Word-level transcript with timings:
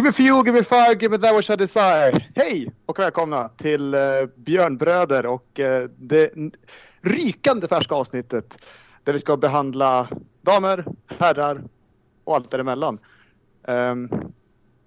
Give 0.00 0.08
me 0.08 0.12
fuel, 0.12 0.42
give 0.42 0.54
me 0.54 0.62
fire, 0.62 0.94
give 0.94 1.10
me 1.10 1.18
that 1.18 1.36
which 1.36 1.50
I 1.50 1.56
desire. 1.56 2.30
Hej 2.34 2.72
och 2.86 2.98
välkomna 2.98 3.48
till 3.48 3.94
uh, 3.94 4.00
Björnbröder 4.36 5.26
och 5.26 5.58
uh, 5.58 5.90
det 5.96 6.32
rykande 7.00 7.68
färska 7.68 7.94
avsnittet 7.94 8.58
där 9.04 9.12
vi 9.12 9.18
ska 9.18 9.36
behandla 9.36 10.08
damer, 10.42 10.84
herrar 11.06 11.62
och 12.24 12.34
allt 12.34 12.50
däremellan. 12.50 12.98
Um, 13.62 14.08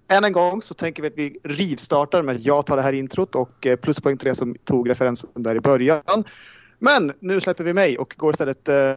än 0.08 0.24
en 0.24 0.32
gång 0.32 0.62
så 0.62 0.74
tänker 0.74 1.02
vi 1.02 1.08
att 1.08 1.16
vi 1.16 1.38
rivstartar 1.44 2.22
med 2.22 2.34
att 2.34 2.44
jag 2.44 2.66
tar 2.66 2.76
det 2.76 2.82
här 2.82 2.92
introt 2.92 3.34
och 3.34 3.66
eh, 3.66 3.72
uh, 3.72 3.76
pluspoäng 3.76 4.16
till 4.16 4.28
det 4.28 4.34
som 4.34 4.56
tog 4.64 4.90
referensen 4.90 5.30
där 5.34 5.54
i 5.54 5.60
början. 5.60 6.24
Men 6.78 7.12
nu 7.20 7.40
släpper 7.40 7.64
vi 7.64 7.74
mig 7.74 7.98
och 7.98 8.14
går 8.18 8.32
istället 8.32 8.68
uh, 8.68 8.92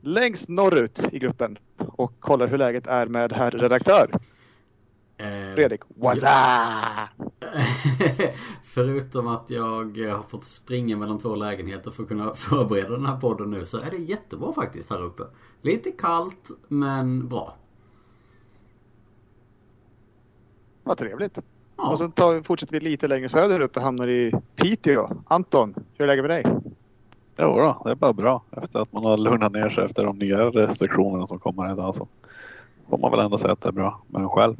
längst 0.00 0.48
norrut 0.48 1.02
i 1.12 1.18
gruppen 1.18 1.58
och 1.78 2.20
kollar 2.20 2.48
hur 2.48 2.58
läget 2.58 2.86
är 2.86 3.06
med 3.06 3.32
herr 3.32 3.50
redaktör. 3.50 4.10
Eh, 5.20 5.54
Fredrik, 5.54 5.80
what's 5.84 6.24
Förutom 8.64 9.28
att 9.28 9.50
jag 9.50 9.98
har 10.16 10.22
fått 10.28 10.44
springa 10.44 10.96
mellan 10.96 11.18
två 11.18 11.34
lägenheter 11.34 11.90
för 11.90 12.02
att 12.02 12.08
kunna 12.08 12.34
förbereda 12.34 12.90
den 12.90 13.06
här 13.06 13.16
podden 13.16 13.50
nu 13.50 13.66
så 13.66 13.78
är 13.78 13.90
det 13.90 13.96
jättebra 13.96 14.52
faktiskt 14.52 14.90
här 14.90 15.02
uppe. 15.02 15.22
Lite 15.62 15.90
kallt 15.90 16.50
men 16.68 17.28
bra. 17.28 17.56
Vad 20.84 20.98
trevligt. 20.98 21.38
Ja. 21.76 21.90
Och 21.90 21.98
så 21.98 22.08
tar, 22.08 22.42
fortsätter 22.42 22.72
vi 22.72 22.80
lite 22.80 23.08
längre 23.08 23.28
söderut 23.28 23.76
och 23.76 23.82
hamnar 23.82 24.08
i 24.08 24.32
Piteå. 24.56 25.10
Anton, 25.26 25.74
hur 25.96 26.04
är 26.04 26.06
läget 26.06 26.24
med 26.24 26.30
dig? 26.30 26.44
Jo 27.38 27.56
då, 27.56 27.82
det 27.84 27.90
är 27.90 27.94
bara 27.94 28.12
bra. 28.12 28.42
Efter 28.62 28.78
att 28.78 28.92
man 28.92 29.04
har 29.04 29.16
lugnat 29.16 29.52
ner 29.52 29.68
sig 29.68 29.84
efter 29.84 30.04
de 30.04 30.18
nya 30.18 30.38
restriktionerna 30.38 31.26
som 31.26 31.38
kommer 31.38 31.72
idag 31.72 31.96
så 31.96 32.08
får 32.88 32.98
man 32.98 33.10
väl 33.10 33.20
ändå 33.20 33.38
säga 33.38 33.52
att 33.52 33.60
det 33.60 33.68
är 33.68 33.72
bra. 33.72 34.02
Men 34.06 34.28
själv? 34.28 34.56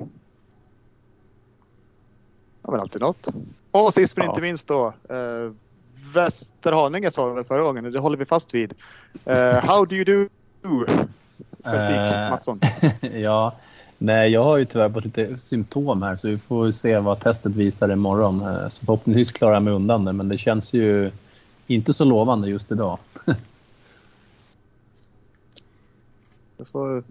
Men 2.71 2.81
alltid 2.81 3.01
något. 3.01 3.27
Och 3.71 3.95
sist 3.95 4.17
men 4.17 4.27
ja. 4.27 4.33
inte 4.33 4.43
minst 4.43 4.69
då. 4.69 4.93
Eh, 5.09 5.53
Västerhaninge 6.15 7.11
sa 7.11 7.33
vi 7.33 7.45
förra 7.45 7.63
gången 7.63 7.85
och 7.85 7.93
det 7.93 7.99
håller 7.99 8.17
vi 8.17 8.25
fast 8.25 8.55
vid. 8.55 8.75
Eh, 9.25 9.65
how 9.65 9.85
do 9.85 9.97
you 9.97 10.05
do? 10.05 10.29
Statistik, 11.61 11.97
eh, 11.97 12.31
Mattsson. 12.31 12.61
ja, 13.23 13.57
nej 13.99 14.31
jag 14.31 14.45
har 14.45 14.57
ju 14.57 14.65
tyvärr 14.65 14.91
fått 14.91 15.05
lite 15.05 15.39
symptom 15.39 16.03
här 16.03 16.17
så 16.17 16.29
vi 16.29 16.39
får 16.39 16.71
se 16.71 16.99
vad 16.99 17.21
testet 17.21 17.55
visar 17.55 17.93
imorgon. 17.93 18.41
Eh, 18.41 18.69
så 18.69 18.85
förhoppningsvis 18.85 19.33
klarar 19.33 19.55
jag 19.55 19.63
mig 19.63 19.73
undan 19.73 20.05
det 20.05 20.13
men 20.13 20.29
det 20.29 20.39
känns 20.39 20.75
ju 20.75 21.11
inte 21.67 21.93
så 21.93 22.05
lovande 22.05 22.49
just 22.49 22.73
idag. 22.73 22.99
det, 26.57 26.65
får... 26.65 27.03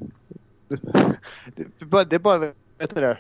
det 2.05 2.15
är 2.15 2.19
bara, 2.19 2.39
vet 2.77 2.95
du 2.95 3.02
det, 3.02 3.17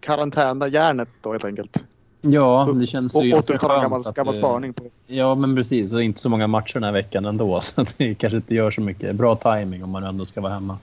karantäna 0.00 0.68
järnet 0.68 1.08
då 1.22 1.32
helt 1.32 1.44
enkelt. 1.44 1.82
Ja, 2.20 2.68
det 2.80 2.86
känns 2.86 3.16
ju 3.16 3.30
ganska 3.30 3.58
skönt. 3.58 3.82
Gammal, 3.82 4.02
gammal 4.14 4.34
spaning 4.34 4.72
på. 4.72 4.84
Ja, 5.06 5.34
men 5.34 5.56
precis. 5.56 5.92
Och 5.92 6.02
inte 6.02 6.20
så 6.20 6.28
många 6.28 6.46
matcher 6.46 6.74
den 6.74 6.84
här 6.84 6.92
veckan 6.92 7.24
ändå. 7.24 7.60
Så 7.60 7.84
det 7.96 8.14
kanske 8.14 8.36
inte 8.36 8.54
gör 8.54 8.70
så 8.70 8.80
mycket. 8.80 9.16
Bra 9.16 9.36
timing 9.36 9.84
om 9.84 9.90
man 9.90 10.04
ändå 10.04 10.24
ska 10.24 10.40
vara 10.40 10.52
hemma. 10.52 10.78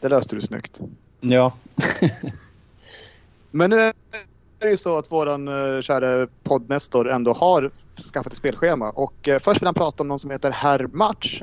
Det 0.00 0.08
löste 0.08 0.36
du 0.36 0.40
snyggt. 0.40 0.80
Ja. 1.20 1.52
men 3.50 3.70
nu 3.70 3.76
är 3.80 3.92
det 4.58 4.70
ju 4.70 4.76
så 4.76 4.98
att 4.98 5.12
våran 5.12 5.48
uh, 5.48 5.80
kära 5.80 6.26
poddnestor 6.42 7.10
ändå 7.10 7.32
har 7.32 7.70
skaffat 8.08 8.32
ett 8.32 8.38
spelschema. 8.38 8.90
Och 8.90 9.28
eh, 9.28 9.38
först 9.38 9.62
vill 9.62 9.66
han 9.66 9.74
prata 9.74 10.02
om 10.02 10.08
någon 10.08 10.18
som 10.18 10.30
heter 10.30 10.50
Herr 10.50 10.86
Match. 10.92 11.42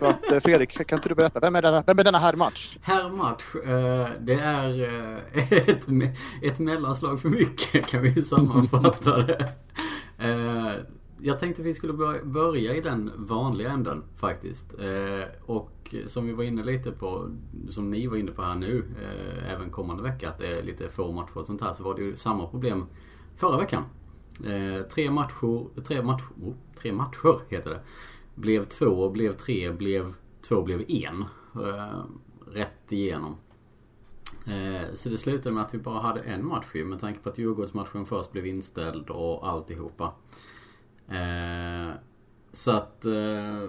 så 0.00 0.06
att, 0.06 0.32
eh, 0.32 0.40
Fredrik, 0.40 0.86
kan 0.86 0.98
inte 0.98 1.08
du 1.08 1.14
berätta? 1.14 1.40
Vem 1.40 1.56
är 1.56 1.62
denna, 1.62 1.82
vem 1.86 1.98
är 1.98 2.04
denna 2.04 2.18
Herr 2.18 2.36
Match? 2.36 2.78
Herr 2.82 3.10
Match, 3.10 3.54
eh, 3.54 4.08
det 4.20 4.34
är 4.34 4.82
eh, 4.82 5.52
ett, 5.68 5.86
ett 6.42 6.58
mellanslag 6.58 7.20
för 7.20 7.28
mycket 7.28 7.86
kan 7.86 8.02
vi 8.02 8.22
sammanfatta 8.22 9.18
det. 9.18 9.48
Eh, 10.18 10.72
jag 11.22 11.38
tänkte 11.38 11.62
vi 11.62 11.74
skulle 11.74 11.92
börja 12.24 12.74
i 12.74 12.80
den 12.80 13.12
vanliga 13.16 13.70
änden 13.70 14.02
faktiskt. 14.16 14.74
Eh, 14.78 15.28
och 15.46 15.94
som 16.06 16.26
vi 16.26 16.32
var 16.32 16.44
inne 16.44 16.64
lite 16.64 16.92
på, 16.92 17.28
som 17.68 17.90
ni 17.90 18.06
var 18.06 18.16
inne 18.16 18.30
på 18.30 18.42
här 18.42 18.54
nu, 18.54 18.84
eh, 19.02 19.52
även 19.52 19.70
kommande 19.70 20.02
vecka, 20.02 20.28
att 20.28 20.38
det 20.38 20.58
är 20.58 20.62
lite 20.62 20.88
få 20.88 21.12
matcher 21.12 21.38
och 21.38 21.46
sånt 21.46 21.60
här, 21.60 21.72
så 21.72 21.82
var 21.82 21.94
det 21.94 22.02
ju 22.02 22.16
samma 22.16 22.46
problem 22.46 22.86
förra 23.36 23.58
veckan. 23.58 23.84
Eh, 24.46 24.82
tre 24.82 25.10
matcher, 25.10 25.82
tre 25.82 26.02
matcher, 26.02 26.26
oh, 26.42 26.54
tre 26.74 26.92
matcher 26.92 27.40
heter 27.48 27.70
det. 27.70 27.80
Blev 28.34 28.64
två, 28.64 29.10
blev 29.10 29.32
tre, 29.32 29.72
blev 29.72 30.14
två, 30.42 30.62
blev 30.62 30.84
en. 30.88 31.24
Eh, 31.54 32.04
rätt 32.52 32.92
igenom. 32.92 33.36
Eh, 34.46 34.94
så 34.94 35.08
det 35.08 35.18
slutade 35.18 35.54
med 35.54 35.64
att 35.64 35.74
vi 35.74 35.78
bara 35.78 36.00
hade 36.00 36.20
en 36.20 36.46
match 36.46 36.66
ju 36.74 36.84
med 36.84 37.00
tanke 37.00 37.20
på 37.20 37.28
att 37.28 37.38
Djurgårdsmatchen 37.38 38.06
först 38.06 38.32
blev 38.32 38.46
inställd 38.46 39.10
och 39.10 39.48
alltihopa. 39.48 40.12
Eh, 41.08 41.94
så 42.52 42.70
att, 42.70 43.04
eh, 43.04 43.68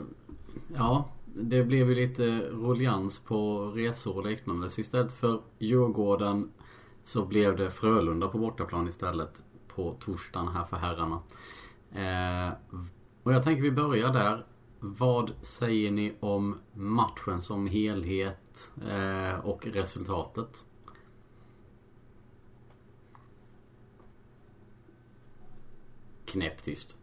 ja 0.76 1.10
det 1.26 1.64
blev 1.64 1.90
ju 1.90 1.96
lite 1.96 2.42
ruljans 2.42 3.20
på 3.20 3.66
resor 3.76 4.18
och 4.18 4.26
liknande. 4.26 4.70
Så 4.70 4.82
istället 4.82 5.12
för 5.12 5.42
Djurgården 5.60 6.52
så 7.04 7.26
blev 7.26 7.56
det 7.56 7.72
Frölunda 7.72 8.28
på 8.28 8.38
bortaplan 8.38 8.88
istället 8.88 9.44
på 9.76 9.98
torsdagen 10.00 10.48
här 10.48 10.64
för 10.64 10.78
herrarna. 10.78 11.22
Eh, 11.92 12.54
och 13.24 13.34
jag 13.34 13.44
tänker 13.44 13.62
vi 13.62 13.72
börjar 13.72 14.14
där. 14.14 14.46
Vad 14.80 15.32
säger 15.42 15.92
ni 15.92 16.16
om 16.20 16.60
matchen 16.74 17.42
som 17.42 17.68
helhet 17.68 18.72
eh, 18.90 19.40
och 19.40 19.68
resultatet? 19.68 20.66
Knäpptyst. 26.26 26.98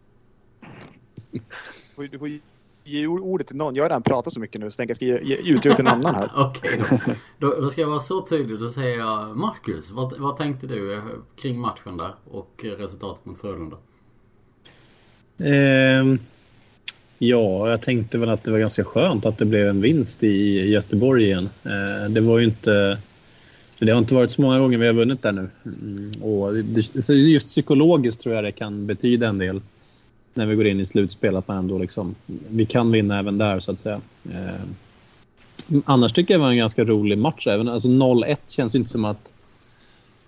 Du 1.96 2.18
får 2.18 2.40
ge 2.88 3.06
ordet 3.06 3.47
till 3.47 3.56
någon. 3.56 3.75
Jag 3.75 3.84
har 3.84 3.88
redan 3.88 4.03
pratat 4.03 4.32
så 4.32 4.41
mycket 4.41 4.60
nu 4.60 4.71
så 4.71 4.76
tänker 4.76 4.91
jag 4.91 4.97
ska 4.97 5.04
ge, 5.04 5.37
ge 5.37 5.53
utrymme 5.53 5.76
till 5.76 5.84
någon 5.84 5.94
annan 5.94 6.15
här. 6.15 6.31
Okej, 6.37 6.81
okay. 6.81 7.15
då, 7.38 7.60
då, 7.60 7.71
ska 7.71 7.81
jag 7.81 7.88
vara 7.88 8.00
så 8.00 8.22
tydlig. 8.22 8.59
Då 8.59 8.71
säger 8.71 8.99
jag 8.99 9.37
Marcus, 9.37 9.91
vad, 9.91 10.19
vad 10.19 10.37
tänkte 10.37 10.66
du 10.66 10.94
eh, 10.94 11.03
kring 11.37 11.60
matchen 11.60 11.97
där 11.97 12.15
och 12.31 12.65
resultatet 12.78 13.27
mot 13.27 13.41
Frölunda? 13.41 13.77
Eh, 15.38 16.19
ja, 17.19 17.71
jag 17.71 17.82
tänkte 17.82 18.19
väl 18.19 18.28
att 18.28 18.44
det 18.44 18.50
var 18.50 18.59
ganska 18.59 18.84
skönt 18.84 19.27
att 19.27 19.38
det 19.38 19.44
blev 19.44 19.69
en 19.69 19.81
vinst 19.81 20.22
i 20.22 20.69
Göteborg 20.71 21.25
igen. 21.25 21.48
Eh, 21.65 22.10
det 22.10 22.21
var 22.21 22.38
ju 22.38 22.44
inte... 22.44 22.98
Det 23.81 23.91
har 23.91 23.98
inte 23.98 24.15
varit 24.15 24.31
så 24.31 24.43
många 24.43 24.59
gånger 24.59 24.78
vi 24.78 24.87
har 24.87 24.94
vunnit 24.94 25.22
där 25.22 25.32
nu. 25.32 25.48
Mm, 25.65 26.10
och 26.22 26.54
det, 26.54 27.09
just 27.09 27.47
psykologiskt 27.47 28.21
tror 28.21 28.34
jag 28.34 28.44
det 28.44 28.53
kan 28.53 28.87
betyda 28.87 29.28
en 29.28 29.38
del 29.38 29.60
när 30.34 30.47
vi 30.47 30.55
går 30.55 30.66
in 30.66 30.81
i 30.81 30.87
slutspel 30.87 31.37
att 31.37 31.48
man 31.48 31.57
ändå 31.57 31.78
liksom, 31.78 32.15
vi 32.48 32.66
kan 32.66 32.92
vinna 32.92 33.19
även 33.19 33.39
där 33.39 33.60
så 33.60 33.72
att 33.72 33.78
säga. 33.78 34.01
Eh, 34.33 34.60
annars 35.84 36.13
tycker 36.13 36.34
jag 36.34 36.41
det 36.41 36.42
var 36.42 36.51
en 36.51 36.57
ganska 36.57 36.84
rolig 36.84 37.19
match. 37.19 37.47
Även, 37.47 37.69
alltså 37.69 37.89
0-1 37.89 38.36
känns 38.47 38.75
inte 38.75 38.91
som 38.91 39.04
att 39.04 39.30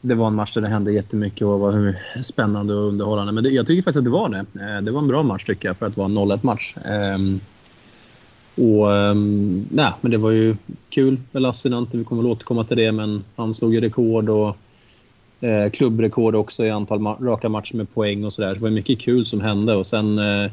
det 0.00 0.14
var 0.14 0.26
en 0.26 0.34
match 0.34 0.54
där 0.54 0.60
det 0.60 0.68
hände 0.68 0.92
jättemycket 0.92 1.46
och 1.46 1.60
var 1.60 1.72
hur 1.72 1.98
spännande 2.22 2.74
och 2.74 2.88
underhållande. 2.88 3.32
Men 3.32 3.44
det, 3.44 3.50
jag 3.50 3.66
tycker 3.66 3.82
faktiskt 3.82 3.98
att 3.98 4.04
det 4.04 4.10
var 4.10 4.28
det. 4.28 4.38
Eh, 4.38 4.82
det 4.82 4.90
var 4.90 5.00
en 5.00 5.08
bra 5.08 5.22
match 5.22 5.44
tycker 5.44 5.68
jag 5.68 5.76
för 5.76 5.86
att 5.86 5.96
vara 5.96 6.04
en 6.04 6.18
0-1 6.18 6.38
match. 6.42 6.74
Eh, 6.76 7.18
och 8.54 8.96
ehm, 8.96 9.66
nej, 9.70 9.92
men 10.00 10.10
det 10.10 10.18
var 10.18 10.30
ju 10.30 10.56
kul 10.88 11.20
med 11.32 11.42
Lassinantti. 11.42 11.98
Vi 11.98 12.04
kommer 12.04 12.22
väl 12.22 12.32
återkomma 12.32 12.64
till 12.64 12.76
det, 12.76 12.92
men 12.92 13.24
han 13.36 13.54
slog 13.54 13.74
ju 13.74 13.80
rekord 13.80 14.28
och 14.28 14.56
eh, 15.40 15.70
klubbrekord 15.70 16.34
också 16.34 16.64
i 16.64 16.70
antal 16.70 16.98
ma 16.98 17.16
raka 17.20 17.48
matcher 17.48 17.76
med 17.76 17.94
poäng 17.94 18.24
och 18.24 18.32
sådär. 18.32 18.54
Det 18.54 18.60
var 18.60 18.70
mycket 18.70 19.00
kul 19.00 19.26
som 19.26 19.40
hände 19.40 19.74
och 19.74 19.86
sen 19.86 20.18
eh, 20.18 20.50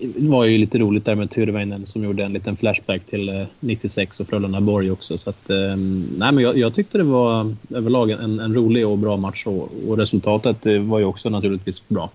det 0.00 0.28
var 0.28 0.44
ju 0.44 0.58
lite 0.58 0.78
roligt 0.78 1.04
där 1.04 1.14
med 1.14 1.30
Tyrväinen 1.30 1.86
som 1.86 2.04
gjorde 2.04 2.24
en 2.24 2.32
liten 2.32 2.56
flashback 2.56 3.06
till 3.06 3.28
eh, 3.28 3.46
96 3.60 4.20
och 4.20 4.26
Frölunda-Borg 4.26 4.90
också. 4.90 5.18
Så 5.18 5.30
att, 5.30 5.50
eh, 5.50 5.76
nej, 6.16 6.32
men 6.32 6.38
jag, 6.38 6.58
jag, 6.58 6.74
tyckte 6.74 6.98
det 6.98 7.04
var 7.04 7.54
överlag 7.70 8.10
en, 8.10 8.40
en 8.40 8.54
rolig 8.54 8.86
och 8.86 8.98
bra 8.98 9.16
match 9.16 9.46
och, 9.46 9.70
och 9.88 9.98
resultatet 9.98 10.66
eh, 10.66 10.78
var 10.78 10.98
ju 10.98 11.04
också 11.04 11.30
naturligtvis 11.30 11.88
bra. 11.88 12.10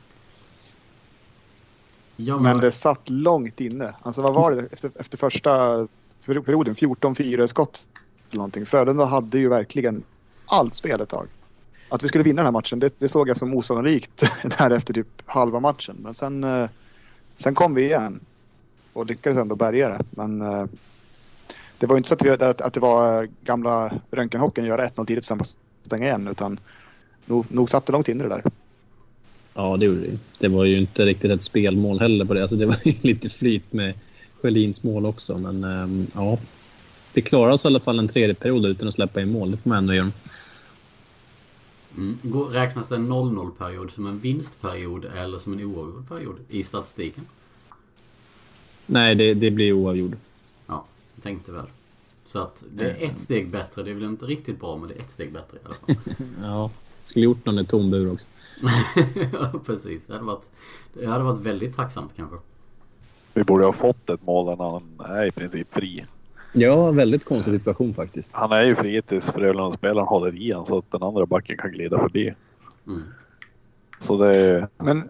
Ja, 2.15 2.33
men... 2.33 2.43
men 2.43 2.57
det 2.57 2.71
satt 2.71 3.09
långt 3.09 3.61
inne. 3.61 3.93
Alltså 4.01 4.21
vad 4.21 4.33
var 4.33 4.51
det 4.51 4.67
efter, 4.71 4.91
efter 4.99 5.17
första 5.17 5.87
perioden? 6.25 6.75
14-4 6.75 7.47
skott 7.47 7.79
eller 8.29 8.37
någonting. 8.37 8.65
Frölunda 8.65 9.05
hade 9.05 9.39
ju 9.39 9.49
verkligen 9.49 10.03
allt 10.45 10.75
spel 10.75 11.01
ett 11.01 11.09
tag 11.09 11.27
att 11.91 12.03
vi 12.03 12.07
skulle 12.07 12.23
vinna 12.23 12.41
den 12.41 12.45
här 12.45 12.51
matchen, 12.51 12.79
det, 12.79 12.99
det 12.99 13.09
såg 13.09 13.29
jag 13.29 13.37
som 13.37 13.53
osannolikt 13.53 14.23
där 14.57 14.71
efter 14.71 14.93
typ 14.93 15.07
halva 15.25 15.59
matchen. 15.59 15.95
Men 15.99 16.13
sen, 16.13 16.43
eh, 16.43 16.69
sen 17.37 17.55
kom 17.55 17.75
vi 17.75 17.83
igen 17.85 18.19
och 18.93 19.05
lyckades 19.05 19.37
ändå 19.37 19.55
bärga 19.55 19.89
det. 19.89 20.03
Men 20.09 20.41
eh, 20.41 20.65
det 21.77 21.87
var 21.87 21.95
ju 21.95 21.97
inte 21.97 22.09
så 22.09 22.13
att, 22.13 22.25
vi, 22.25 22.29
att, 22.29 22.61
att 22.61 22.73
det 22.73 22.79
var 22.79 23.27
gamla 23.43 23.93
röntgenhockeyn 24.11 24.65
göra 24.65 24.87
1-0 24.87 25.05
tidigt 25.05 25.23
sen 25.23 25.39
stänga 25.81 26.07
igen 26.07 26.27
utan 26.27 26.59
nog, 27.25 27.45
nog 27.49 27.69
satt 27.69 27.85
det 27.85 27.91
långt 27.91 28.07
inne 28.07 28.23
det 28.23 28.29
där. 28.29 28.43
Ja, 29.53 29.77
det 29.77 29.85
gjorde 29.85 30.01
det. 30.01 30.17
Det 30.39 30.47
var 30.47 30.65
ju 30.65 30.77
inte 30.77 31.05
riktigt 31.05 31.31
ett 31.31 31.43
spelmål 31.43 31.99
heller 31.99 32.25
på 32.25 32.33
det. 32.33 32.41
Alltså, 32.41 32.55
det 32.55 32.65
var 32.65 32.77
ju 32.83 32.93
lite 33.01 33.29
flyt 33.29 33.73
med 33.73 33.93
Sjölins 34.41 34.83
mål 34.83 35.05
också. 35.05 35.37
Men 35.37 35.63
eh, 35.63 36.05
ja, 36.15 36.37
det 37.13 37.21
klarade 37.21 37.53
oss 37.53 37.65
i 37.65 37.67
alla 37.67 37.79
fall 37.79 37.99
en 37.99 38.07
tredje 38.07 38.35
period 38.35 38.65
utan 38.65 38.87
att 38.87 38.93
släppa 38.93 39.21
in 39.21 39.31
mål. 39.31 39.51
Det 39.51 39.57
får 39.57 39.69
man 39.69 39.77
ändå 39.77 39.93
göra. 39.93 40.11
Mm. 41.97 42.17
Räknas 42.51 42.87
det 42.87 42.95
en 42.95 43.11
0-0-period 43.11 43.91
som 43.91 44.07
en 44.07 44.19
vinstperiod 44.19 45.05
eller 45.05 45.37
som 45.37 45.53
en 45.53 45.63
oavgjord 45.63 46.07
period 46.07 46.35
i 46.49 46.63
statistiken? 46.63 47.25
Nej, 48.85 49.15
det, 49.15 49.33
det 49.33 49.51
blir 49.51 49.73
oavgjord. 49.73 50.15
Ja, 50.67 50.85
jag 51.15 51.23
tänkte 51.23 51.51
väl. 51.51 51.65
Så 52.25 52.39
att 52.39 52.63
det 52.75 52.91
är 52.91 53.11
ett 53.11 53.19
steg 53.19 53.49
bättre. 53.49 53.83
Det 53.83 53.89
är 53.89 53.93
väl 53.93 54.03
inte 54.03 54.25
riktigt 54.25 54.59
bra 54.59 54.77
men 54.77 54.89
det 54.89 54.95
är 54.95 54.99
ett 54.99 55.11
steg 55.11 55.33
bättre 55.33 55.57
i 55.57 55.65
alla 55.65 55.75
fall. 55.75 56.15
Ja, 56.41 56.71
skulle 57.01 57.25
gjort 57.25 57.45
någon 57.45 57.59
i 57.59 57.65
tom 57.65 57.91
bur 57.91 58.13
också. 58.13 58.25
ja, 59.33 59.59
precis. 59.65 60.05
Det 60.05 60.13
hade, 60.13 60.25
varit, 60.25 60.49
det 60.93 61.05
hade 61.05 61.23
varit 61.23 61.39
väldigt 61.39 61.75
tacksamt 61.75 62.13
kanske. 62.15 62.37
Vi 63.33 63.43
borde 63.43 63.65
ha 63.65 63.73
fått 63.73 64.09
ett 64.09 64.25
mål 64.25 64.45
där 64.45 64.55
han 64.55 65.15
är 65.17 65.25
i 65.25 65.31
princip 65.31 65.73
fri. 65.73 66.05
Ja, 66.51 66.91
väldigt 66.91 67.25
konstig 67.25 67.53
situation 67.53 67.93
faktiskt. 67.93 68.33
Han 68.33 68.51
är 68.51 68.61
ju 68.61 68.75
fri 68.75 69.01
tills 69.01 69.31
Frölunda-spelaren 69.31 70.07
håller 70.07 70.41
i 70.41 70.51
han 70.51 70.65
så 70.65 70.77
att 70.77 70.91
den 70.91 71.03
andra 71.03 71.25
backen 71.25 71.57
kan 71.57 71.71
glida 71.71 71.99
förbi. 71.99 72.33
Mm. 72.87 73.03
Så 73.99 74.17
det 74.17 74.37
är... 74.37 74.67
Men 74.77 75.09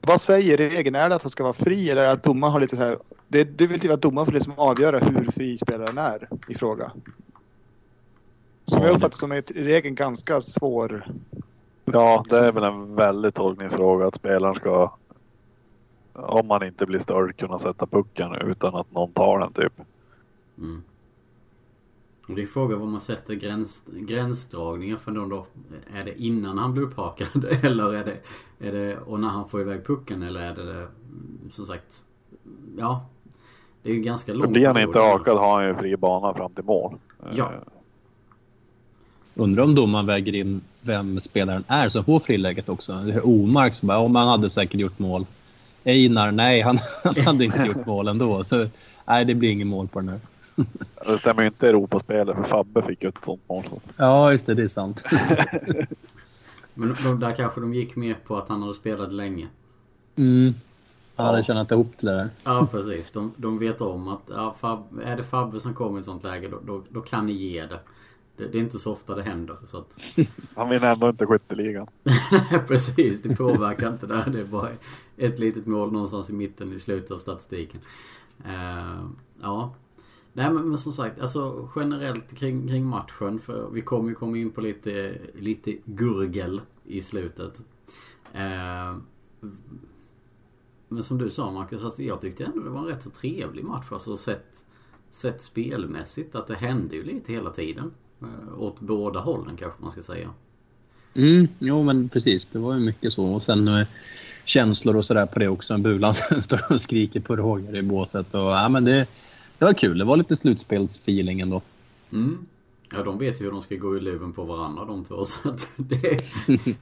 vad 0.00 0.20
säger 0.20 0.56
regeln? 0.56 0.96
Är 0.96 1.08
det 1.08 1.14
att 1.14 1.22
han 1.22 1.30
ska 1.30 1.42
vara 1.42 1.52
fri 1.52 1.90
eller 1.90 2.02
är 2.02 2.06
det 2.06 2.12
att 2.12 2.22
domaren 2.22 2.52
har 2.52 2.60
lite 2.60 2.76
så 2.76 2.82
här... 2.82 2.96
Det, 3.28 3.44
det 3.44 3.66
vill 3.66 3.80
till 3.80 3.92
att 3.92 4.02
domaren 4.02 4.26
får 4.26 4.32
liksom 4.32 4.52
avgöra 4.56 4.98
hur 4.98 5.30
fri 5.30 5.58
spelaren 5.58 5.98
är 5.98 6.28
i 6.48 6.54
fråga. 6.54 6.92
Som 8.64 8.82
Ja, 8.82 8.88
jag 8.88 8.96
uppfattar 8.96 9.16
som 9.16 9.32
är 9.32 9.42
regeln 9.54 9.94
ganska 9.94 10.40
svår. 10.40 11.06
Ja, 11.84 12.24
det 12.30 12.38
är 12.38 12.52
väl 12.52 12.64
en 12.64 12.94
väldig 12.94 13.34
tolkningsfråga 13.34 14.06
att 14.06 14.14
spelaren 14.14 14.54
ska, 14.54 14.92
om 16.12 16.46
man 16.46 16.66
inte 16.66 16.86
blir 16.86 16.98
störd, 16.98 17.36
kunna 17.36 17.58
sätta 17.58 17.86
pucken 17.86 18.34
utan 18.34 18.74
att 18.74 18.92
någon 18.92 19.12
tar 19.12 19.38
den 19.38 19.52
typ. 19.52 19.72
Mm. 20.58 20.82
Och 22.28 22.34
det 22.34 22.42
är 22.42 22.46
frågan 22.46 22.80
var 22.80 22.86
man 22.86 23.00
sätter 23.00 23.34
gräns, 23.34 23.84
gränsdragningen 23.86 24.98
för 24.98 25.12
någon 25.12 25.28
då. 25.28 25.46
Är 25.94 26.04
det 26.04 26.22
innan 26.22 26.58
han 26.58 26.72
blir 26.72 26.82
upphakad 26.82 27.44
eller 27.62 27.94
är 27.94 28.04
det, 28.04 28.18
är 28.68 28.72
det 28.72 28.96
och 28.98 29.20
när 29.20 29.28
han 29.28 29.48
får 29.48 29.60
iväg 29.60 29.86
pucken 29.86 30.22
eller 30.22 30.40
är 30.40 30.54
det, 30.54 30.88
som 31.52 31.66
sagt 31.66 32.04
Ja 32.78 33.06
Det 33.82 33.90
är 33.90 33.94
ju 33.94 34.00
ganska 34.00 34.34
långt. 34.34 34.52
blir 34.52 34.66
han 34.66 34.80
inte 34.82 34.98
hakad 34.98 35.38
har 35.38 35.56
han 35.60 35.68
ju 35.68 35.74
fri 35.74 35.96
bana 35.96 36.34
fram 36.34 36.52
till 36.54 36.64
mål. 36.64 36.98
Ja. 37.34 37.52
Eh, 37.52 37.58
Undrar 39.34 39.64
om 39.64 39.74
domaren 39.74 40.06
väger 40.06 40.34
in 40.34 40.60
vem 40.86 41.20
spelaren 41.20 41.64
är 41.66 41.88
som 41.88 42.04
får 42.04 42.18
friläget 42.20 42.68
också. 42.68 42.92
Det 42.92 43.12
är 43.12 43.26
Omark 43.26 43.74
som 43.74 43.86
bara, 43.88 43.98
om 43.98 44.16
han 44.16 44.28
hade 44.28 44.50
säkert 44.50 44.80
gjort 44.80 44.98
mål. 44.98 45.26
Einar, 45.84 46.32
nej 46.32 46.60
han, 46.60 46.78
han 47.04 47.14
hade 47.24 47.44
inte 47.44 47.62
gjort 47.66 47.86
mål 47.86 48.08
ändå. 48.08 48.44
Så 48.44 48.66
nej, 49.06 49.24
det 49.24 49.34
blir 49.34 49.50
ingen 49.50 49.68
mål 49.68 49.88
på 49.88 50.00
den 50.00 50.08
här. 50.08 50.20
Det 51.06 51.18
stämmer 51.18 51.42
ju 51.42 51.48
inte 51.48 51.68
Europaspelet 51.68 52.36
för 52.36 52.44
Fabbe 52.44 52.82
fick 52.82 53.02
ju 53.02 53.08
ett 53.08 53.24
sånt 53.24 53.40
mål. 53.48 53.64
Ja, 53.96 54.32
just 54.32 54.46
det, 54.46 54.54
det 54.54 54.62
är 54.62 54.68
sant. 54.68 55.04
Men 56.74 56.96
de, 57.04 57.20
där 57.20 57.32
kanske 57.32 57.60
de 57.60 57.74
gick 57.74 57.96
med 57.96 58.24
på 58.24 58.36
att 58.36 58.48
han 58.48 58.62
hade 58.62 58.74
spelat 58.74 59.12
länge. 59.12 59.48
Mm. 60.16 60.54
Han 61.16 61.26
hade 61.26 61.44
tjänat 61.44 61.70
ihop 61.70 61.96
till 61.96 62.06
det 62.06 62.14
där. 62.14 62.28
Ja 62.44 62.68
precis. 62.70 63.12
De, 63.12 63.34
de 63.36 63.58
vet 63.58 63.80
om 63.80 64.08
att 64.08 64.22
ja, 64.28 64.54
Fab, 64.60 65.00
är 65.04 65.16
det 65.16 65.24
Fabbe 65.24 65.60
som 65.60 65.74
kommer 65.74 65.98
i 65.98 66.00
ett 66.00 66.04
sånt 66.04 66.22
läge 66.22 66.48
då, 66.48 66.58
då, 66.66 66.82
då 66.88 67.00
kan 67.00 67.26
ni 67.26 67.32
ge 67.32 67.60
det. 67.66 67.78
det. 68.36 68.46
Det 68.46 68.58
är 68.58 68.62
inte 68.62 68.78
så 68.78 68.92
ofta 68.92 69.14
det 69.14 69.22
händer. 69.22 69.56
Så 69.68 69.78
att, 69.78 69.98
Han 70.56 70.68
vinner 70.68 70.92
ändå 70.92 71.08
inte 71.08 71.26
skytteligan. 71.26 71.86
precis, 72.68 73.22
det 73.22 73.36
påverkar 73.36 73.88
inte 73.88 74.06
där. 74.06 74.30
Det 74.30 74.40
är 74.40 74.44
bara 74.44 74.68
ett 75.16 75.38
litet 75.38 75.66
mål 75.66 75.92
någonstans 75.92 76.30
i 76.30 76.32
mitten 76.32 76.72
i 76.72 76.78
slutet 76.78 77.10
av 77.10 77.18
statistiken. 77.18 77.80
Uh, 78.46 79.10
ja. 79.40 79.74
Nej 80.32 80.52
men, 80.52 80.68
men 80.68 80.78
som 80.78 80.92
sagt, 80.92 81.20
alltså 81.20 81.68
generellt 81.76 82.36
kring, 82.36 82.68
kring 82.68 82.86
matchen. 82.86 83.38
För 83.38 83.70
vi 83.70 83.82
kommer 83.82 84.08
ju 84.08 84.14
komma 84.14 84.38
in 84.38 84.50
på 84.50 84.60
lite, 84.60 85.18
lite 85.34 85.76
gurgel 85.84 86.60
i 86.84 87.02
slutet. 87.02 87.62
Uh, 88.34 88.98
men 90.88 91.02
som 91.02 91.18
du 91.18 91.30
sa 91.30 91.50
Marcus, 91.50 91.84
alltså, 91.84 92.02
jag 92.02 92.20
tyckte 92.20 92.44
ändå 92.44 92.60
det 92.60 92.70
var 92.70 92.80
en 92.80 92.86
rätt 92.86 93.02
så 93.02 93.10
trevlig 93.10 93.64
match. 93.64 93.86
Alltså 93.90 94.16
sett, 94.16 94.64
sett 95.10 95.42
spelmässigt 95.42 96.34
att 96.34 96.46
det 96.46 96.54
hände 96.54 96.96
ju 96.96 97.04
lite 97.04 97.32
hela 97.32 97.50
tiden. 97.50 97.90
Uh, 98.22 98.60
åt 98.62 98.80
båda 98.80 99.20
hållen 99.20 99.56
kanske 99.56 99.82
man 99.82 99.92
ska 99.92 100.02
säga. 100.02 100.30
Mm, 101.14 101.48
jo, 101.58 101.82
men 101.82 102.08
precis. 102.08 102.46
Det 102.46 102.58
var 102.58 102.74
ju 102.74 102.80
mycket 102.80 103.12
så. 103.12 103.34
Och 103.34 103.42
sen 103.42 103.86
känslor 104.44 104.96
och 104.96 105.04
sådär 105.04 105.26
på 105.26 105.38
det 105.38 105.48
också. 105.48 105.78
Bulan 105.78 106.14
som 106.14 106.40
står 106.42 106.72
och 106.72 106.80
skriker 106.80 107.20
på 107.20 107.36
Roger 107.36 107.76
i 107.76 107.82
båset. 107.82 108.34
Och, 108.34 108.40
ja, 108.40 108.68
men 108.68 108.84
det, 108.84 109.06
det 109.58 109.64
var 109.64 109.72
kul. 109.72 109.98
Det 109.98 110.04
var 110.04 110.16
lite 110.16 110.36
slutspelsfeeling 110.36 111.40
ändå. 111.40 111.60
Mm. 112.12 112.46
Ja, 112.92 113.02
de 113.02 113.18
vet 113.18 113.40
ju 113.40 113.44
hur 113.44 113.52
de 113.52 113.62
ska 113.62 113.76
gå 113.76 113.96
i 113.96 114.00
luven 114.00 114.32
på 114.32 114.44
varandra 114.44 114.84
de 114.84 115.04
två. 115.04 115.24
Så 115.24 115.48
att 115.48 115.68
det, 115.76 116.20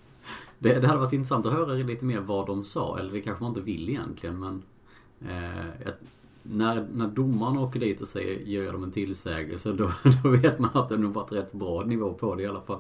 det, 0.58 0.80
det 0.80 0.86
hade 0.86 1.00
varit 1.00 1.12
intressant 1.12 1.46
att 1.46 1.52
höra 1.52 1.74
lite 1.74 2.04
mer 2.04 2.20
vad 2.20 2.46
de 2.46 2.64
sa. 2.64 2.98
Eller 2.98 3.12
det 3.12 3.20
kanske 3.20 3.42
man 3.42 3.50
inte 3.50 3.60
vill 3.60 3.88
egentligen 3.88 4.38
men... 4.38 4.62
Eh, 5.28 5.88
att 5.88 6.00
när, 6.42 6.86
när 6.94 7.06
domaren 7.06 7.58
åker 7.58 7.80
dit 7.80 8.00
och 8.00 8.08
säger 8.08 8.38
gör 8.40 8.72
de 8.72 8.84
en 8.84 8.92
tillsägelse 8.92 9.72
då, 9.72 9.90
då 10.22 10.28
vet 10.28 10.58
man 10.58 10.70
att 10.74 10.88
det 10.88 10.96
nog 10.96 11.12
varit 11.12 11.32
rätt 11.32 11.52
bra 11.52 11.80
nivå 11.80 12.12
på 12.12 12.34
det 12.34 12.42
i 12.42 12.46
alla 12.46 12.60
fall. 12.60 12.78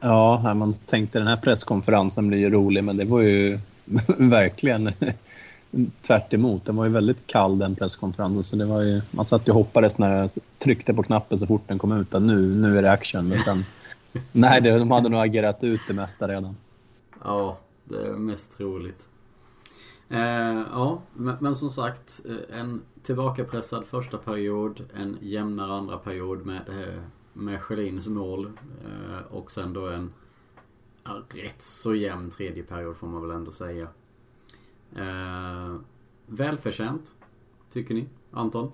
Ja, 0.00 0.54
man 0.54 0.74
tänkte 0.74 1.18
den 1.18 1.28
här 1.28 1.36
presskonferensen 1.36 2.28
blir 2.28 2.38
ju 2.38 2.50
rolig, 2.50 2.84
men 2.84 2.96
det 2.96 3.04
var 3.04 3.20
ju 3.20 3.58
verkligen 4.18 4.90
tvärt 6.02 6.34
emot. 6.34 6.64
Den 6.64 6.76
var 6.76 6.84
ju 6.84 6.90
väldigt 6.90 7.26
kall 7.26 7.58
den 7.58 7.74
presskonferensen. 7.74 8.44
Så 8.44 8.56
det 8.56 8.64
var 8.64 8.82
ju, 8.82 9.02
man 9.10 9.24
satt 9.24 9.48
och 9.48 9.54
hoppades 9.54 9.98
när 9.98 10.16
jag 10.20 10.30
tryckte 10.58 10.94
på 10.94 11.02
knappen 11.02 11.38
så 11.38 11.46
fort 11.46 11.62
den 11.68 11.78
kom 11.78 11.92
ut 11.92 12.14
att 12.14 12.22
nu, 12.22 12.54
nu 12.54 12.78
är 12.78 12.82
det 12.82 12.90
action. 12.90 13.28
Men 13.28 13.38
sen, 13.40 13.64
nej, 14.32 14.60
det, 14.60 14.78
de 14.78 14.90
hade 14.90 15.08
nog 15.08 15.20
agerat 15.20 15.64
ut 15.64 15.80
det 15.88 15.94
mesta 15.94 16.28
redan. 16.28 16.56
Ja, 17.24 17.58
det 17.84 17.96
är 18.06 18.12
mest 18.12 18.56
troligt. 18.56 19.08
Eh, 20.08 20.62
ja, 20.72 21.02
men, 21.14 21.36
men 21.40 21.54
som 21.54 21.70
sagt. 21.70 22.20
eh, 22.28 22.58
En 22.60 22.82
tillbakapressad 23.02 23.86
första 23.86 24.18
period. 24.18 24.80
En 24.96 25.18
jämnare 25.20 25.72
andra 25.72 25.96
period 25.98 26.46
med, 26.46 26.68
eh, 26.68 27.02
med 27.32 27.60
Schelins 27.60 28.08
mål. 28.08 28.46
Eh, 28.84 29.32
och 29.36 29.52
sen 29.52 29.72
då 29.72 29.86
en 29.88 30.12
rätt 31.34 31.62
så 31.62 31.94
jämn 31.94 32.30
tredje 32.30 32.62
period 32.62 32.96
får 32.96 33.06
man 33.06 33.22
väl 33.22 33.30
ändå 33.36 33.50
säga. 33.50 33.88
Eh, 34.96 35.76
välförtjänt, 36.26 37.14
tycker 37.70 37.94
ni? 37.94 38.06
Anton? 38.30 38.72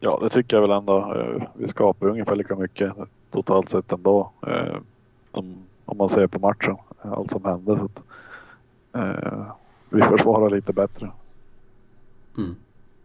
Ja, 0.00 0.18
det 0.22 0.28
tycker 0.28 0.56
jag 0.56 0.62
väl 0.62 0.70
ändå. 0.78 1.14
Eh, 1.14 1.42
Vi 1.54 1.68
skapar 1.68 2.06
ungefär 2.08 2.36
lika 2.36 2.56
mycket 2.56 2.92
totalt 3.30 3.68
sett 3.68 3.92
ändå. 3.92 4.30
eh, 4.46 4.76
Om, 5.30 5.56
om 5.84 5.96
man 5.98 6.08
ser 6.08 6.26
på 6.26 6.38
matchen, 6.38 6.76
allt 7.02 7.30
som 7.30 7.44
hände. 7.44 7.78
Så 7.78 7.84
att, 7.84 8.02
eh, 8.92 9.52
vi 9.90 10.02
försvarar 10.02 10.50
lite 10.50 10.72
bättre 10.72 11.10
Mm. 12.38 12.56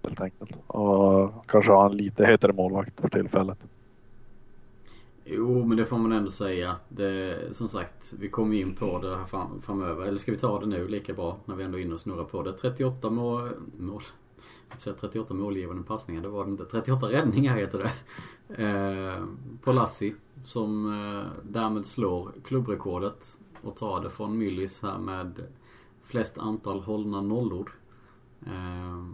helt 0.04 0.22
enkelt. 0.22 0.52
Och 0.68 1.46
kanske 1.48 1.72
ha 1.72 1.86
en 1.86 1.98
lite 1.98 2.26
hetare 2.26 2.54
målvakt 2.54 3.02
för 3.02 3.10
tillfället. 3.10 3.58
Jo, 5.26 5.66
men 5.66 5.78
det 5.78 5.86
får 5.86 5.98
man 5.98 6.12
ändå 6.12 6.32
säga. 6.32 6.78
Det, 6.90 7.38
som 7.56 7.68
sagt, 7.68 8.14
vi 8.20 8.30
kommer 8.30 8.56
in 8.56 8.76
på 8.76 9.00
det 9.00 9.16
här 9.16 9.26
fram, 9.26 9.62
framöver. 9.62 10.06
Eller 10.06 10.18
ska 10.18 10.32
vi 10.32 10.38
ta 10.38 10.60
det 10.60 10.66
nu 10.66 10.88
lika 10.88 11.14
bra 11.14 11.40
när 11.46 11.56
vi 11.56 11.64
ändå 11.64 11.78
är 11.78 11.82
inne 11.82 11.94
och 11.94 12.00
snurrar 12.00 12.24
på 12.24 12.44
det. 12.44 12.54
38 12.54 13.10
mål... 13.10 13.50
mål 13.78 14.02
säga 14.78 14.96
38 14.96 15.34
målgivande 15.34 15.84
passningar, 15.84 16.22
det 16.22 16.28
var 16.28 16.46
det 16.46 16.52
inte. 16.52 16.66
38 16.66 17.06
räddningar 17.06 17.56
heter 17.56 17.80
det. 17.80 17.92
Eh, 18.64 19.24
på 19.62 19.72
Lassi. 19.72 20.16
Som 20.44 20.94
eh, 20.94 21.44
därmed 21.44 21.86
slår 21.86 22.32
klubbrekordet 22.44 23.40
och 23.62 23.76
tar 23.76 24.02
det 24.02 24.10
från 24.10 24.38
Myllis 24.38 24.82
här 24.82 24.98
med 24.98 25.44
flest 26.04 26.38
antal 26.38 26.82
hållna 26.82 27.22
nollor. 27.22 27.72
Eh, 28.46 29.06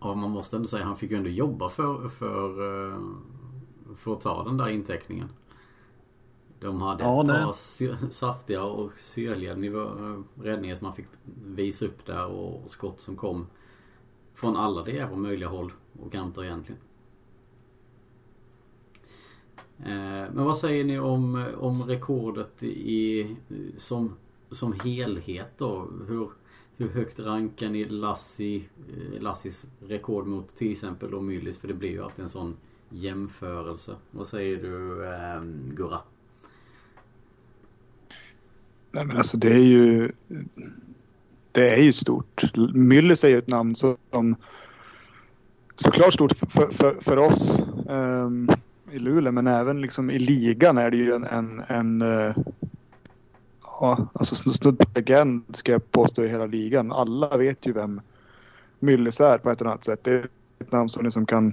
ja, 0.00 0.14
man 0.14 0.30
måste 0.30 0.56
ändå 0.56 0.68
säga, 0.68 0.84
han 0.84 0.96
fick 0.96 1.10
ju 1.10 1.16
ändå 1.16 1.30
jobba 1.30 1.68
för, 1.68 2.08
för 2.08 2.50
eh, 2.92 3.00
för 3.96 4.12
att 4.12 4.20
ta 4.20 4.44
den 4.44 4.56
där 4.56 4.68
inteckningen. 4.68 5.28
De 6.60 6.80
hade 6.82 7.04
Ja, 7.04 7.20
ett 7.22 7.28
par 7.28 7.52
sy- 7.52 7.94
saftiga 8.10 8.62
och 8.64 8.92
syrliga 8.92 9.54
nivå, 9.54 9.82
eh, 9.82 10.42
räddningar 10.42 10.74
som 10.76 10.84
man 10.86 10.94
fick 10.94 11.06
visa 11.44 11.84
upp 11.86 12.06
där 12.06 12.26
och 12.26 12.70
skott 12.70 13.00
som 13.00 13.16
kom 13.16 13.46
från 14.34 14.56
alla 14.56 14.82
de 14.82 14.92
jävla 14.92 15.16
möjliga 15.16 15.48
håll 15.48 15.72
och 16.02 16.12
kanter 16.12 16.44
egentligen. 16.44 16.80
Eh, 19.78 20.32
Men 20.32 20.44
vad 20.44 20.56
säger 20.56 20.84
ni 20.84 20.98
om, 20.98 21.46
om 21.58 21.82
rekordet 21.82 22.62
i, 22.62 23.36
som, 23.76 24.14
som 24.50 24.72
helhet 24.84 25.58
då? 25.58 25.88
Hur, 26.08 26.30
hur 26.76 26.88
högt 26.88 27.18
rankar 27.20 27.68
ni 27.68 27.84
Lassi, 27.84 28.68
eh, 28.88 29.22
Lassis 29.22 29.66
rekord 29.80 30.26
mot 30.26 30.56
till 30.56 30.72
exempel 30.72 31.10
då 31.10 31.20
Mylis? 31.20 31.58
För 31.58 31.68
det 31.68 31.74
blir 31.74 31.90
ju 31.90 32.02
alltid 32.04 32.22
en 32.22 32.28
sån 32.30 32.56
jämförelse. 32.88 33.96
Vad 34.10 34.26
säger 34.26 34.56
du 34.56 35.06
eh, 35.06 35.42
Gurra? 35.74 35.98
Nej, 38.90 39.04
men 39.04 39.16
alltså 39.16 39.36
det 39.36 39.52
är 39.52 39.64
ju... 39.64 40.12
Det 41.52 41.74
är 41.74 41.82
ju 41.82 41.92
stort. 41.92 42.44
Myllys 42.74 43.24
är 43.24 43.28
ju 43.28 43.38
ett 43.38 43.48
namn 43.48 43.74
som 43.74 44.36
såklart 45.76 46.14
stort 46.14 46.32
för, 46.32 46.66
för, 46.66 47.00
för 47.00 47.16
oss. 47.16 47.60
Um, 47.88 48.48
i 48.92 48.98
Luleå 48.98 49.32
men 49.32 49.46
även 49.46 49.80
liksom 49.80 50.10
i 50.10 50.18
ligan 50.18 50.78
är 50.78 50.90
det 50.90 50.96
ju 50.96 51.12
en, 51.12 51.24
en, 51.24 51.62
en 51.68 52.02
uh, 52.02 52.36
ja, 53.62 54.06
alltså 54.12 54.34
snudd 54.34 54.78
på 54.78 54.86
legend 54.94 55.42
ska 55.56 55.72
jag 55.72 55.90
påstå 55.90 56.24
i 56.24 56.28
hela 56.28 56.46
ligan. 56.46 56.92
Alla 56.92 57.36
vet 57.36 57.66
ju 57.66 57.72
vem 57.72 58.00
Myllys 58.78 59.20
är 59.20 59.38
på 59.38 59.50
ett 59.50 59.60
eller 59.60 59.70
annat 59.70 59.84
sätt. 59.84 60.04
Det 60.04 60.12
är 60.12 60.26
ett 60.58 60.72
namn 60.72 60.88
som 60.88 61.04
liksom 61.04 61.26
kan 61.26 61.52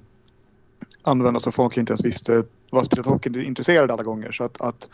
användas 1.05 1.47
av 1.47 1.51
folk 1.51 1.74
som 1.74 1.79
inte 1.79 1.91
ens 1.91 2.05
visste 2.05 2.43
var 2.69 3.09
hockey 3.09 3.43
intresserade 3.43 3.93
alla 3.93 4.03
gånger. 4.03 4.31
Så 4.31 4.43
att, 4.43 4.62
att 4.62 4.89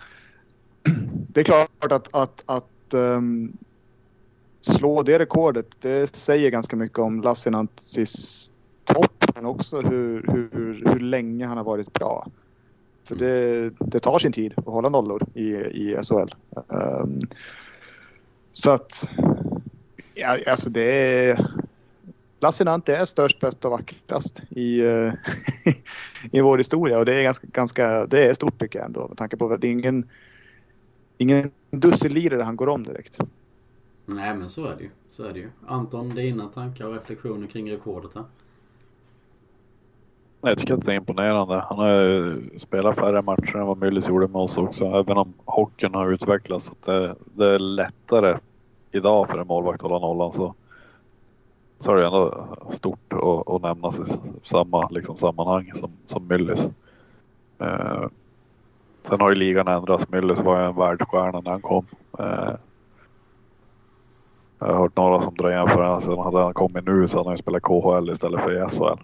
det 1.27 1.39
är 1.39 1.44
klart 1.44 1.91
att, 1.91 2.15
att, 2.15 2.44
att 2.46 2.94
um, 2.94 3.58
slå 4.62 5.03
det 5.03 5.20
rekordet, 5.20 5.82
det 5.82 6.15
säger 6.15 6.51
ganska 6.51 6.75
mycket 6.75 7.00
om 7.00 7.22
Lassinanttis 7.22 8.51
topp 8.84 9.25
men 9.36 9.46
också 9.46 9.82
hur, 9.82 10.25
hur, 10.27 10.84
hur 10.86 11.00
länge 11.00 11.48
han 11.48 11.58
har 11.58 11.63
varit 11.63 11.94
bra. 11.94 12.27
För 13.03 13.15
det, 13.15 13.70
det 13.70 14.00
tar 14.00 14.20
sin 14.20 14.32
tid 14.32 14.53
att 14.58 14.65
hålla 14.65 14.89
nollor 14.89 15.27
i, 15.34 15.48
i 15.56 15.98
SHL. 16.03 16.15
Um, 16.15 16.80
ehm, 16.80 17.20
så 18.51 18.72
att, 18.72 19.10
ja, 20.13 20.38
alltså 20.48 20.70
det 20.70 20.82
är... 20.82 21.61
Lassinantti 22.41 22.91
är 22.91 23.05
störst, 23.05 23.39
bäst 23.39 23.65
och 23.65 23.71
vackrast 23.71 24.43
i, 24.50 24.81
uh, 24.81 25.13
i 26.31 26.41
vår 26.41 26.57
historia 26.57 27.00
och 27.00 27.05
det 27.05 27.13
är 27.13 27.24
ganska, 27.24 27.48
ganska 27.51 28.05
det 28.05 28.25
är 28.25 28.33
stort 28.33 28.60
tycker 28.60 28.79
jag 28.79 28.86
ändå 28.86 29.07
med 29.07 29.17
tanke 29.17 29.38
på 29.38 29.50
att 29.50 29.62
det 29.62 29.67
är 29.67 29.71
ingen, 29.71 30.10
ingen 31.17 31.51
dussinlirare 31.71 32.43
han 32.43 32.55
går 32.55 32.69
om 32.69 32.83
direkt. 32.83 33.19
Nej 34.05 34.36
men 34.36 34.50
så 34.50 34.65
är 34.65 34.75
det 34.75 34.83
ju. 34.83 34.89
Så 35.10 35.24
är 35.24 35.33
det 35.33 35.39
ju. 35.39 35.50
Anton, 35.67 36.10
dina 36.10 36.48
tankar 36.48 36.86
och 36.86 36.93
reflektioner 36.93 37.48
kring 37.48 37.71
rekordet 37.71 38.12
här? 38.15 38.24
Jag 40.41 40.57
tycker 40.57 40.74
att 40.74 40.86
det 40.86 40.91
är 40.91 40.95
imponerande. 40.95 41.63
Han 41.69 41.77
har 41.77 42.60
spelat 42.60 42.95
färre 42.95 43.21
matcher 43.21 43.55
än 43.55 43.65
vad 43.65 43.77
Myllys 43.77 44.07
gjorde 44.07 44.27
med 44.27 44.41
oss 44.41 44.57
också. 44.57 44.86
Även 44.86 45.17
om 45.17 45.33
hockeyn 45.45 45.93
har 45.93 46.12
utvecklats. 46.12 46.65
Så 46.65 46.91
det, 46.91 47.15
det, 47.33 47.45
är 47.45 47.60
lättare 47.60 48.38
idag 48.91 49.29
för 49.29 49.38
en 49.38 49.48
målvakt 49.48 49.83
att 49.83 49.89
hålla 49.89 50.07
nollan 50.07 50.33
så, 50.33 50.55
så 51.82 51.92
är 51.92 51.96
det 51.96 52.06
ändå 52.06 52.48
stort 52.72 53.14
att, 53.48 53.62
nämnas 53.62 54.00
i 54.00 54.04
samma 54.44 54.90
liksom, 54.90 55.18
sammanhang 55.18 55.72
som, 55.74 55.92
som 56.08 56.28
Myllys. 56.28 56.70
Eh, 57.60 58.08
sen 59.04 59.20
har 59.22 59.30
ju 59.30 59.36
ligan 59.36 59.68
ändrats. 59.68 60.10
Myllys 60.10 60.40
var 60.40 60.60
ju 60.60 60.66
en 60.66 60.76
världsstjärna 60.76 61.40
när 61.40 61.52
han 61.52 61.62
kom. 61.62 61.86
Eh, 62.20 62.54
jag 64.60 64.68
har 64.68 64.74
hört 64.74 64.98
några 64.98 65.22
som 65.22 65.36
drar 65.36 65.50
jämförelsen. 65.50 66.18
Hade 66.18 66.40
han 66.40 66.54
kommit 66.54 66.86
nu 66.86 67.08
så 67.08 67.18
hade 67.18 67.30
han 67.30 67.36
ju 67.36 67.42
spelat 67.42 67.64
KHL 67.64 68.10
istället 68.10 68.42
för 68.42 68.66
i 68.66 68.70
SHL. 68.70 69.04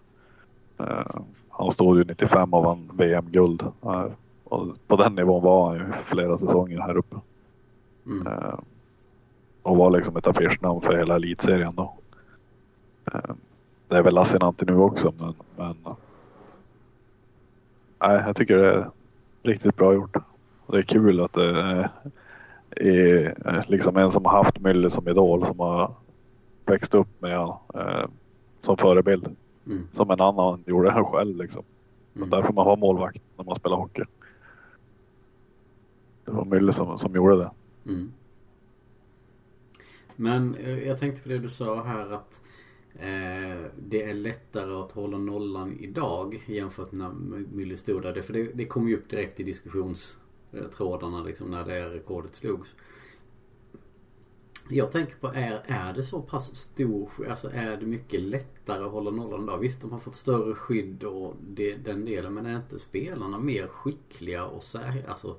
Uh, 0.83 1.21
han 1.49 1.71
stod 1.71 1.97
ju 1.97 2.03
95 2.03 2.53
och 2.53 2.63
vann 2.63 2.91
VM-guld. 2.93 3.63
Uh, 3.85 4.05
och 4.43 4.67
på 4.87 4.95
den 4.95 5.15
nivån 5.15 5.43
var 5.43 5.69
han 5.69 5.77
ju 5.77 5.85
flera 6.05 6.37
säsonger 6.37 6.79
här 6.79 6.97
uppe. 6.97 7.15
Mm. 8.05 8.27
Uh, 8.27 8.59
och 9.61 9.77
var 9.77 9.91
liksom 9.91 10.17
ett 10.17 10.27
affischnamn 10.27 10.81
för 10.81 10.97
hela 10.97 11.15
elitserien 11.15 11.75
då. 11.75 11.93
Det 13.87 13.97
är 13.97 14.03
väl 14.03 14.13
Lassinantti 14.13 14.65
nu 14.65 14.75
också 14.75 15.13
men, 15.19 15.33
men 15.55 15.75
nej, 17.99 18.23
jag 18.25 18.35
tycker 18.35 18.57
det 18.57 18.69
är 18.69 18.89
riktigt 19.43 19.75
bra 19.75 19.93
gjort. 19.93 20.17
Det 20.67 20.77
är 20.77 20.81
kul 20.81 21.19
att 21.19 21.33
det 21.33 21.61
är 21.61 21.89
är 22.69 23.65
liksom 23.67 23.97
en 23.97 24.11
som 24.11 24.25
har 24.25 24.43
haft 24.43 24.57
Müller 24.57 24.89
som 24.89 25.07
idol 25.07 25.45
som 25.45 25.59
har 25.59 25.91
växt 26.65 26.95
upp 26.95 27.21
med 27.21 27.37
honom 27.37 27.59
som 28.61 28.77
förebild. 28.77 29.35
Mm. 29.65 29.87
Som 29.91 30.11
en 30.11 30.21
annan 30.21 30.63
gjorde 30.65 30.91
här 30.91 31.03
själv 31.03 31.37
liksom. 31.37 31.63
Men 32.13 32.23
mm. 32.23 32.29
där 32.29 32.47
får 32.47 32.53
man 32.53 32.65
vara 32.65 32.75
målvakt 32.75 33.21
när 33.37 33.45
man 33.45 33.55
spelar 33.55 33.77
hockey. 33.77 34.03
Det 36.25 36.31
var 36.31 36.45
Müller 36.45 36.71
som, 36.71 36.99
som 36.99 37.15
gjorde 37.15 37.37
det. 37.37 37.51
Mm. 37.85 38.11
Men 40.15 40.55
eh, 40.55 40.87
jag 40.87 40.99
tänkte 40.99 41.23
på 41.23 41.29
det 41.29 41.39
du 41.39 41.49
sa 41.49 41.83
här 41.83 42.11
att 42.13 42.13
eh, 42.13 42.46
Eh, 42.99 43.65
det 43.79 44.03
är 44.03 44.13
lättare 44.13 44.73
att 44.73 44.91
hålla 44.91 45.17
nollan 45.17 45.77
idag 45.79 46.43
jämfört 46.45 46.91
med 46.91 47.15
när 47.15 47.37
Müller 47.37 47.75
stod 47.75 48.01
där. 48.01 48.21
För 48.21 48.33
det, 48.33 48.43
det 48.53 48.65
kom 48.65 48.89
ju 48.89 48.97
upp 48.97 49.09
direkt 49.09 49.39
i 49.39 49.43
diskussionstrådarna 49.43 51.23
liksom 51.23 51.51
när 51.51 51.65
det 51.65 51.89
rekordet 51.89 52.35
slogs. 52.35 52.73
Jag 54.69 54.91
tänker 54.91 55.15
på, 55.15 55.27
är, 55.27 55.63
är 55.65 55.93
det 55.93 56.03
så 56.03 56.21
pass 56.21 56.55
stor, 56.55 57.11
alltså 57.29 57.51
är 57.53 57.77
det 57.77 57.85
mycket 57.85 58.21
lättare 58.21 58.83
att 58.83 58.91
hålla 58.91 59.11
nollan 59.11 59.43
idag? 59.43 59.57
Visst, 59.57 59.81
de 59.81 59.91
har 59.91 59.99
fått 59.99 60.15
större 60.15 60.55
skydd 60.55 61.03
och 61.03 61.35
det, 61.49 61.75
den 61.75 62.05
delen, 62.05 62.33
men 62.33 62.45
är 62.45 62.55
inte 62.55 62.79
spelarna 62.79 63.39
mer 63.39 63.67
skickliga 63.67 64.45
och 64.45 64.63
sär, 64.63 65.05
alltså 65.07 65.37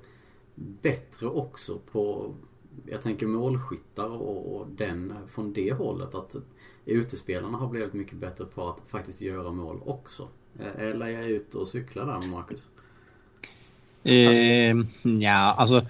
bättre 0.55 1.27
också 1.27 1.79
på, 1.91 2.33
jag 2.85 3.01
tänker 3.01 3.27
målskyttar 3.27 4.09
och, 4.09 4.55
och 4.55 4.67
den, 4.67 5.13
från 5.27 5.53
det 5.53 5.73
hållet 5.73 6.15
att 6.15 6.35
utespelarna 6.91 7.57
har 7.57 7.67
blivit 7.67 7.93
mycket 7.93 8.17
bättre 8.17 8.45
på 8.45 8.69
att 8.69 8.77
faktiskt 8.87 9.21
göra 9.21 9.51
mål 9.51 9.79
också. 9.85 10.27
Eh, 10.59 10.67
eh, 10.67 10.91
Eller 10.91 11.05
är 11.05 11.09
jag 11.09 11.29
ute 11.29 11.57
och 11.57 11.67
cyklar 11.67 12.05
där, 12.05 12.27
Marcus? 12.27 12.65
Eh, 14.03 14.75
ja, 15.21 15.55
alltså 15.57 15.85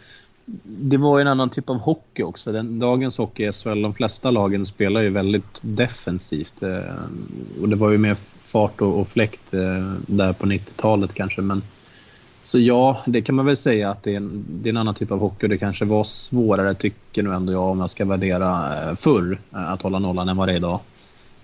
det 0.64 0.98
var 0.98 1.20
en 1.20 1.28
annan 1.28 1.50
typ 1.50 1.70
av 1.70 1.78
hockey 1.78 2.24
också. 2.24 2.52
Den, 2.52 2.80
dagens 2.80 3.18
hockey 3.18 3.44
är 3.44 3.52
SHL, 3.52 3.82
de 3.82 3.94
flesta 3.94 4.32
lagen 4.32 4.66
spelar 4.66 5.02
ju 5.02 5.10
väldigt 5.10 5.60
defensivt. 5.62 6.64
Eh, 6.64 6.94
och 7.62 7.70
det 7.70 7.76
var 7.76 7.92
ju 7.92 7.98
mer 7.98 8.16
fart 8.44 8.82
och, 8.82 9.00
och 9.00 9.08
fläkt 9.08 9.54
eh, 9.54 9.94
där 10.08 10.34
på 10.34 10.46
90-talet 10.46 11.14
kanske. 11.14 11.42
Men, 11.42 11.62
så 12.50 12.60
ja, 12.60 13.02
det 13.06 13.22
kan 13.22 13.36
man 13.36 13.46
väl 13.46 13.56
säga 13.56 13.92
att 13.92 14.04
det 14.04 14.12
är, 14.12 14.18
en, 14.18 14.46
det 14.50 14.70
är 14.70 14.72
en 14.72 14.78
annan 14.78 14.96
typ 14.96 15.12
av 15.12 15.20
hockey 15.20 15.48
det 15.48 15.58
kanske 15.58 15.86
var 15.86 16.04
svårare, 16.04 16.74
tycker 16.74 17.24
nu 17.24 17.34
ändå 17.34 17.54
jag, 17.54 17.64
om 17.64 17.80
jag 17.80 17.90
ska 17.90 18.06
värdera 18.06 18.50
eh, 18.90 18.96
förr, 18.96 19.40
eh, 19.54 19.72
att 19.72 19.82
hålla 19.82 20.00
nollan 20.00 20.30
än 20.30 20.38
vad 20.38 20.48
det 20.48 20.52
är 20.52 20.58
idag. 20.58 20.80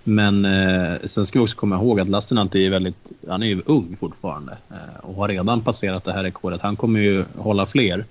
Men 0.04 0.46
eh, 0.46 0.98
sen 1.04 1.26
ska 1.26 1.40
vi 1.40 1.46
också 1.46 1.58
komma 1.58 1.76
ihåg 1.76 2.00
att 2.00 2.08
Lassinantti 2.08 2.66
är 2.66 2.70
väldigt, 2.70 3.12
han 3.28 3.44
är 3.44 3.48
ju 3.48 3.62
ung 3.66 3.96
fortfarande 4.00 4.58
eh, 4.70 5.10
och 5.10 5.16
har 5.16 5.28
redan 5.28 5.62
passerat 5.62 6.04
det 6.04 6.14
här 6.14 6.24
rekordet. 6.24 6.62
Han 6.62 6.76
kommer 6.76 7.00
ju 7.00 7.26
hålla 7.38 7.66
fler. 7.66 8.06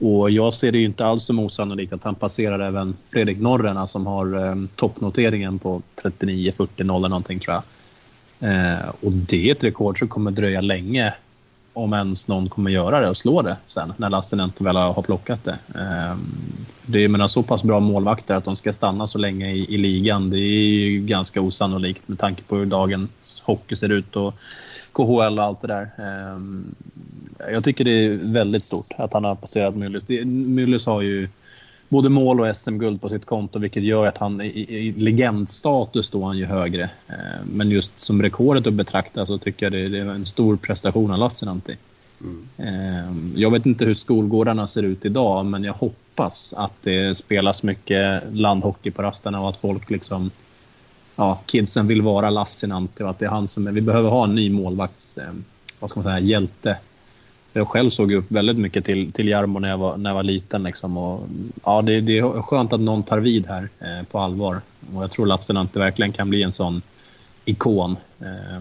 Och 0.00 0.30
jag 0.30 0.54
ser 0.54 0.72
det 0.72 0.78
ju 0.78 0.84
inte 0.84 1.06
alls 1.06 1.24
som 1.24 1.38
osannolikt 1.38 1.92
att 1.92 2.04
han 2.04 2.14
passerar 2.14 2.58
även 2.58 2.96
Fredrik 3.06 3.38
Norrena 3.38 3.86
som 3.86 4.06
har 4.06 4.46
eh, 4.46 4.54
toppnoteringen 4.76 5.58
på 5.58 5.82
39, 6.02 6.52
40, 6.52 6.84
0 6.84 6.96
eller 6.96 7.08
någonting 7.08 7.38
tror 7.38 7.54
jag. 7.54 7.62
Eh, 8.50 8.88
och 9.00 9.12
det 9.12 9.48
är 9.48 9.52
ett 9.52 9.64
rekord 9.64 9.98
som 9.98 10.08
kommer 10.08 10.30
dröja 10.30 10.60
länge 10.60 11.14
om 11.76 11.92
ens 11.92 12.28
någon 12.28 12.48
kommer 12.48 12.70
göra 12.70 13.00
det 13.00 13.08
och 13.08 13.16
slå 13.16 13.42
det 13.42 13.56
sen 13.66 13.92
när 13.96 14.10
Lassinantti 14.10 14.64
väl 14.64 14.76
har 14.76 15.02
plockat 15.02 15.44
det. 15.44 15.58
Ehm, 15.74 16.18
det 16.86 17.04
är 17.04 17.08
menar, 17.08 17.26
så 17.26 17.42
pass 17.42 17.62
bra 17.62 17.80
målvakter 17.80 18.34
att 18.34 18.44
de 18.44 18.56
ska 18.56 18.72
stanna 18.72 19.06
så 19.06 19.18
länge 19.18 19.52
i, 19.52 19.74
i 19.74 19.78
ligan. 19.78 20.30
Det 20.30 20.38
är 20.38 20.88
ju 20.88 21.00
ganska 21.00 21.40
osannolikt 21.40 22.08
med 22.08 22.18
tanke 22.18 22.42
på 22.42 22.56
hur 22.56 22.66
dagens 22.66 23.42
hockey 23.44 23.76
ser 23.76 23.88
ut 23.88 24.16
och 24.16 24.34
KHL 24.92 25.38
och 25.38 25.44
allt 25.44 25.62
det 25.62 25.68
där. 25.68 25.90
Ehm, 25.98 26.74
jag 27.52 27.64
tycker 27.64 27.84
det 27.84 28.06
är 28.06 28.18
väldigt 28.22 28.64
stort 28.64 28.92
att 28.98 29.12
han 29.12 29.24
har 29.24 29.34
passerat 29.34 29.74
Müllers. 29.74 30.24
Müllers 30.24 30.86
har 30.86 31.02
ju 31.02 31.28
både 31.88 32.08
mål 32.08 32.40
och 32.40 32.56
SM-guld 32.56 33.00
på 33.00 33.08
sitt 33.08 33.26
konto 33.26 33.58
vilket 33.58 33.82
gör 33.82 34.06
att 34.06 34.18
han 34.18 34.40
i, 34.40 34.46
i 34.46 34.92
legendstatus 34.92 36.06
står 36.06 36.26
han 36.26 36.38
ju 36.38 36.44
högre. 36.44 36.82
Eh, 37.08 37.44
men 37.52 37.70
just 37.70 38.00
som 38.00 38.22
rekordet 38.22 38.66
att 38.66 38.74
betrakta 38.74 39.26
så 39.26 39.38
tycker 39.38 39.66
jag 39.66 39.72
det, 39.72 39.88
det 39.88 39.98
är 39.98 40.04
en 40.04 40.26
stor 40.26 40.56
prestation 40.56 41.10
av 41.10 41.18
Lassinantti. 41.18 41.76
Mm. 42.20 42.48
Eh, 42.56 43.40
jag 43.40 43.50
vet 43.50 43.66
inte 43.66 43.84
hur 43.84 43.94
skolgårdarna 43.94 44.66
ser 44.66 44.82
ut 44.82 45.04
idag 45.04 45.46
men 45.46 45.64
jag 45.64 45.72
hoppas 45.72 46.54
att 46.56 46.82
det 46.82 47.16
spelas 47.16 47.62
mycket 47.62 48.22
landhockey 48.32 48.90
på 48.90 49.02
rasterna 49.02 49.40
och 49.40 49.48
att 49.48 49.56
folk 49.56 49.90
liksom 49.90 50.30
ja, 51.16 51.40
kidsen 51.46 51.86
vill 51.86 52.02
vara 52.02 52.30
Lassinantti 52.30 53.02
och 53.02 53.10
att 53.10 53.18
det 53.18 53.24
är 53.24 53.30
han 53.30 53.48
som 53.48 53.66
är, 53.66 53.72
vi 53.72 53.80
behöver 53.80 54.10
ha 54.10 54.24
en 54.24 54.34
ny 54.34 54.50
målvakts, 54.50 55.18
eh, 55.18 55.32
vad 55.78 55.90
ska 55.90 56.00
man 56.00 56.04
säga, 56.04 56.20
hjälte. 56.20 56.76
Jag 57.56 57.68
själv 57.68 57.90
såg 57.90 58.12
upp 58.12 58.24
väldigt 58.28 58.58
mycket 58.58 58.84
till, 58.84 59.12
till 59.12 59.28
Jarmo 59.28 59.58
när 59.58 59.68
jag 59.68 59.78
var, 59.78 59.96
när 59.96 60.10
jag 60.10 60.14
var 60.14 60.22
liten. 60.22 60.62
Liksom, 60.62 60.96
och, 60.96 61.28
ja, 61.64 61.82
det, 61.82 62.00
det 62.00 62.18
är 62.18 62.42
skönt 62.42 62.72
att 62.72 62.80
någon 62.80 63.02
tar 63.02 63.18
vid 63.18 63.46
här 63.46 63.68
eh, 63.78 64.06
på 64.10 64.18
allvar. 64.18 64.60
Och 64.94 65.02
jag 65.02 65.10
tror 65.10 65.26
Lassinantti 65.26 65.78
verkligen 65.78 66.12
kan 66.12 66.30
bli 66.30 66.42
en 66.42 66.52
sån 66.52 66.82
ikon. 67.44 67.96
Eh, 68.20 68.60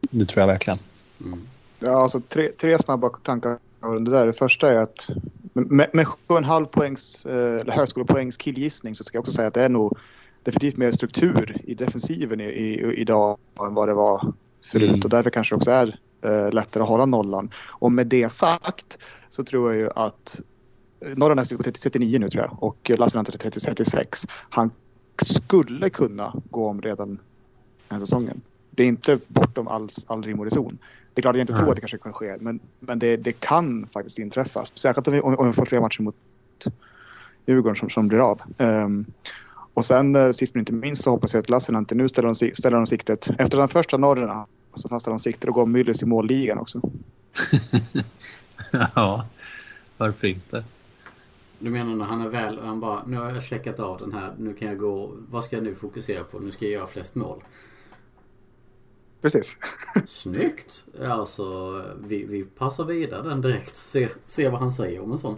det 0.00 0.26
tror 0.26 0.40
jag 0.40 0.46
verkligen. 0.46 0.78
Mm. 1.24 1.40
Ja, 1.78 2.02
alltså 2.02 2.20
tre, 2.20 2.48
tre 2.48 2.78
snabba 2.78 3.08
tankar 3.08 3.58
det 3.80 4.10
där. 4.10 4.26
Det 4.26 4.32
första 4.32 4.72
är 4.72 4.78
att 4.78 5.10
med, 5.52 5.88
med 5.92 6.06
7,5 6.06 6.64
poängs, 6.64 7.26
eh, 7.26 7.74
högskolepoängs 7.74 8.36
killgissning 8.36 8.94
så 8.94 9.04
ska 9.04 9.16
jag 9.16 9.20
också 9.20 9.32
säga 9.32 9.48
att 9.48 9.54
det 9.54 9.64
är 9.64 9.68
nog 9.68 9.98
definitivt 10.42 10.76
mer 10.76 10.90
struktur 10.92 11.56
i 11.64 11.74
defensiven 11.74 12.40
i, 12.40 12.44
i, 12.44 12.94
idag 12.96 13.38
än 13.66 13.74
vad 13.74 13.88
det 13.88 13.94
var 13.94 14.32
förut 14.64 14.88
mm. 14.88 15.00
och 15.00 15.10
därför 15.10 15.30
kanske 15.30 15.54
det 15.54 15.56
också 15.56 15.70
är 15.70 15.98
eh, 16.24 16.50
lättare 16.52 16.82
att 16.82 16.88
hålla 16.88 17.06
nollan. 17.06 17.50
Och 17.66 17.92
med 17.92 18.06
det 18.06 18.28
sagt 18.28 18.98
så 19.30 19.44
tror 19.44 19.72
jag 19.72 19.80
ju 19.80 19.88
att 19.94 20.40
eh, 21.00 21.16
Norran 21.16 21.38
är 21.38 21.56
på 21.56 21.62
39 21.62 22.18
nu 22.18 22.28
tror 22.28 22.44
jag 22.44 22.62
och 22.62 22.90
Lassinantti 22.98 23.46
är 23.46 23.50
36. 23.50 24.26
Han 24.30 24.70
skulle 25.22 25.90
kunna 25.90 26.34
gå 26.50 26.68
om 26.68 26.82
redan 26.82 27.18
den 27.88 28.00
säsongen. 28.00 28.40
Det 28.70 28.82
är 28.82 28.86
inte 28.86 29.18
bortom 29.28 29.68
all, 29.68 29.88
all 30.06 30.22
rim 30.22 30.38
och 30.38 30.44
reson. 30.44 30.78
Det 31.14 31.20
är 31.20 31.22
klart 31.22 31.32
att 31.32 31.38
jag 31.38 31.42
inte 31.42 31.54
tror 31.54 31.68
att 31.68 31.74
det 31.74 31.80
kanske 31.80 31.98
kan 31.98 32.12
ske, 32.12 32.36
men, 32.40 32.60
men 32.80 32.98
det, 32.98 33.16
det 33.16 33.32
kan 33.32 33.86
faktiskt 33.86 34.18
inträffa. 34.18 34.64
Särskilt 34.74 35.08
om 35.08 35.14
vi, 35.14 35.20
om 35.20 35.46
vi 35.46 35.52
får 35.52 35.66
fler 35.66 35.80
matcher 35.80 36.02
mot 36.02 36.16
Djurgården 37.46 37.76
som, 37.76 37.90
som 37.90 38.08
blir 38.08 38.30
av. 38.30 38.40
Um, 38.58 39.06
och 39.74 39.84
sen 39.84 40.16
uh, 40.16 40.32
sist 40.32 40.54
men 40.54 40.60
inte 40.60 40.72
minst 40.72 41.02
så 41.02 41.10
hoppas 41.10 41.34
jag 41.34 41.40
att 41.40 41.50
Lassinantti 41.50 41.94
nu 41.94 42.08
ställer 42.08 42.28
de, 42.28 42.54
ställer 42.54 42.76
de 42.76 42.86
siktet. 42.86 43.30
Efter 43.38 43.58
den 43.58 43.68
första 43.68 43.96
norren 43.96 44.44
så 44.74 44.88
fastnar 44.88 45.12
de 45.12 45.18
siktet 45.18 45.48
och 45.48 45.54
går 45.54 45.66
Myllys 45.66 46.02
i 46.02 46.06
målligan 46.06 46.58
också. 46.58 46.80
ja, 48.94 49.26
varför 49.96 50.26
inte? 50.26 50.64
Du 51.58 51.70
menar 51.70 51.94
när 51.94 52.04
han 52.04 52.20
är 52.20 52.28
väl, 52.28 52.58
han 52.58 52.80
bara, 52.80 53.06
nu 53.06 53.16
har 53.16 53.30
jag 53.30 53.42
checkat 53.42 53.80
av 53.80 53.98
den 53.98 54.12
här, 54.12 54.34
nu 54.38 54.54
kan 54.54 54.68
jag 54.68 54.78
gå, 54.78 55.12
vad 55.30 55.44
ska 55.44 55.56
jag 55.56 55.64
nu 55.64 55.74
fokusera 55.74 56.24
på? 56.24 56.38
Nu 56.38 56.50
ska 56.50 56.64
jag 56.64 56.72
göra 56.72 56.86
flest 56.86 57.14
mål. 57.14 57.42
Precis. 59.20 59.56
Snyggt! 60.06 60.84
Alltså, 61.02 61.82
vi, 62.06 62.24
vi 62.24 62.44
passar 62.44 62.84
vidare 62.84 63.28
den 63.28 63.40
direkt. 63.40 63.76
Se, 63.76 64.08
se 64.26 64.48
vad 64.48 64.60
han 64.60 64.72
säger 64.72 65.02
om 65.02 65.12
en 65.12 65.18
sån. 65.18 65.36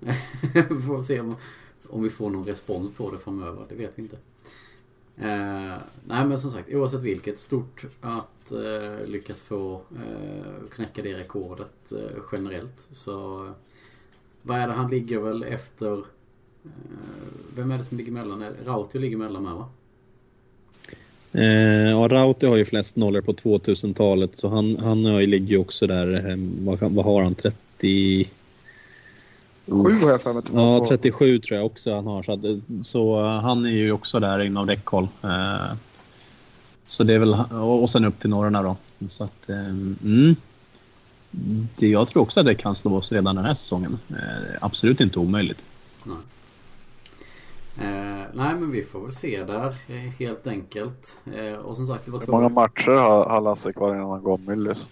får 0.86 1.02
se 1.02 1.20
om, 1.20 1.36
om 1.88 2.02
vi 2.02 2.10
får 2.10 2.30
någon 2.30 2.44
respons 2.44 2.94
på 2.96 3.10
det 3.10 3.18
framöver. 3.18 3.66
Det 3.68 3.74
vet 3.74 3.92
vi 3.98 4.02
inte. 4.02 4.16
Eh, 5.18 5.76
nej 6.06 6.26
men 6.26 6.38
som 6.38 6.50
sagt, 6.50 6.74
oavsett 6.74 7.02
vilket. 7.02 7.38
Stort 7.38 7.84
att 8.00 8.52
eh, 8.52 9.06
lyckas 9.06 9.40
få 9.40 9.80
eh, 9.96 10.68
knäcka 10.74 11.02
det 11.02 11.14
rekordet 11.14 11.92
eh, 11.92 12.22
generellt. 12.32 12.88
Så 12.92 13.46
eh, 13.46 13.52
vad 14.42 14.58
är 14.58 14.68
det? 14.68 14.72
Han 14.72 14.90
ligger 14.90 15.18
väl 15.18 15.42
efter... 15.42 15.92
Eh, 15.92 16.70
vem 17.56 17.70
är 17.70 17.78
det 17.78 17.84
som 17.84 17.98
ligger 17.98 18.12
mellan? 18.12 18.42
Eh, 18.42 18.48
Rautio 18.64 18.98
ligger 18.98 19.16
mellan 19.16 19.42
med 19.42 19.54
va? 19.54 19.68
Eh, 21.32 21.90
ja, 21.90 22.08
Rauti 22.08 22.46
har 22.46 22.56
ju 22.56 22.64
flest 22.64 22.96
nollor 22.96 23.20
på 23.20 23.32
2000-talet 23.32 24.38
så 24.38 24.48
han, 24.48 24.76
han 24.76 25.06
eh, 25.06 25.20
ligger 25.20 25.46
ju 25.46 25.58
också 25.58 25.86
där. 25.86 26.30
Eh, 26.30 26.36
vad, 26.64 26.92
vad 26.92 27.04
har 27.04 27.22
han? 27.22 27.34
30... 27.34 28.28
Sju 29.66 30.00
har 30.04 30.10
jag 30.10 30.22
för 30.22 30.32
mig. 30.32 30.42
Ja, 30.54 30.86
37 30.88 31.38
tror 31.38 31.56
jag 31.56 31.66
också 31.66 31.94
han 31.94 32.06
har. 32.06 32.22
Så, 32.22 32.32
att, 32.32 32.40
så 32.86 33.22
han 33.22 33.64
är 33.64 33.70
ju 33.70 33.92
också 33.92 34.20
där 34.20 34.42
inom 34.42 34.66
räckhåll. 34.66 35.08
Eh, 35.22 35.76
så 36.86 37.04
det 37.04 37.14
är 37.14 37.18
väl, 37.18 37.34
och 37.62 37.90
sen 37.90 38.04
upp 38.04 38.18
till 38.18 38.30
norrarna 38.30 38.62
då. 38.62 38.76
Så 39.08 39.24
att, 39.24 39.48
eh, 39.48 39.66
mm. 39.66 40.36
det, 41.76 41.88
jag 41.88 42.08
tror 42.08 42.22
också 42.22 42.40
att 42.40 42.46
det 42.46 42.54
kan 42.54 42.74
slå 42.74 42.96
oss 42.96 43.12
redan 43.12 43.36
den 43.36 43.44
här 43.44 43.54
säsongen. 43.54 43.98
Eh, 44.10 44.58
absolut 44.60 45.00
inte 45.00 45.18
omöjligt. 45.18 45.64
Nej. 46.04 46.16
Eh, 47.78 48.26
nej 48.32 48.54
men 48.54 48.70
vi 48.70 48.82
får 48.82 49.00
väl 49.00 49.12
se 49.12 49.44
där 49.44 49.76
eh, 49.88 49.94
helt 49.94 50.46
enkelt. 50.46 51.18
Eh, 51.34 51.58
och 51.58 51.76
som 51.76 51.86
sagt 51.86 52.04
det 52.04 52.10
var 52.10 52.20
Hur 52.20 52.32
många 52.32 52.48
matcher 52.48 52.90
har, 52.90 53.26
har 53.26 53.40
Lasse 53.40 53.72
kvar 53.72 53.94
innan 53.94 54.10
han 54.10 54.22
går 54.22 54.38
Myllys? 54.38 54.86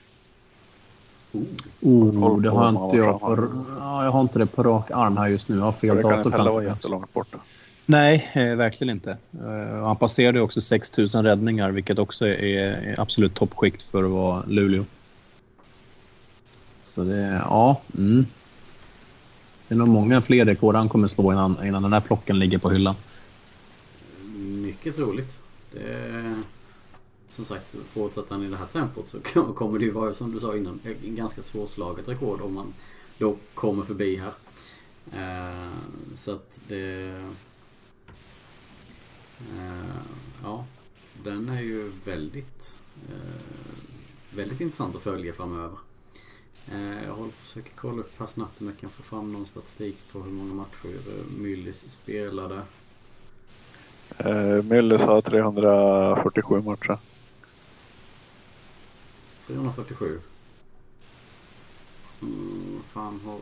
Oh, 1.33 2.25
oh 2.25 2.41
det 2.41 2.51
har 2.51 2.69
inte 2.69 2.97
jag 2.97 3.21
på, 3.21 3.49
ja, 3.79 4.05
jag 4.05 4.11
har 4.11 4.21
inte 4.21 4.39
det 4.39 4.47
på 4.47 4.63
rak 4.63 4.91
arm 4.91 5.17
här 5.17 5.29
just 5.29 5.49
nu. 5.49 5.57
Jag 5.57 5.65
har 5.65 5.73
fel 5.73 5.97
det 5.97 6.03
dator 6.03 6.31
framför 6.31 6.59
mig. 6.59 6.67
Jättelångt 6.67 7.13
borta. 7.13 7.39
Nej, 7.87 8.31
eh, 8.33 8.55
verkligen 8.55 8.91
inte. 8.91 9.17
Uh, 9.45 9.85
han 9.85 9.97
passerade 9.97 10.41
också 10.41 10.61
6000 10.61 11.25
räddningar 11.25 11.71
vilket 11.71 11.99
också 11.99 12.27
är, 12.27 12.43
är 12.43 13.01
absolut 13.01 13.35
toppskikt 13.35 13.83
för 13.83 14.05
att 14.05 14.11
vara 14.11 14.43
Luleå. 14.47 14.85
Så 16.83 17.05
det, 17.05 17.43
ja. 17.45 17.81
Mm. 17.99 18.27
Det 19.69 19.75
är 19.75 19.79
nog 19.79 19.89
många 19.89 20.21
fler 20.21 20.45
rekord 20.45 20.75
han 20.75 20.89
kommer 20.89 21.09
slå 21.09 21.33
innan, 21.33 21.67
innan 21.67 21.83
den 21.83 21.93
här 21.93 22.01
plocken 22.01 22.39
ligger 22.39 22.59
på 22.59 22.71
hyllan. 22.71 22.95
Mycket 24.63 24.97
troligt. 24.97 25.39
Det, 25.73 26.35
som 27.33 27.45
sagt, 27.45 27.75
fortsätter 27.93 28.35
han 28.35 28.45
i 28.45 28.49
det 28.49 28.57
här 28.57 28.67
tempot 28.67 29.11
så 29.11 29.21
kommer 29.55 29.79
det 29.79 29.85
ju 29.85 29.91
vara 29.91 30.15
som 30.15 30.33
du 30.33 30.41
sa 30.41 30.57
innan 30.57 30.81
en 30.85 31.17
ganska 31.17 31.43
svårslaget 31.43 32.09
rekord 32.09 32.41
om 32.41 32.55
man 32.55 32.75
då 33.19 33.37
kommer 33.55 33.85
förbi 33.85 34.17
här. 34.17 34.33
Eh, 35.13 35.71
så 36.17 36.33
att 36.33 36.61
det... 36.69 37.25
Eh, 39.39 39.97
ja, 40.43 40.65
den 41.25 41.49
är 41.49 41.61
ju 41.61 41.93
väldigt, 42.05 42.75
eh, 43.09 43.43
väldigt 44.31 44.61
intressant 44.61 44.97
att 44.97 45.03
följa 45.03 45.33
framöver. 45.33 45.79
Eh, 46.73 47.05
jag 47.05 47.15
håller 47.15 47.31
på 47.31 47.37
att 47.41 47.47
försöka 47.47 47.71
kolla 47.75 48.01
upp 48.01 48.13
här 48.19 48.27
snabbt 48.27 48.61
om 48.61 48.67
jag 48.67 48.79
kan 48.79 48.91
få 48.91 49.03
fram 49.03 49.33
någon 49.33 49.47
statistik 49.47 49.97
på 50.13 50.19
hur 50.19 50.31
många 50.31 50.55
matcher 50.55 50.89
eh, 50.89 51.39
Myllys 51.39 51.85
spelade. 51.91 52.63
Eh, 54.19 54.63
Myllys 54.63 55.03
har 55.03 55.21
347 55.21 56.61
matcher. 56.61 56.99
347. 59.47 60.21
Mm, 62.23 62.83
fan 62.93 63.21
har... 63.25 63.33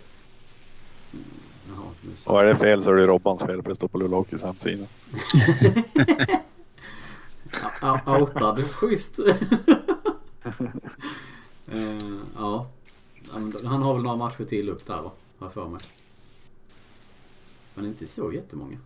Mm, 1.12 1.24
jaha, 1.68 1.86
nu 2.00 2.10
så. 2.18 2.30
Och 2.30 2.40
är 2.40 2.44
det 2.44 2.56
fel 2.56 2.82
så 2.82 2.90
är 2.90 2.94
det 2.94 3.06
Robbans 3.06 3.42
fel 3.42 3.62
för 3.62 3.68
det 3.68 3.76
står 3.76 3.88
på 3.88 3.98
Luleå 3.98 4.18
Hockeys 4.18 4.42
hemsida. 4.42 4.86
Outad. 8.06 8.64
Schysst. 8.70 9.18
uh, 9.18 9.34
ja. 12.34 12.66
Han 13.64 13.82
har 13.82 13.94
väl 13.94 14.02
några 14.02 14.16
matcher 14.16 14.44
till 14.44 14.68
upp 14.68 14.86
där 14.86 15.02
va? 15.02 15.10
Har 15.38 15.46
jag 15.46 15.52
för 15.52 15.68
mig. 15.68 15.80
Men 17.74 17.86
inte 17.86 18.06
så 18.06 18.32
jättemånga. 18.32 18.78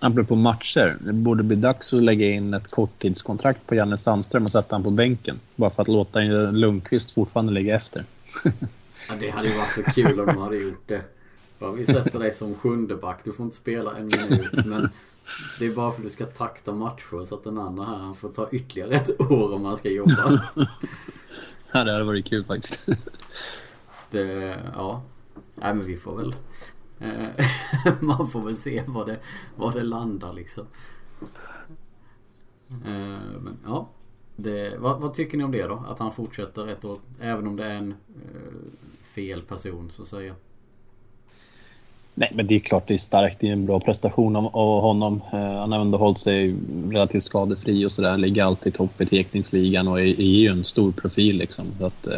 Apropå 0.00 0.34
matcher. 0.34 0.96
Det 1.00 1.12
borde 1.12 1.42
bli 1.42 1.56
dags 1.56 1.92
att 1.92 2.02
lägga 2.02 2.26
in 2.30 2.54
ett 2.54 2.68
korttidskontrakt 2.68 3.66
på 3.66 3.74
Janne 3.74 3.96
Sandström 3.96 4.44
och 4.44 4.52
sätta 4.52 4.74
honom 4.74 4.84
på 4.84 4.90
bänken. 4.90 5.40
Bara 5.56 5.70
för 5.70 5.82
att 5.82 5.88
låta 5.88 6.20
Lundqvist 6.50 7.10
fortfarande 7.10 7.52
ligga 7.52 7.74
efter. 7.74 8.04
ja, 9.08 9.14
det 9.20 9.30
hade 9.30 9.48
ju 9.48 9.56
varit 9.56 9.74
så 9.74 9.82
kul 9.82 10.20
om 10.20 10.26
de 10.26 10.38
hade 10.38 10.56
gjort 10.56 10.88
det. 10.88 11.02
Bara, 11.58 11.72
vi 11.72 11.86
sätter 11.86 12.18
dig 12.18 12.34
som 12.34 12.54
sjunde 12.54 12.96
back. 12.96 13.20
Du 13.24 13.32
får 13.32 13.44
inte 13.44 13.56
spela 13.56 13.96
en 13.96 14.04
minut. 14.04 14.66
Men 14.66 14.90
det 15.58 15.66
är 15.66 15.74
bara 15.74 15.90
för 15.90 15.98
att 15.98 16.04
du 16.04 16.10
ska 16.10 16.26
takta 16.26 16.72
matcher 16.72 17.24
så 17.24 17.34
att 17.34 17.44
den 17.44 17.58
andra 17.58 17.84
här 17.84 17.96
han 17.96 18.14
får 18.14 18.28
ta 18.28 18.48
ytterligare 18.52 18.94
ett 18.94 19.20
år 19.20 19.54
om 19.54 19.64
han 19.64 19.76
ska 19.76 19.88
jobba. 19.88 20.42
ja, 21.72 21.84
det 21.84 21.92
hade 21.92 22.04
varit 22.04 22.26
kul 22.26 22.44
faktiskt. 22.44 22.80
det, 24.10 24.56
ja. 24.74 25.02
Nej 25.54 25.74
men 25.74 25.86
vi 25.86 25.96
får 25.96 26.16
väl 26.16 26.34
Eh, 27.00 27.44
man 28.00 28.30
får 28.30 28.40
väl 28.40 28.56
se 28.56 28.82
vad 28.86 29.06
det, 29.06 29.18
vad 29.56 29.74
det 29.74 29.82
landar 29.82 30.32
liksom. 30.32 30.66
Eh, 32.70 33.38
men 33.40 33.58
ja. 33.64 33.88
Det, 34.36 34.78
vad, 34.78 35.00
vad, 35.00 35.14
tycker 35.14 35.38
ni 35.38 35.44
om 35.44 35.52
det 35.52 35.62
då? 35.62 35.84
Att 35.88 35.98
han 35.98 36.12
fortsätter 36.12 36.68
ett 36.68 36.84
år 36.84 36.98
även 37.20 37.46
om 37.46 37.56
det 37.56 37.64
är 37.64 37.74
en 37.74 37.90
eh, 37.90 38.52
fel 39.14 39.42
person 39.42 39.90
så 39.90 40.02
att 40.02 40.08
säga. 40.08 40.34
Nej, 42.14 42.30
men 42.34 42.46
det 42.46 42.54
är 42.54 42.58
klart 42.58 42.88
det 42.88 42.94
är 42.94 42.98
starkt. 42.98 43.40
Det 43.40 43.48
är 43.48 43.52
en 43.52 43.66
bra 43.66 43.80
prestation 43.80 44.36
av, 44.36 44.46
av 44.56 44.80
honom. 44.82 45.20
han 45.30 45.72
har 45.72 45.80
ändå 45.80 45.98
hållit 45.98 46.18
sig 46.18 46.56
relativt 46.90 47.22
skadefri 47.22 47.86
och 47.86 47.92
sådär. 47.92 48.16
Ligger 48.16 48.44
alltid 48.44 48.74
topp 48.74 49.00
i 49.00 49.06
teckningsligan 49.06 49.88
och 49.88 50.00
är, 50.00 50.20
är 50.20 50.22
ju 50.22 50.48
en 50.48 50.64
stor 50.64 50.92
profil 50.92 51.36
liksom. 51.36 51.66
Så 51.78 51.86
att, 51.86 52.08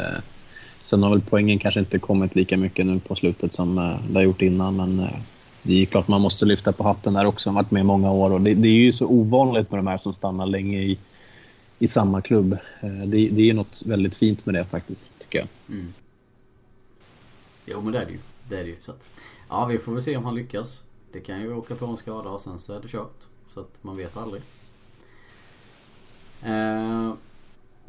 Sen 0.80 1.02
har 1.02 1.10
väl 1.10 1.20
poängen 1.20 1.58
kanske 1.58 1.80
inte 1.80 1.98
kommit 1.98 2.34
lika 2.34 2.56
mycket 2.56 2.86
nu 2.86 3.00
på 3.00 3.14
slutet 3.14 3.52
som 3.52 3.78
eh, 3.78 4.00
det 4.08 4.14
har 4.14 4.22
gjort 4.22 4.42
innan. 4.42 4.76
Men 4.76 5.00
eh, 5.00 5.18
det 5.62 5.82
är 5.82 5.86
klart 5.86 6.08
man 6.08 6.20
måste 6.20 6.44
lyfta 6.44 6.72
på 6.72 6.82
hatten 6.82 7.12
där 7.12 7.24
också. 7.24 7.48
Han 7.48 7.56
har 7.56 7.62
varit 7.62 7.70
med 7.70 7.80
i 7.80 7.84
många 7.84 8.12
år 8.12 8.32
och 8.32 8.40
det, 8.40 8.54
det, 8.54 8.68
är 8.68 8.72
ju 8.72 8.92
så 8.92 9.06
ovanligt 9.06 9.70
med 9.70 9.78
de 9.78 9.86
här 9.86 9.98
som 9.98 10.14
stannar 10.14 10.46
länge 10.46 10.78
i, 10.78 10.98
i 11.78 11.88
samma 11.88 12.20
klubb. 12.20 12.52
Eh, 12.52 13.06
det, 13.06 13.28
det 13.28 13.50
är 13.50 13.54
något 13.54 13.82
väldigt 13.86 14.16
fint 14.16 14.46
med 14.46 14.54
det 14.54 14.64
faktiskt, 14.64 15.10
tycker 15.18 15.38
jag. 15.38 15.48
Mm. 15.68 15.92
Jo 17.66 17.80
men 17.80 17.92
det 17.92 17.98
är 17.98 18.06
det 18.06 18.12
ju. 18.12 18.18
Det 18.48 18.56
är 18.56 18.64
det 18.64 18.70
ju. 18.70 18.76
Så 18.80 18.92
att, 18.92 19.08
ja 19.48 19.64
vi 19.64 19.78
får 19.78 19.92
väl 19.92 20.02
se 20.02 20.16
om 20.16 20.24
han 20.24 20.34
lyckas. 20.34 20.84
Det 21.12 21.20
kan 21.20 21.40
ju 21.40 21.54
åka 21.54 21.74
på 21.74 21.86
en 21.86 21.96
skada 21.96 22.28
och 22.28 22.40
sen 22.40 22.58
så 22.58 22.72
är 22.72 22.80
det 22.80 22.88
kört. 22.88 23.20
Så 23.54 23.60
att 23.60 23.70
man 23.82 23.96
vet 23.96 24.16
aldrig. 24.16 24.42
Eh, 26.42 27.12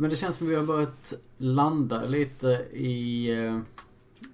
men 0.01 0.09
det 0.09 0.15
känns 0.15 0.37
som 0.37 0.47
vi 0.47 0.55
har 0.55 0.63
börjat 0.63 1.13
landa 1.37 2.05
lite 2.05 2.47
i, 2.73 3.29
eh, 3.31 3.59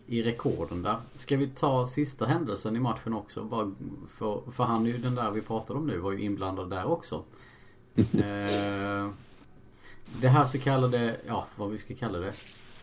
i 0.05 0.23
rekorden 0.23 0.81
där. 0.81 0.97
Ska 1.15 1.37
vi 1.37 1.47
ta 1.47 1.87
sista 1.87 2.25
händelsen 2.25 2.75
i 2.75 2.79
matchen 2.79 3.13
också? 3.13 3.43
Bara 3.43 3.71
för, 4.13 4.51
för 4.51 4.63
han 4.63 4.85
är 4.85 4.89
ju 4.89 4.97
den 4.97 5.15
där 5.15 5.31
vi 5.31 5.41
pratade 5.41 5.79
om 5.79 5.87
nu 5.87 5.97
var 5.97 6.11
ju 6.11 6.21
inblandad 6.21 6.69
där 6.69 6.85
också. 6.85 7.23
eh, 7.95 9.09
det 10.21 10.27
här 10.27 10.45
så 10.45 10.57
kallade, 10.59 11.17
ja 11.27 11.47
vad 11.55 11.69
vi 11.69 11.77
ska 11.77 11.95
kalla 11.95 12.19
det. 12.19 12.33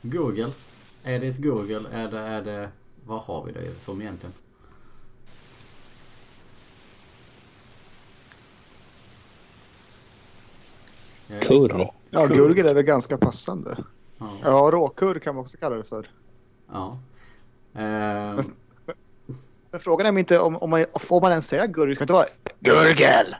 Google. 0.02 0.50
Är 1.02 1.20
det 1.20 1.26
ett 1.26 1.42
Google? 1.42 1.88
Är 1.92 2.10
det, 2.10 2.20
är 2.20 2.42
det, 2.42 2.68
vad 3.04 3.20
har 3.20 3.44
vi 3.44 3.52
det 3.52 3.84
som 3.84 4.00
egentligen? 4.00 4.34
Kurr. 11.40 11.90
Ja, 12.10 12.26
gurgel 12.26 12.66
är 12.66 12.74
väl 12.74 12.82
ganska 12.82 13.18
passande. 13.18 13.76
Ja, 14.18 14.28
ja 14.42 14.70
råkurr 14.72 15.18
kan 15.18 15.34
man 15.34 15.42
också 15.42 15.56
kalla 15.56 15.76
det 15.76 15.84
för. 15.84 16.10
Ja. 16.72 16.98
Uh... 17.76 17.80
Men, 17.80 18.44
men, 19.70 19.80
frågan 19.80 20.06
är 20.06 20.10
om 20.10 20.18
inte 20.18 20.38
om, 20.38 20.56
om 20.56 20.70
man 20.70 20.84
får 20.94 21.20
man 21.20 21.30
ens 21.30 21.46
säga 21.46 21.66
gurgel? 21.66 21.88
Det 21.88 21.94
ska 21.94 22.04
inte 22.04 22.12
vara 22.12 22.24
gurgel! 22.60 23.34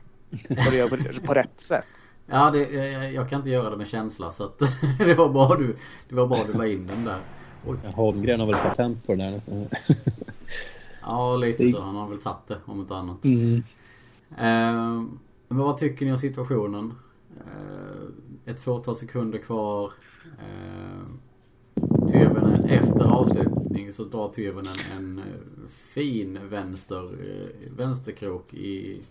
På, 0.49 0.71
det, 0.71 0.89
på, 0.89 1.27
på 1.27 1.35
rätt 1.35 1.61
sätt. 1.61 1.87
Ja, 2.27 2.51
det, 2.51 2.61
jag 3.11 3.31
kan 3.31 3.39
inte 3.39 3.51
göra 3.51 3.71
det 3.71 3.77
med 3.77 3.89
känsla 3.89 4.31
så 4.31 4.45
att 4.45 4.59
det 4.99 5.15
var 5.15 5.29
bra 5.29 5.57
du, 5.57 5.77
det 6.09 6.15
var 6.15 6.27
bra 6.27 6.39
du 6.53 6.59
la 6.59 6.67
in 6.67 6.87
den 6.87 7.05
där. 7.05 7.19
Oj. 7.67 7.77
Holmgren 7.95 8.41
har 8.41 8.47
väl 8.47 8.57
patent 8.57 9.07
på 9.07 9.15
den 9.15 9.33
där. 9.33 9.41
ja, 11.03 11.37
lite 11.37 11.69
så. 11.69 11.81
Han 11.81 11.97
har 11.97 12.09
väl 12.09 12.19
tagit 12.19 12.49
det 12.49 12.57
om 12.65 12.81
inte 12.81 12.95
annat. 12.95 13.25
Mm. 13.25 13.63
Eh, 14.31 15.05
men 15.49 15.59
vad 15.59 15.79
tycker 15.79 16.07
ni 16.07 16.13
om 16.13 16.19
situationen? 16.19 16.95
Eh, 17.41 18.53
ett 18.53 18.61
fåtal 18.61 18.97
sekunder 18.97 19.39
kvar. 19.39 19.93
Eh, 20.25 21.07
Tyrvännen 22.13 22.65
efter 22.65 23.05
avslutning 23.05 23.93
så 23.93 24.05
drar 24.05 24.29
Tyrvännen 24.29 24.77
en 24.97 25.19
eh, 25.19 25.25
fin 25.69 26.49
vänster, 26.49 27.11
vänsterkrok 27.77 28.55
i 28.55 29.03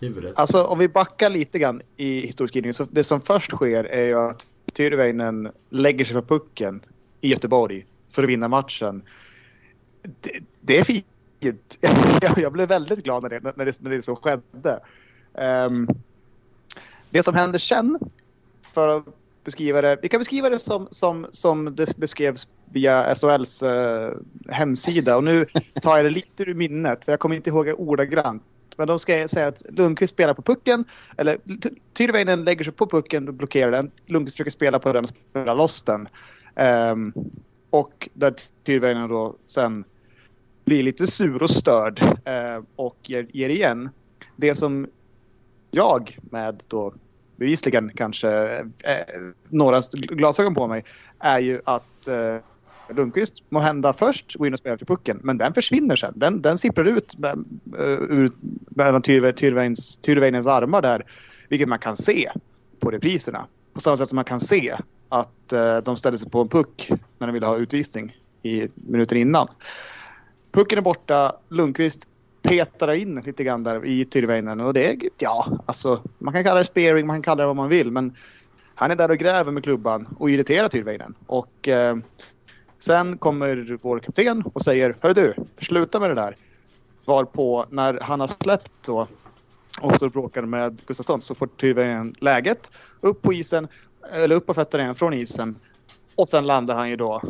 huvudet. 0.00 0.38
Alltså 0.38 0.64
om 0.64 0.78
vi 0.78 0.88
backar 0.88 1.30
lite 1.30 1.58
grann 1.58 1.82
i 1.96 2.20
historieskrivningen. 2.20 2.74
Så 2.74 2.84
det 2.90 3.04
som 3.04 3.20
först 3.20 3.50
sker 3.50 3.84
är 3.84 4.06
ju 4.06 4.14
att 4.14 4.46
Tyrväinen 4.72 5.48
lägger 5.70 6.04
sig 6.04 6.14
på 6.14 6.22
pucken 6.22 6.80
i 7.20 7.28
Göteborg 7.28 7.86
för 8.10 8.22
att 8.22 8.28
vinna 8.28 8.48
matchen. 8.48 9.02
Det, 10.20 10.40
det 10.60 10.78
är 10.78 10.84
fint. 10.84 11.06
Jag 12.36 12.52
blev 12.52 12.68
väldigt 12.68 13.04
glad 13.04 13.22
när 13.22 13.30
det, 13.30 13.56
när 13.56 13.64
det, 13.64 13.80
när 13.80 13.90
det 13.90 14.02
så 14.02 14.16
skedde. 14.16 14.80
Um, 15.34 15.88
det 17.10 17.22
som 17.22 17.34
händer 17.34 17.58
sen, 17.58 17.98
för 18.74 18.88
att 18.88 19.04
beskriva 19.44 19.80
det. 19.80 19.98
Vi 20.02 20.08
kan 20.08 20.20
beskriva 20.20 20.48
det 20.48 20.58
som, 20.58 20.88
som, 20.90 21.26
som 21.32 21.76
det 21.76 21.96
beskrevs 21.96 22.48
via 22.64 23.14
SHLs 23.14 23.62
eh, 23.62 24.12
hemsida. 24.48 25.16
Och 25.16 25.24
nu 25.24 25.46
tar 25.82 25.96
jag 25.96 26.06
det 26.06 26.10
lite 26.10 26.42
ur 26.42 26.54
minnet, 26.54 27.04
för 27.04 27.12
jag 27.12 27.20
kommer 27.20 27.36
inte 27.36 27.50
ihåg 27.50 27.66
det 27.66 27.74
ordagrant. 27.74 28.42
Men 28.76 28.86
de 28.86 28.98
ska 28.98 29.28
säga 29.28 29.48
att 29.48 29.62
Lundqvist 29.68 30.14
spelar 30.14 30.34
på 30.34 30.42
pucken. 30.42 30.84
Eller 31.16 31.38
Tyrväinen 31.92 32.44
lägger 32.44 32.64
sig 32.64 32.72
på 32.72 32.86
pucken 32.86 33.28
och 33.28 33.34
blockerar 33.34 33.70
den. 33.70 33.90
Lundqvist 34.06 34.36
försöker 34.36 34.50
spela 34.50 34.78
på 34.78 34.92
den 34.92 35.04
och 35.04 35.10
spela 35.30 35.54
loss 35.54 35.82
den. 35.82 36.08
Um, 36.90 37.14
och 37.70 38.08
där 38.14 38.34
Tyrväinen 38.64 39.08
då 39.08 39.36
sen 39.46 39.84
blir 40.64 40.82
lite 40.82 41.06
sur 41.06 41.42
och 41.42 41.50
störd 41.50 42.02
uh, 42.02 42.64
och 42.76 42.96
ger, 43.02 43.26
ger 43.32 43.48
igen. 43.48 43.88
Det 44.36 44.54
som 44.54 44.86
jag 45.70 46.18
med 46.22 46.62
då 46.68 46.92
bevisligen 47.36 47.90
kanske 47.94 48.58
eh, 48.84 49.20
några 49.48 49.80
glasögon 49.92 50.54
på 50.54 50.66
mig 50.66 50.84
är 51.18 51.38
ju 51.38 51.60
att 51.64 52.08
eh, 52.08 52.36
Lundqvist 52.94 53.42
må 53.48 53.58
hända 53.60 53.92
först 53.92 54.34
går 54.34 54.46
in 54.46 54.52
och 54.52 54.58
spelar 54.58 54.76
till 54.76 54.86
pucken, 54.86 55.20
men 55.22 55.38
den 55.38 55.54
försvinner 55.54 55.96
sen. 55.96 56.12
Den, 56.16 56.42
den 56.42 56.58
sipprar 56.58 56.84
ut 56.84 57.18
med, 57.18 57.44
eh, 57.78 57.86
uh, 57.86 58.30
mellan 58.68 59.02
Tyrväinens, 59.02 59.96
Tyrväinens 59.96 60.46
armar 60.46 60.82
där, 60.82 61.04
vilket 61.48 61.68
man 61.68 61.78
kan 61.78 61.96
se 61.96 62.30
på 62.80 62.90
repriserna. 62.90 63.46
På 63.72 63.80
samma 63.80 63.96
sätt 63.96 64.08
som 64.08 64.16
man 64.16 64.24
kan 64.24 64.40
se 64.40 64.76
att 65.08 65.52
uh, 65.52 65.76
de 65.76 65.96
ställde 65.96 66.18
sig 66.18 66.30
på 66.30 66.40
en 66.40 66.48
puck 66.48 66.90
när 67.18 67.26
de 67.26 67.32
ville 67.32 67.46
ha 67.46 67.56
utvisning 67.56 68.16
i 68.42 68.68
minuten 68.74 69.18
innan. 69.18 69.48
Pucken 70.52 70.78
är 70.78 70.82
borta, 70.82 71.36
Lundqvist 71.48 72.06
petar 72.42 72.92
in 72.92 73.14
lite 73.20 73.44
grann 73.44 73.64
där 73.64 73.84
i 73.84 74.04
Tyrväinen 74.04 74.60
och 74.60 74.74
det 74.74 74.86
är, 74.86 74.96
ja, 75.18 75.46
alltså 75.66 76.02
man 76.18 76.34
kan 76.34 76.44
kalla 76.44 76.58
det 76.58 76.64
spearing, 76.64 77.06
man 77.06 77.16
kan 77.16 77.22
kalla 77.22 77.42
det 77.42 77.46
vad 77.46 77.56
man 77.56 77.68
vill, 77.68 77.90
men 77.90 78.16
han 78.74 78.90
är 78.90 78.96
där 78.96 79.10
och 79.10 79.18
gräver 79.18 79.52
med 79.52 79.64
klubban 79.64 80.08
och 80.18 80.30
irriterar 80.30 80.68
Tyrväinen. 80.68 81.14
Och 81.26 81.68
eh, 81.68 81.96
sen 82.78 83.18
kommer 83.18 83.78
vår 83.82 83.98
kapten 83.98 84.42
och 84.42 84.62
säger, 84.62 84.96
hör 85.00 85.14
du, 85.14 85.34
sluta 85.58 86.00
med 86.00 86.10
det 86.10 86.14
där. 86.14 86.36
Varpå 87.04 87.66
när 87.70 87.98
han 88.02 88.20
har 88.20 88.30
släppt 88.42 88.72
då 88.86 89.06
och 89.80 89.96
så 89.96 90.08
bråkar 90.08 90.42
med 90.42 90.80
Gustafsson 90.86 91.22
så 91.22 91.34
får 91.34 91.46
Tyrväinen 91.46 92.14
läget 92.18 92.70
upp 93.00 93.22
på 93.22 93.32
isen, 93.32 93.68
eller 94.12 94.36
upp 94.36 94.46
på 94.46 94.54
fötterna 94.54 94.82
igen 94.82 94.94
från 94.94 95.14
isen. 95.14 95.56
Och 96.14 96.28
sen 96.28 96.46
landar 96.46 96.74
han 96.74 96.90
ju 96.90 96.96
då 96.96 97.22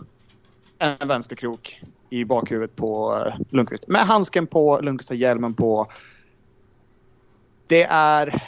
en 0.78 1.08
vänsterkrok 1.08 1.82
i 2.10 2.24
bakhuvudet 2.24 2.76
på 2.76 3.22
eh, 3.26 3.34
Lundqvist. 3.50 3.88
Med 3.88 4.00
handsken 4.00 4.46
på, 4.46 4.80
Lundqvist 4.82 5.08
har 5.08 5.16
hjälmen 5.16 5.54
på. 5.54 5.86
Det 7.66 7.82
är... 7.90 8.42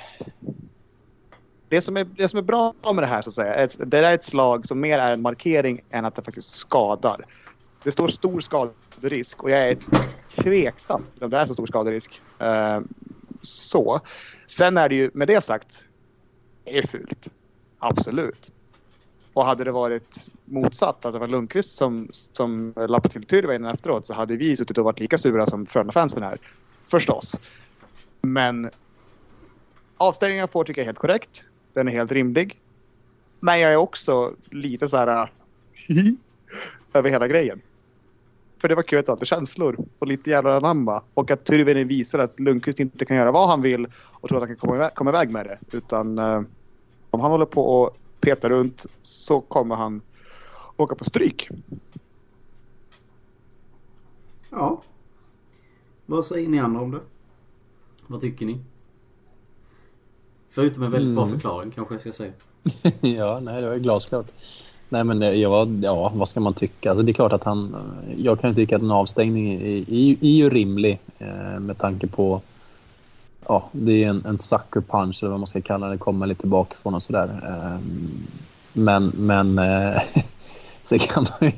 Det 1.69 1.81
som, 1.81 1.97
är, 1.97 2.05
det 2.05 2.29
som 2.29 2.39
är 2.39 2.43
bra 2.43 2.75
med 2.95 3.03
det 3.03 3.07
här 3.07 3.23
så 3.23 3.31
att 3.31 3.35
säga, 3.35 3.69
det 3.87 3.99
är 3.99 4.15
ett 4.15 4.25
slag 4.25 4.67
som 4.67 4.81
mer 4.81 4.99
är 4.99 5.13
en 5.13 5.23
markering 5.23 5.81
än 5.91 6.05
att 6.05 6.15
det 6.15 6.23
faktiskt 6.23 6.51
skadar. 6.51 7.27
Det 7.83 7.93
står 7.93 8.09
stor 8.09 8.41
skaderisk 8.41 9.43
och 9.43 9.51
jag 9.51 9.69
är 9.69 9.79
tveksam 10.29 11.05
om 11.21 11.31
det 11.31 11.37
är 11.37 11.47
så 11.47 11.53
stor 11.53 11.67
skaderisk. 11.67 12.21
Eh, 12.39 12.81
så. 13.41 14.01
Sen 14.47 14.79
är 14.79 14.89
det 14.89 14.95
ju, 14.95 15.11
med 15.15 15.29
det 15.29 15.45
sagt, 15.45 15.85
det 16.65 16.79
är 16.79 16.87
fult. 16.87 17.29
Absolut. 17.79 18.53
Och 19.33 19.45
hade 19.45 19.65
det 19.65 19.73
varit 19.73 20.29
motsatt, 20.45 21.05
att 21.05 21.13
det 21.13 21.19
var 21.19 21.29
Lundqvist 21.29 21.75
som, 21.75 22.09
som 22.13 22.73
lappade 22.77 23.09
till 23.09 23.25
Tyrväinen 23.25 23.71
efteråt 23.75 24.07
så 24.07 24.15
hade 24.15 24.37
vi 24.37 24.57
suttit 24.57 24.79
och 24.79 24.85
varit 24.85 25.01
lika 25.01 25.19
sura 25.19 25.47
som 25.47 25.67
Frölunda-fansen 25.67 26.23
här. 26.23 26.39
Förstås. 26.85 27.41
Men 28.23 28.71
avstängningen 29.97 30.49
får 30.49 30.65
tycker 30.65 30.81
jag 30.81 30.85
är 30.85 30.89
helt 30.89 30.99
korrekt. 30.99 31.45
Den 31.73 31.89
är 31.89 31.93
helt 31.93 32.13
rimlig. 32.13 32.61
Men 33.41 33.61
jag 33.61 33.73
är 33.73 33.77
också 33.77 34.35
lite 34.51 34.89
så 34.89 34.97
här 34.97 35.23
äh, 35.23 35.29
över 36.95 37.11
hela 37.11 37.29
grejen. 37.29 37.61
För 38.59 38.69
det 38.69 38.75
var 38.75 38.83
kul 38.83 38.99
att 38.99 39.07
ha 39.07 39.15
lite 39.15 39.27
känslor 39.27 39.77
och 39.99 40.07
lite 40.07 40.31
jävla 40.31 40.57
anamma. 40.57 41.03
Och 41.15 41.31
att 41.31 41.45
Tyrväinen 41.45 41.89
visar 41.89 42.19
att 42.19 42.41
Lundqvist 42.41 42.81
inte 42.81 43.05
kan 43.05 43.17
göra 43.17 43.33
vad 43.33 43.49
han 43.49 43.63
vill 43.63 43.87
och 43.95 44.29
tror 44.29 44.39
att 44.39 44.49
han 44.49 44.57
kan 44.57 44.57
komma 44.57 44.77
iväg, 44.77 44.95
komma 44.95 45.11
iväg 45.11 45.31
med 45.31 45.47
det. 45.47 45.77
Utan 45.77 46.19
eh, 46.19 46.43
om 47.11 47.21
han 47.21 47.31
håller 47.31 47.47
på 47.47 47.83
och 47.83 47.97
petar 48.23 48.51
runt 48.51 48.87
så 49.03 49.41
kommer 49.41 49.77
han 49.77 50.01
åka 50.77 50.95
på 50.95 51.05
stryk. 51.05 51.49
Ja. 54.51 54.83
Vad 56.07 56.25
säger 56.27 56.49
ni 56.49 56.59
andra 56.59 56.81
om 56.81 56.91
det? 56.91 57.01
Vad 58.07 58.21
tycker 58.21 58.47
ni? 58.47 58.61
Förutom 60.51 60.83
en 60.83 60.91
väldigt 60.91 61.07
mm. 61.07 61.15
bra 61.15 61.27
förklaring 61.27 61.71
kanske 61.71 61.95
jag 61.95 62.01
ska 62.01 62.13
säga. 62.13 62.33
ja, 63.01 63.41
nej 63.41 63.63
det 63.63 63.69
var 63.69 63.79
glasklart. 63.79 64.27
Nej 64.89 65.05
men 65.05 65.19
det, 65.19 65.35
ja, 65.35 65.69
ja, 65.83 66.13
vad 66.15 66.29
ska 66.29 66.41
man 66.41 66.55
tycka? 66.55 66.91
Alltså, 66.91 67.03
det 67.03 67.11
är 67.11 67.15
klart 67.15 67.33
att 67.33 67.45
han... 67.45 67.77
Jag 68.17 68.41
kan 68.41 68.55
tycka 68.55 68.77
att 68.77 68.83
en 68.83 68.91
avstängning 68.91 69.53
är, 69.53 69.61
är, 69.67 70.25
är 70.25 70.37
ju 70.37 70.51
rimlig 70.51 70.99
eh, 71.19 71.61
med 71.61 71.79
tanke 71.79 72.07
på 72.07 72.41
ja, 73.49 73.69
det 73.73 74.05
är 74.05 74.09
en, 74.09 74.25
en 74.27 74.39
sucker 74.39 74.81
punch 74.81 75.23
eller 75.23 75.31
vad 75.31 75.41
man 75.41 75.47
ska 75.47 75.61
kalla 75.61 75.89
det, 75.89 75.99
kommer 75.99 76.27
lite 76.27 76.47
bakifrån 76.47 76.95
och 76.95 77.03
sådär. 77.03 77.29
Ehm, 77.49 78.27
men, 78.73 79.13
men 79.17 79.59
eh, 79.59 80.03
så 80.83 80.99
kan 80.99 81.23
man 81.23 81.51
ju, 81.51 81.57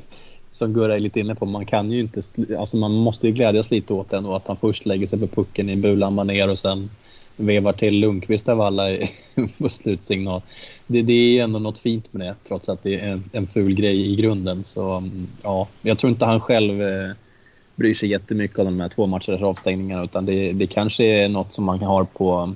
som 0.51 0.73
Gurra 0.73 0.95
är 0.95 0.99
lite 0.99 1.19
inne 1.19 1.35
på, 1.35 1.45
man 1.45 1.65
kan 1.65 1.91
ju 1.91 1.99
inte, 1.99 2.21
alltså 2.59 2.77
man 2.77 2.91
måste 2.91 3.27
ju 3.27 3.33
glädjas 3.33 3.71
lite 3.71 3.93
åt 3.93 4.09
det 4.09 4.17
ändå, 4.17 4.35
att 4.35 4.47
han 4.47 4.57
först 4.57 4.85
lägger 4.85 5.07
sig 5.07 5.19
på 5.19 5.27
pucken 5.27 5.69
i 5.69 5.75
bulan 5.75 6.13
maner 6.13 6.49
och 6.49 6.59
sen 6.59 6.89
vevar 7.37 7.73
till 7.73 7.99
Lundqvist 7.99 8.49
av 8.49 8.61
alla 8.61 8.97
på 9.57 9.69
slutsignal. 9.69 10.41
Det, 10.87 11.01
det 11.01 11.39
är 11.39 11.43
ändå 11.43 11.59
något 11.59 11.77
fint 11.77 12.13
med 12.13 12.27
det, 12.27 12.35
trots 12.47 12.69
att 12.69 12.83
det 12.83 12.99
är 12.99 13.11
en, 13.11 13.23
en 13.31 13.47
ful 13.47 13.75
grej 13.75 14.11
i 14.11 14.15
grunden. 14.15 14.63
Så 14.63 14.91
mm, 14.93 15.27
ja, 15.43 15.67
jag 15.81 15.97
tror 15.97 16.11
inte 16.11 16.25
han 16.25 16.41
själv 16.41 16.81
eh, 16.81 17.11
bryr 17.75 17.93
sig 17.93 18.09
jättemycket 18.09 18.59
om 18.59 18.65
de 18.65 18.79
här 18.79 18.89
två 18.89 19.05
matchers 19.05 19.41
avstängningarna 19.41 20.03
utan 20.03 20.25
det, 20.25 20.51
det 20.51 20.67
kanske 20.67 21.03
är 21.03 21.29
något 21.29 21.51
som 21.51 21.65
man 21.65 21.79
har 21.81 22.03
på, 22.03 22.53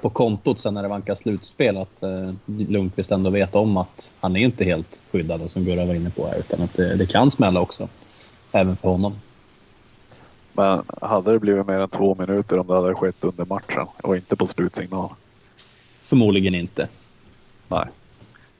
på 0.00 0.10
kontot 0.10 0.58
sen 0.58 0.74
när 0.74 0.82
det 0.82 0.88
vankas 0.88 1.18
slutspel 1.18 1.76
att 1.76 2.02
eh, 2.02 2.32
Lundqvist 2.46 3.10
ändå 3.10 3.30
vet 3.30 3.54
om 3.54 3.76
att 3.76 4.12
han 4.20 4.36
är 4.36 4.40
inte 4.40 4.64
helt 4.64 5.00
skyddad 5.12 5.50
som 5.50 5.64
Gurra 5.64 5.84
var 5.84 5.94
inne 5.94 6.10
på 6.10 6.26
här 6.26 6.38
utan 6.38 6.62
att 6.62 6.74
det, 6.74 6.96
det 6.96 7.06
kan 7.06 7.30
smälla 7.30 7.60
också. 7.60 7.88
Även 8.52 8.76
för 8.76 8.88
honom. 8.88 9.16
Men 10.52 10.82
hade 11.00 11.32
det 11.32 11.38
blivit 11.38 11.66
mer 11.66 11.78
än 11.78 11.88
två 11.88 12.14
minuter 12.14 12.58
om 12.58 12.66
det 12.66 12.74
hade 12.74 12.94
skett 12.94 13.24
under 13.24 13.44
matchen 13.44 13.86
och 14.02 14.16
inte 14.16 14.36
på 14.36 14.46
slutsignal? 14.46 15.10
Förmodligen 16.02 16.54
inte. 16.54 16.88
Nej. 17.68 17.86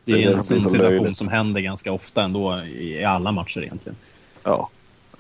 Det 0.04 0.12
är, 0.12 0.16
det 0.16 0.24
är 0.24 0.32
en 0.32 0.44
situation 0.44 0.78
löjligt. 0.78 1.18
som 1.18 1.28
händer 1.28 1.60
ganska 1.60 1.92
ofta 1.92 2.22
ändå 2.22 2.58
i 2.64 3.04
alla 3.04 3.32
matcher 3.32 3.62
egentligen. 3.62 3.96
Ja. 4.42 4.68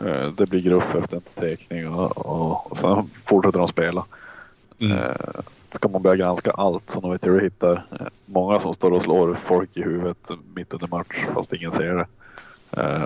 Eh, 0.00 0.28
det 0.28 0.50
blir 0.50 0.60
gruff 0.60 0.94
efter 0.94 1.16
en 1.16 1.22
teckning 1.22 1.88
och, 1.88 2.26
och, 2.26 2.70
och 2.70 2.78
sen 2.78 3.10
fortsätter 3.24 3.58
de 3.58 3.68
spela. 3.68 4.04
Mm. 4.78 4.98
Eh, 4.98 5.40
ska 5.72 5.88
man 5.88 6.02
börja 6.02 6.16
granska 6.16 6.50
allt 6.50 6.98
de 7.02 7.10
vet 7.10 7.26
hur 7.26 7.40
hittar 7.40 7.72
eh, 8.00 8.06
många 8.24 8.60
som 8.60 8.74
står 8.74 8.90
och 8.90 9.02
slår 9.02 9.38
folk 9.44 9.76
i 9.76 9.82
huvudet 9.82 10.30
mitt 10.54 10.74
under 10.74 10.88
match 10.88 11.26
fast 11.34 11.52
ingen 11.52 11.72
ser 11.72 11.94
det. 11.94 12.06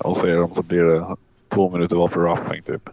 Och 0.01 0.17
ser 0.17 0.37
dem 0.37 0.55
så 0.55 0.63
blir 0.63 0.83
det 0.83 1.17
två 1.49 1.71
minuter 1.71 1.97
var 1.97 2.09
för 2.09 2.21
roughing 2.21 2.63
typ. 2.63 2.89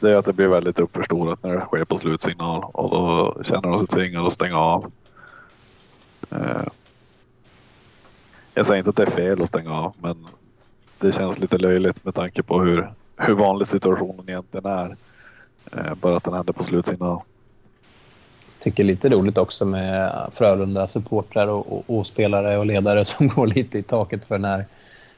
Det 0.00 0.10
är 0.10 0.16
att 0.16 0.24
det 0.24 0.32
blir 0.32 0.48
väldigt 0.48 0.78
uppförstorat 0.78 1.42
när 1.42 1.54
det 1.54 1.60
sker 1.60 1.84
på 1.84 1.96
slutsignal 1.96 2.64
och 2.72 2.90
då 2.90 3.36
känner 3.44 3.68
de 3.68 3.78
sig 3.78 3.86
tvingade 3.86 4.26
att 4.26 4.32
stänga 4.32 4.58
av. 4.58 4.92
Jag 8.54 8.66
säger 8.66 8.78
inte 8.78 8.90
att 8.90 8.96
det 8.96 9.02
är 9.02 9.10
fel 9.10 9.42
att 9.42 9.48
stänga 9.48 9.72
av 9.72 9.92
men 9.98 10.26
det 11.00 11.12
känns 11.12 11.38
lite 11.38 11.58
löjligt 11.58 12.04
med 12.04 12.14
tanke 12.14 12.42
på 12.42 12.60
hur, 12.60 12.92
hur 13.16 13.34
vanlig 13.34 13.68
situationen 13.68 14.24
egentligen 14.28 14.66
är. 14.66 14.96
Eh, 15.72 15.94
bara 15.94 16.16
att 16.16 16.24
den 16.24 16.34
händer 16.34 16.52
på 16.52 16.64
slutsignal. 16.64 17.20
tycker 18.58 18.84
lite 18.84 19.08
roligt 19.08 19.38
också 19.38 19.64
med 19.64 20.12
Frölunda 20.32 20.86
supportrar 20.86 21.48
och, 21.48 21.72
och, 21.72 21.98
och, 21.98 22.06
spelare 22.06 22.58
och 22.58 22.66
ledare 22.66 23.04
som 23.04 23.28
går 23.28 23.46
lite 23.46 23.78
i 23.78 23.82
taket 23.82 24.26
för 24.26 24.34
den 24.34 24.44
här 24.44 24.64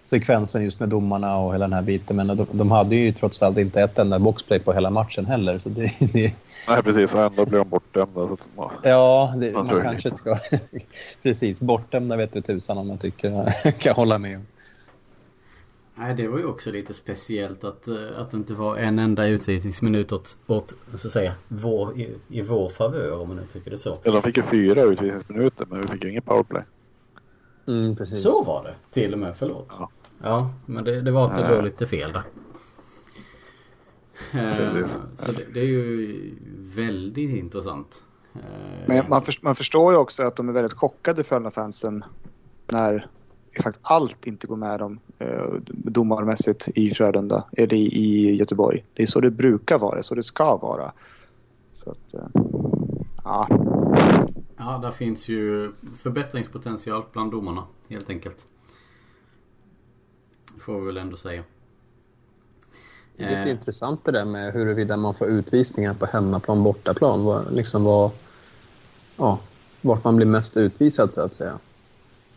sekvensen 0.05 0.65
just 0.65 0.81
med 0.81 0.89
domarna 0.89 1.37
och 1.37 1.55
hela 1.55 1.65
den 1.65 1.73
här 1.73 1.83
biten. 1.83 2.17
Men 2.17 2.27
de, 2.27 2.47
de 2.53 2.71
hade 2.71 2.97
ju 2.97 3.13
trots 3.13 3.43
allt 3.43 3.59
inte 3.59 3.83
ett 3.83 3.99
enda 3.99 4.19
boxplay 4.19 4.59
på 4.59 4.73
hela 4.73 4.91
matchen 4.91 5.27
heller. 5.27 5.59
Så 5.59 5.69
det, 5.69 5.93
det... 6.13 6.35
Nej 6.69 6.83
precis, 6.83 7.15
och 7.15 7.23
ändå 7.23 7.47
blev 7.47 7.61
de 7.61 7.69
bortdömda. 7.69 8.29
Så 8.29 8.37
man... 8.57 8.71
Ja, 8.83 9.35
det, 9.37 9.53
man, 9.53 9.67
man 9.67 9.83
kanske 9.83 10.11
ska... 10.11 10.39
precis, 11.23 11.61
bortdömda 11.61 12.17
vet 12.17 12.33
du 12.33 12.41
tusan 12.41 12.79
om 12.79 12.89
man 12.89 12.99
tycker. 12.99 13.55
kan 13.79 13.95
hålla 13.95 14.19
med 14.19 14.37
om. 14.37 14.47
Nej, 15.99 16.15
det 16.15 16.29
var 16.29 16.39
ju 16.39 16.45
också 16.45 16.71
lite 16.71 16.95
speciellt 16.95 17.65
att, 17.65 17.89
eh, 17.89 17.97
att 18.17 18.31
det 18.31 18.37
inte 18.37 18.55
var 18.55 18.77
en 18.77 18.99
enda 18.99 19.27
utvisningsminut 19.27 20.13
åt, 20.13 20.37
åt 20.47 20.75
så 20.97 21.09
att 21.09 21.13
säga, 21.13 21.33
vår, 21.49 21.99
i, 22.01 22.17
i 22.29 22.43
vår 22.43 22.69
favör 22.69 23.21
om 23.21 23.29
man 23.29 23.37
nu 23.37 23.43
tycker 23.53 23.71
det 23.71 23.79
så. 23.79 23.99
Ja, 24.03 24.13
de 24.13 24.23
fick 24.23 24.37
ju 24.37 24.43
fyra 24.43 24.83
utvisningsminuter 24.83 25.67
men 25.71 25.81
vi 25.81 25.87
fick 25.87 26.05
ju 26.05 26.11
ingen 26.11 26.23
powerplay. 26.23 26.63
Mm, 27.67 27.97
precis. 27.97 28.23
Så 28.23 28.45
var 28.45 28.65
det 28.65 28.75
till 28.91 29.13
och 29.13 29.19
med, 29.19 29.37
förlåt. 29.37 29.67
Ja, 29.71 29.91
ja 30.23 30.51
men 30.67 30.85
det, 30.85 31.01
det 31.01 31.11
var 31.11 31.31
att 31.31 31.37
det 31.37 31.55
låg 31.55 31.65
lite 31.65 31.87
fel 31.87 32.13
där. 32.13 32.23
Eh, 34.33 34.57
precis. 34.57 34.99
Så 35.15 35.33
det, 35.33 35.43
det, 35.55 35.61
är 35.61 35.65
ju 35.65 36.35
väldigt 36.57 37.31
intressant. 37.37 38.05
Eh, 38.35 38.41
men 38.87 39.09
man, 39.09 39.23
för, 39.23 39.35
man 39.41 39.55
förstår 39.55 39.93
ju 39.93 39.99
också 39.99 40.23
att 40.23 40.37
de 40.37 40.49
är 40.49 40.53
väldigt 40.53 40.73
chockade 40.73 41.23
Frölunda-fansen 41.23 42.05
när 42.67 43.07
exakt 43.59 43.79
allt 43.83 44.27
inte 44.27 44.47
går 44.47 44.57
med 44.57 44.81
dem 44.81 45.01
eh, 45.19 45.47
domarmässigt 45.67 46.69
i 46.75 46.91
Frölunda 46.91 47.45
eller 47.53 47.75
i, 47.75 47.87
i 47.87 48.37
Göteborg. 48.37 48.85
Det 48.95 49.03
är 49.03 49.07
så 49.07 49.21
det 49.21 49.31
brukar 49.31 49.79
vara, 49.79 50.03
så 50.03 50.15
det 50.15 50.23
ska 50.23 50.57
vara. 50.57 50.93
Så 51.73 51.91
att, 51.91 52.15
eh, 52.15 52.43
ja. 53.25 53.49
Ja, 54.57 54.79
där 54.83 54.91
finns 54.91 55.29
ju 55.29 55.73
förbättringspotential 55.99 57.03
bland 57.13 57.31
domarna 57.31 57.65
helt 57.89 58.11
enkelt. 58.11 58.47
Får 60.61 60.81
vi 60.81 60.87
väl 60.87 60.97
ändå 60.97 61.17
säga. 61.17 61.43
Det 63.17 63.25
är 63.25 63.29
lite 63.29 63.43
eh. 63.43 63.51
intressant 63.51 64.05
det 64.05 64.13
där 64.13 64.25
med 64.25 64.53
huruvida 64.53 64.97
man 64.97 65.15
får 65.15 65.27
utvisningar 65.27 65.95
på 65.95 66.07
hemmaplan 66.07 66.63
bortaplan. 66.63 67.45
Liksom 67.51 67.85
vad, 67.85 68.11
ja, 69.17 69.39
vart 69.81 70.05
man 70.05 70.17
blir 70.17 70.27
mest 70.27 70.57
utvisad 70.57 71.13
så 71.13 71.21
att 71.21 71.33
säga. 71.33 71.59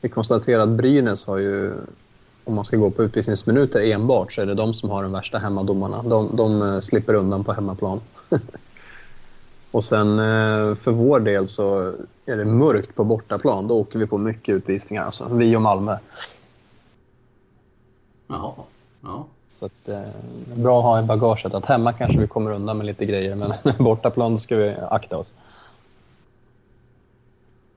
Vi 0.01 0.09
konstaterar 0.09 0.63
att 0.63 0.69
Brynäs 0.69 1.25
har 1.25 1.37
ju, 1.37 1.73
om 2.43 2.55
man 2.55 2.65
ska 2.65 2.77
gå 2.77 2.91
på 2.91 3.03
utvisningsminuter 3.03 3.91
enbart, 3.91 4.33
så 4.33 4.41
är 4.41 4.45
det 4.45 4.53
de 4.53 4.73
som 4.73 4.89
har 4.89 5.03
de 5.03 5.11
värsta 5.11 5.37
hemmadomarna. 5.37 6.03
De, 6.03 6.35
de 6.35 6.61
eh, 6.61 6.79
slipper 6.79 7.13
undan 7.13 7.43
på 7.43 7.53
hemmaplan. 7.53 8.01
och 9.71 9.83
sen 9.83 10.19
eh, 10.19 10.75
för 10.75 10.91
vår 10.91 11.19
del 11.19 11.47
så 11.47 11.93
är 12.25 12.37
det 12.37 12.45
mörkt 12.45 12.95
på 12.95 13.03
bortaplan. 13.03 13.67
Då 13.67 13.79
åker 13.79 13.99
vi 13.99 14.07
på 14.07 14.17
mycket 14.17 14.55
utvisningar. 14.55 15.05
Alltså. 15.05 15.27
Vi 15.31 15.55
och 15.55 15.61
Malmö. 15.61 15.97
Jaha. 18.27 18.53
Ja. 19.01 19.25
Så 19.49 19.65
att, 19.65 19.89
eh, 19.89 20.01
bra 20.55 20.79
att 20.79 20.83
ha 20.83 20.99
i 20.99 21.03
bagaget. 21.03 21.53
Att 21.53 21.65
hemma 21.65 21.93
kanske 21.93 22.19
vi 22.19 22.27
kommer 22.27 22.51
undan 22.51 22.77
med 22.77 22.85
lite 22.85 23.05
grejer, 23.05 23.35
men 23.35 23.53
bortaplan 23.83 24.37
ska 24.37 24.55
vi 24.55 24.75
akta 24.89 25.17
oss. 25.17 25.33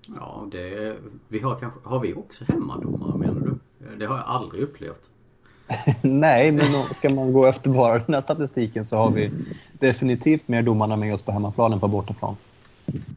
Ja, 0.07 0.47
det, 0.51 0.97
vi 1.29 1.39
har, 1.39 1.55
kanske, 1.55 1.81
har 1.89 2.01
vi 2.01 2.15
också 2.15 2.45
hemmadomare 2.45 3.19
menar 3.19 3.41
du? 3.41 3.59
Det 3.99 4.07
har 4.07 4.17
jag 4.17 4.27
aldrig 4.27 4.63
upplevt. 4.63 5.11
Nej, 6.03 6.53
men 6.53 6.95
ska 6.95 7.15
man 7.15 7.33
gå 7.33 7.47
efter 7.47 7.71
bara 7.71 7.99
den 7.99 8.15
här 8.15 8.21
statistiken 8.21 8.85
så 8.85 8.97
har 8.97 9.11
vi 9.11 9.31
definitivt 9.73 10.49
mer 10.49 10.63
domarna 10.63 10.97
med 10.97 11.15
oss 11.15 11.23
på 11.23 11.33
hemmaplan 11.33 11.73
än 11.73 11.81
på 11.81 11.89
bortaplan. 11.89 12.37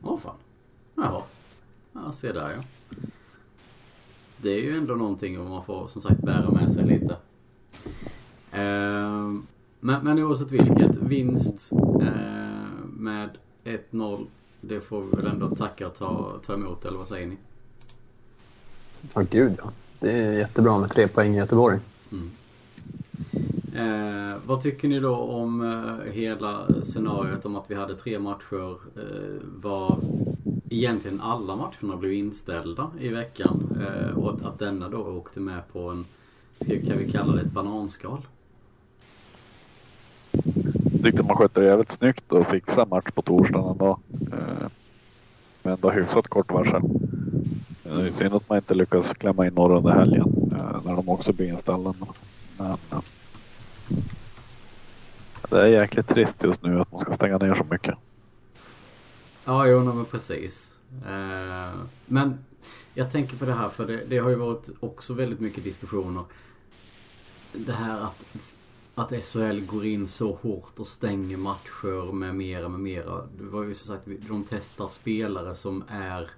Åh 0.03 0.19
fan. 0.19 0.35
Jaha. 0.95 1.21
Ja, 1.93 2.11
se 2.11 2.31
där 2.31 2.51
ja. 2.51 2.63
Det 4.37 4.49
är 4.49 4.61
ju 4.61 4.77
ändå 4.77 4.95
någonting 4.95 5.39
om 5.39 5.49
man 5.49 5.63
får 5.63 5.87
som 5.87 6.01
sagt 6.01 6.21
bära 6.21 6.51
med 6.51 6.71
sig 6.71 6.85
lite. 6.85 7.15
Eh, 8.51 9.33
men, 9.79 10.03
men 10.03 10.19
oavsett 10.19 10.51
vilket, 10.51 10.95
vinst 10.95 11.71
eh, 12.01 12.85
med 12.85 13.29
1-0 13.63 14.25
det 14.61 14.81
får 14.81 15.01
vi 15.01 15.15
väl 15.15 15.27
ändå 15.27 15.55
tacka 15.55 15.87
och 15.87 15.95
ta, 15.95 16.39
ta 16.45 16.53
emot, 16.53 16.85
eller 16.85 16.97
vad 16.97 17.07
säger 17.07 17.27
ni? 17.27 17.37
Ja, 19.13 19.23
gud 19.29 19.53
ja. 19.57 19.71
Det 19.99 20.11
är 20.11 20.33
jättebra 20.33 20.79
med 20.79 20.89
tre 20.89 21.07
poäng 21.07 21.35
i 21.35 21.37
Göteborg. 21.37 21.79
Mm. 22.11 22.31
Eh, 23.75 24.37
vad 24.45 24.61
tycker 24.61 24.87
ni 24.87 24.99
då 24.99 25.15
om 25.15 25.61
eh, 25.61 26.13
hela 26.13 26.67
scenariot 26.83 27.45
om 27.45 27.55
att 27.55 27.71
vi 27.71 27.75
hade 27.75 27.95
tre 27.95 28.19
matcher 28.19 28.77
eh, 28.95 29.41
var 29.55 29.99
egentligen 30.69 31.21
alla 31.21 31.55
matcherna 31.55 31.97
blev 31.97 32.13
inställda 32.13 32.91
i 32.99 33.09
veckan 33.09 33.77
eh, 33.81 34.17
och 34.17 34.33
att, 34.33 34.41
att 34.41 34.59
denna 34.59 34.89
då 34.89 34.97
åkte 34.97 35.39
med 35.39 35.61
på 35.73 35.89
en, 35.89 36.05
ska, 36.59 36.73
kan 36.87 36.97
vi 36.97 37.11
kalla 37.11 37.33
det 37.33 37.41
ett 37.41 37.51
bananskal? 37.51 38.25
Tyckte 41.03 41.23
man 41.23 41.37
skötte 41.37 41.59
det 41.59 41.65
jävligt 41.65 41.91
snyggt 41.91 42.31
och 42.31 42.47
fixade 42.47 42.89
match 42.89 43.11
på 43.13 43.21
torsdagen 43.21 43.71
ändå. 43.71 43.99
Eh, 44.31 44.67
med 45.63 45.73
ändå 45.73 45.89
hyfsat 45.91 46.27
kort 46.27 46.51
varsel. 46.51 46.81
Det 47.83 48.07
är 48.07 48.11
synd 48.11 48.35
att 48.35 48.49
man 48.49 48.57
inte 48.57 48.73
lyckas 48.73 49.07
klämma 49.07 49.47
in 49.47 49.53
några 49.53 49.77
under 49.77 49.91
helgen 49.91 50.51
eh, 50.51 50.81
när 50.85 50.95
de 50.95 51.09
också 51.09 51.33
blir 51.33 51.47
inställda. 51.47 51.93
Men. 51.99 52.69
Eh, 52.69 52.99
det 55.49 55.61
är 55.61 55.67
jäkligt 55.67 56.07
trist 56.07 56.43
just 56.43 56.63
nu 56.63 56.79
att 56.79 56.91
man 56.91 57.01
ska 57.01 57.13
stänga 57.13 57.37
ner 57.37 57.55
så 57.55 57.63
mycket. 57.63 57.95
Ja, 59.45 59.67
jo, 59.67 59.83
men 59.83 60.05
precis. 60.05 60.71
Eh, 61.07 61.79
men 62.05 62.39
jag 62.93 63.11
tänker 63.11 63.37
på 63.37 63.45
det 63.45 63.53
här 63.53 63.69
för 63.69 63.87
det, 63.87 64.01
det 64.07 64.17
har 64.17 64.29
ju 64.29 64.35
varit 64.35 64.69
också 64.79 65.13
väldigt 65.13 65.39
mycket 65.39 65.63
diskussioner. 65.63 66.23
Det 67.53 67.71
här 67.71 68.01
att 68.01 68.23
att 68.97 69.25
SHL 69.25 69.65
går 69.65 69.85
in 69.85 70.07
så 70.07 70.33
hårt 70.33 70.79
och 70.79 70.87
stänger 70.87 71.37
matcher 71.37 72.11
med 72.11 72.35
mera, 72.35 72.69
med 72.69 72.79
mera. 72.79 73.27
Det 73.37 73.43
var 73.43 73.63
ju 73.63 73.73
som 73.73 73.87
sagt, 73.87 74.07
de 74.27 74.45
testar 74.49 74.87
spelare 74.87 75.55
som 75.55 75.83
är 75.87 76.29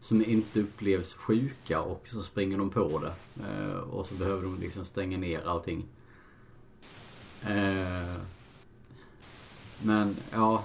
som 0.00 0.24
inte 0.24 0.60
upplevs 0.60 1.14
sjuka 1.14 1.82
och 1.82 2.08
så 2.08 2.22
springer 2.22 2.58
de 2.58 2.70
på 2.70 2.98
det. 2.98 3.14
Eh, 3.44 3.76
och 3.76 4.06
så 4.06 4.14
behöver 4.14 4.42
de 4.42 4.60
liksom 4.60 4.84
stänga 4.84 5.18
ner 5.18 5.46
allting. 5.46 5.84
Eh, 7.42 8.16
men 9.82 10.16
ja, 10.30 10.64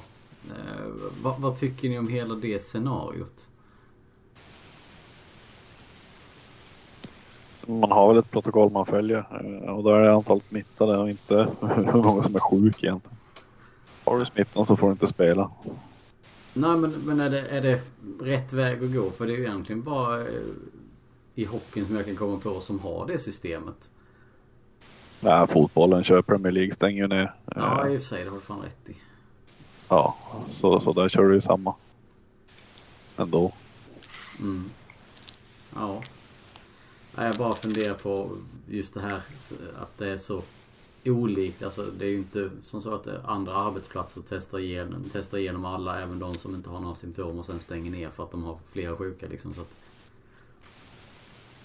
eh, 0.49 0.91
vad, 1.21 1.41
vad, 1.41 1.57
tycker 1.57 1.89
ni 1.89 1.99
om 1.99 2.07
hela 2.07 2.35
det 2.35 2.59
scenariot? 2.59 3.49
Man 7.67 7.91
har 7.91 8.07
väl 8.07 8.17
ett 8.17 8.31
protokoll 8.31 8.71
man 8.71 8.85
följer 8.85 9.25
eh, 9.31 9.69
och 9.69 9.83
då 9.83 9.89
är 9.89 9.99
det 9.99 10.13
antalet 10.13 10.45
smittade 10.45 10.97
och 10.97 11.09
inte 11.09 11.35
hur 11.61 12.03
många 12.03 12.23
som 12.23 12.35
är 12.35 12.39
sjuk 12.39 12.83
egentligen. 12.83 13.17
Har 14.03 14.19
du 14.19 14.25
smittan 14.25 14.65
så 14.65 14.77
får 14.77 14.87
du 14.87 14.91
inte 14.91 15.07
spela. 15.07 15.51
Nej 16.53 16.77
men, 16.77 16.91
men 16.91 17.19
är, 17.19 17.29
det, 17.29 17.41
är 17.41 17.61
det 17.61 17.81
rätt 18.21 18.53
väg 18.53 18.83
att 18.83 18.93
gå? 18.93 19.09
För 19.09 19.27
det 19.27 19.33
är 19.33 19.37
ju 19.37 19.43
egentligen 19.43 19.83
bara 19.83 20.21
eh, 20.21 20.27
i 21.35 21.45
hockeyn 21.45 21.85
som 21.85 21.95
jag 21.95 22.05
kan 22.05 22.15
komma 22.15 22.37
på 22.37 22.59
som 22.59 22.79
har 22.79 23.05
det 23.07 23.17
systemet. 23.17 23.89
Nej, 25.19 25.47
fotbollen 25.47 26.03
kör 26.03 26.21
Premier 26.21 26.51
League 26.51 26.73
stänger 26.73 27.01
ju 27.01 27.07
ner. 27.07 27.33
Ja, 27.55 27.87
i 27.89 27.97
och 27.97 28.01
för 28.01 28.07
sig. 28.07 28.23
Det 28.23 28.29
har 28.29 28.35
du 28.35 28.41
fan 28.41 28.61
rätt 28.61 28.89
i. 28.89 28.95
Ja, 29.89 30.17
så, 30.49 30.79
så 30.79 30.93
där 30.93 31.09
kör 31.09 31.23
du 31.23 31.35
ju 31.35 31.41
samma. 31.41 31.75
Ändå. 33.17 33.51
Mm. 34.39 34.69
Ja. 35.75 36.01
Jag 37.25 37.35
bara 37.37 37.55
funderar 37.55 37.93
på 37.93 38.37
just 38.67 38.93
det 38.93 38.99
här 38.99 39.21
att 39.77 39.97
det 39.97 40.07
är 40.07 40.17
så 40.17 40.43
olikt. 41.05 41.63
Alltså 41.63 41.85
det 41.99 42.05
är 42.05 42.09
ju 42.09 42.17
inte 42.17 42.49
som 42.65 42.81
så 42.81 42.95
att 42.95 43.07
andra 43.25 43.53
arbetsplatser 43.53 44.23
testar 44.29 44.59
igenom, 44.59 45.05
testar 45.13 45.37
igenom 45.37 45.65
alla, 45.65 46.01
även 46.01 46.19
de 46.19 46.35
som 46.35 46.55
inte 46.55 46.69
har 46.69 46.79
några 46.79 46.95
symptom 46.95 47.39
och 47.39 47.45
sen 47.45 47.59
stänger 47.59 47.91
ner 47.91 48.09
för 48.09 48.23
att 48.23 48.31
de 48.31 48.43
har 48.43 48.59
flera 48.71 48.97
sjuka 48.97 49.27
liksom. 49.27 49.53
Så 49.53 49.61
att, 49.61 49.75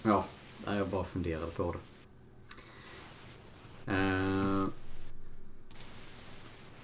ja, 0.03 0.25
jag 0.65 0.87
bara 0.87 1.03
funderade 1.03 1.51
på 1.51 1.75
det. 1.75 1.79
Uh, 3.93 4.67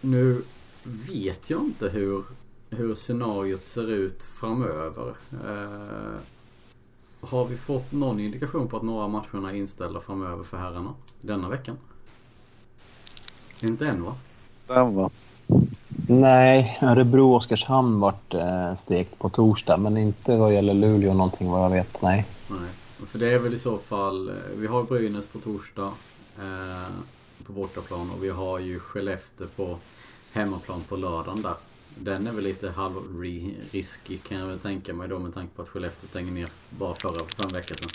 nu 0.02 0.42
vet 0.84 1.50
jag 1.50 1.62
inte 1.62 1.90
hur, 1.90 2.24
hur 2.70 2.96
scenariot 2.96 3.66
ser 3.66 3.92
ut 3.92 4.24
framöver. 4.24 5.16
Uh, 5.34 6.20
har 7.22 7.46
vi 7.46 7.58
fått 7.58 7.92
någon 7.92 8.20
indikation 8.20 8.68
på 8.68 8.78
att 8.78 8.84
några 8.84 9.08
matcherna 9.08 9.52
är 9.52 9.56
inställda 9.56 10.00
framöver 10.00 10.44
för 10.44 10.58
herrarna 10.58 10.94
denna 11.22 11.50
veckan? 11.50 11.78
Inte 13.62 13.88
än 13.88 14.04
va? 14.04 14.16
Den 14.68 14.96
va? 14.96 15.10
Nej, 16.08 16.78
Örebro 16.82 17.30
och 17.30 17.36
Oskarshamn 17.36 18.00
vart 18.00 18.34
eh, 18.34 18.74
stekt 18.74 19.20
på 19.20 19.30
torsdag 19.30 19.78
men 19.78 19.98
inte 19.98 20.38
vad 20.38 20.54
gäller 20.54 20.74
Luleå 20.74 21.14
någonting 21.14 21.52
vad 21.52 21.64
jag 21.64 21.70
vet, 21.70 22.02
nej. 22.02 22.26
Nej, 22.48 22.70
för 23.08 23.20
det 23.20 23.32
är 23.32 23.40
väl 23.40 23.54
i 23.54 23.60
så 23.60 23.78
fall, 23.78 24.30
eh, 24.30 24.36
vi 24.56 24.68
har 24.68 24.84
Brynäs 24.84 25.26
på 25.26 25.40
torsdag 25.40 25.92
eh, 26.38 26.94
på 27.46 27.54
bortaplan 27.54 28.12
och 28.12 28.24
vi 28.24 28.30
har 28.30 28.60
ju 28.60 28.80
Skellefteå 28.80 29.48
på 29.56 29.78
hemmaplan 30.32 30.84
på 30.90 30.96
lördagen 30.96 31.42
där. 31.42 31.56
Den 31.96 32.28
är 32.28 32.32
väl 32.32 32.44
lite 32.44 32.70
halvrisky 32.70 34.18
kan 34.18 34.40
jag 34.40 34.48
väl 34.48 34.60
tänka 34.60 34.94
mig 34.94 35.08
då 35.08 35.20
med 35.20 35.34
tanke 35.34 35.56
på 35.56 35.62
att 35.62 35.70
Skellefteå 35.70 36.08
stänger 36.08 36.32
ner 36.32 36.50
bara 36.70 36.96
förra 36.96 37.26
för 37.26 37.44
en 37.44 37.54
vecka 37.54 37.76
sedan. 37.76 37.90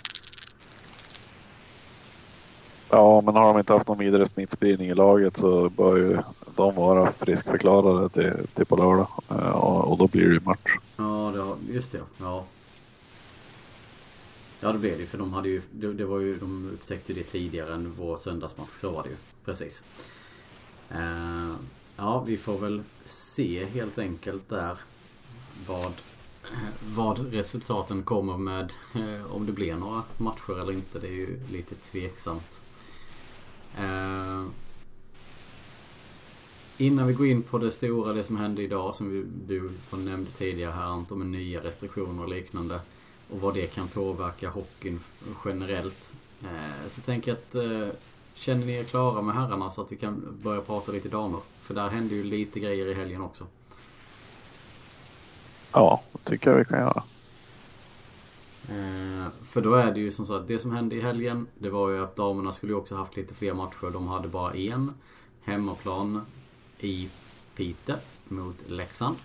Ja, 2.91 3.21
men 3.21 3.35
har 3.35 3.53
de 3.53 3.59
inte 3.59 3.73
haft 3.73 3.89
någon 3.89 3.99
vidare 3.99 4.29
smittspridning 4.29 4.89
i 4.89 4.95
laget 4.95 5.37
så 5.37 5.69
bör 5.69 5.97
ju 5.97 6.19
de 6.57 6.75
vara 6.75 7.13
friskförklarade 7.13 8.09
till, 8.09 8.47
till 8.55 8.67
på 8.67 8.77
lördag. 8.77 9.09
Eh, 9.31 9.51
och, 9.51 9.93
och 9.93 9.99
då 9.99 10.07
blir 10.07 10.27
det 10.27 10.35
ju 10.35 10.41
match. 10.41 10.77
Ja, 10.97 11.33
det 11.35 11.73
just 11.73 11.93
det. 11.93 12.01
Ja. 12.21 12.45
Ja, 14.61 14.73
det 14.73 14.79
blev 14.79 14.99
det 14.99 15.07
för 15.07 15.19
de 15.19 15.33
hade 15.33 15.49
ju, 15.49 15.63
det, 15.71 15.93
det 15.93 16.05
var 16.05 16.21
ju, 16.21 16.35
de 16.35 16.71
upptäckte 16.75 17.13
det 17.13 17.23
tidigare 17.23 17.75
än 17.75 17.95
vår 17.99 18.17
söndagsmatch. 18.17 18.71
Så 18.81 18.91
var 18.91 19.03
det 19.03 19.09
ju. 19.09 19.17
Precis. 19.45 19.83
Ja, 22.05 22.25
vi 22.27 22.37
får 22.37 22.59
väl 22.59 22.83
se 23.05 23.65
helt 23.65 23.99
enkelt 23.99 24.49
där 24.49 24.79
vad, 25.67 25.93
vad 26.95 27.33
resultaten 27.33 28.03
kommer 28.03 28.39
med. 28.39 28.73
Eh, 28.95 29.35
om 29.35 29.47
det 29.47 29.53
blir 29.53 29.75
några 29.75 30.03
matcher 30.19 30.61
eller 30.61 30.73
inte. 30.73 30.99
Det 30.99 31.07
är 31.07 31.13
ju 31.13 31.41
lite 31.51 31.75
tveksamt. 31.75 32.61
Eh, 33.79 34.45
innan 36.77 37.07
vi 37.07 37.13
går 37.15 37.27
in 37.27 37.43
på 37.43 37.59
det 37.59 37.71
stora, 37.71 38.13
det 38.13 38.25
som 38.25 38.37
hände 38.37 38.63
idag 38.63 38.95
som 38.95 39.11
vi, 39.11 39.25
du 39.47 39.71
nämnde 39.91 40.31
tidigare 40.31 40.73
här 40.73 40.85
Anton 40.85 41.19
med 41.19 41.27
nya 41.27 41.61
restriktioner 41.61 42.23
och 42.23 42.29
liknande. 42.29 42.81
Och 43.31 43.41
vad 43.41 43.55
det 43.55 43.67
kan 43.67 43.89
påverka 43.89 44.51
hockeyn 44.51 45.01
generellt. 45.45 46.13
Eh, 46.43 46.89
så 46.89 47.01
tänker 47.01 47.31
jag 47.31 47.39
att 47.39 47.55
eh, 47.55 47.97
Känner 48.35 48.67
ni 48.67 48.73
er 48.73 48.85
klara 48.85 49.23
med 49.23 49.35
herrarna 49.35 49.71
så 49.71 49.83
att 49.83 49.93
vi 49.93 49.97
kan 49.97 50.39
börja 50.43 50.61
prata 50.61 50.93
lite 50.93 51.09
damer? 51.09 51.41
För 51.61 51.75
där 51.75 51.89
hände 51.89 52.15
ju 52.15 52.23
lite 52.23 52.61
grejer 52.61 52.87
i 52.87 52.95
helgen 52.95 53.23
också. 53.23 53.47
Ja, 55.73 56.03
det 56.13 56.31
tycker 56.31 56.51
jag 56.51 56.59
vi 56.59 56.65
kan 56.65 56.79
göra. 56.79 57.03
Eh, 58.69 59.29
för 59.45 59.61
då 59.61 59.75
är 59.75 59.93
det 59.93 60.01
ju 60.01 60.11
som 60.11 60.27
så 60.27 60.35
att 60.35 60.49
det 60.49 60.59
som 60.59 60.73
hände 60.73 60.97
i 60.97 61.01
helgen 61.01 61.47
Det 61.59 61.71
var 61.71 61.91
ju 61.91 62.05
att 62.05 62.17
damerna 62.17 62.53
skulle 62.53 62.73
ju 62.73 62.77
också 62.77 62.95
haft 62.95 63.17
lite 63.17 63.35
fler 63.35 63.55
matcher. 63.55 63.91
De 63.93 64.07
hade 64.07 64.29
bara 64.29 64.55
en 64.55 64.95
hemmaplan 65.43 66.27
i 66.79 67.09
Piteå 67.55 67.97
mot 68.29 68.57
Leksand. 68.67 69.17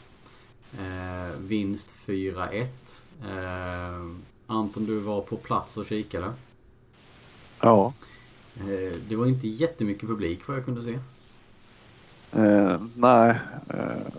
Eh, 0.79 1.37
vinst 1.37 1.95
4-1. 2.05 2.67
Eh, 3.23 4.05
Anton, 4.47 4.85
du 4.85 4.99
var 4.99 5.21
på 5.21 5.37
plats 5.37 5.77
och 5.77 5.85
kikade. 5.85 6.33
Ja. 7.61 7.93
Eh, 8.57 8.95
det 9.09 9.15
var 9.15 9.25
inte 9.25 9.47
jättemycket 9.47 10.09
publik 10.09 10.47
vad 10.47 10.57
jag 10.57 10.65
kunde 10.65 10.81
se. 10.83 10.99
Eh, 12.31 12.81
nej. 12.95 13.35
Eh, 13.69 14.13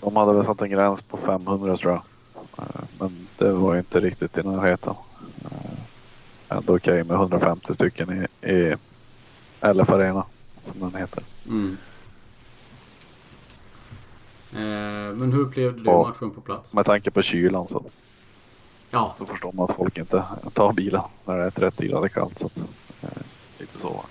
de 0.00 0.16
hade 0.16 0.32
väl 0.32 0.44
satt 0.44 0.62
en 0.62 0.70
gräns 0.70 1.02
på 1.02 1.16
500 1.16 1.76
tror 1.76 1.92
jag. 1.92 2.02
Eh, 2.58 2.82
men 2.98 3.26
det 3.38 3.52
var 3.52 3.76
inte 3.76 4.00
riktigt 4.00 4.38
i 4.38 4.42
närheten. 4.42 4.94
Eh, 5.44 6.56
ändå 6.56 6.76
okej 6.76 7.04
med 7.04 7.14
150 7.16 7.74
stycken 7.74 8.26
i, 8.42 8.48
i 8.50 8.76
LF 9.60 9.90
Arena 9.90 10.24
som 10.64 10.80
den 10.80 10.94
heter. 11.00 11.22
Mm. 11.48 11.76
Men 15.18 15.32
hur 15.32 15.40
upplevde 15.40 15.78
du 15.80 15.84
Ja. 15.90 16.08
matchen 16.08 16.30
på 16.30 16.40
plats? 16.40 16.72
Med 16.72 16.86
tanke 16.86 17.10
på 17.10 17.22
kylan 17.22 17.68
så, 17.68 17.84
Ja, 18.90 19.14
så 19.16 19.26
förstår 19.26 19.52
man 19.52 19.70
att 19.70 19.76
folk 19.76 19.98
inte 19.98 20.24
tar 20.52 20.72
bilen 20.72 21.02
när 21.24 21.36
det 21.38 21.44
är 21.44 21.50
30 21.50 21.86
grader 21.88 22.08
kallt. 22.08 22.38
Så 22.38 22.46
att, 22.46 22.62
lite 23.58 23.78
så. 23.78 24.06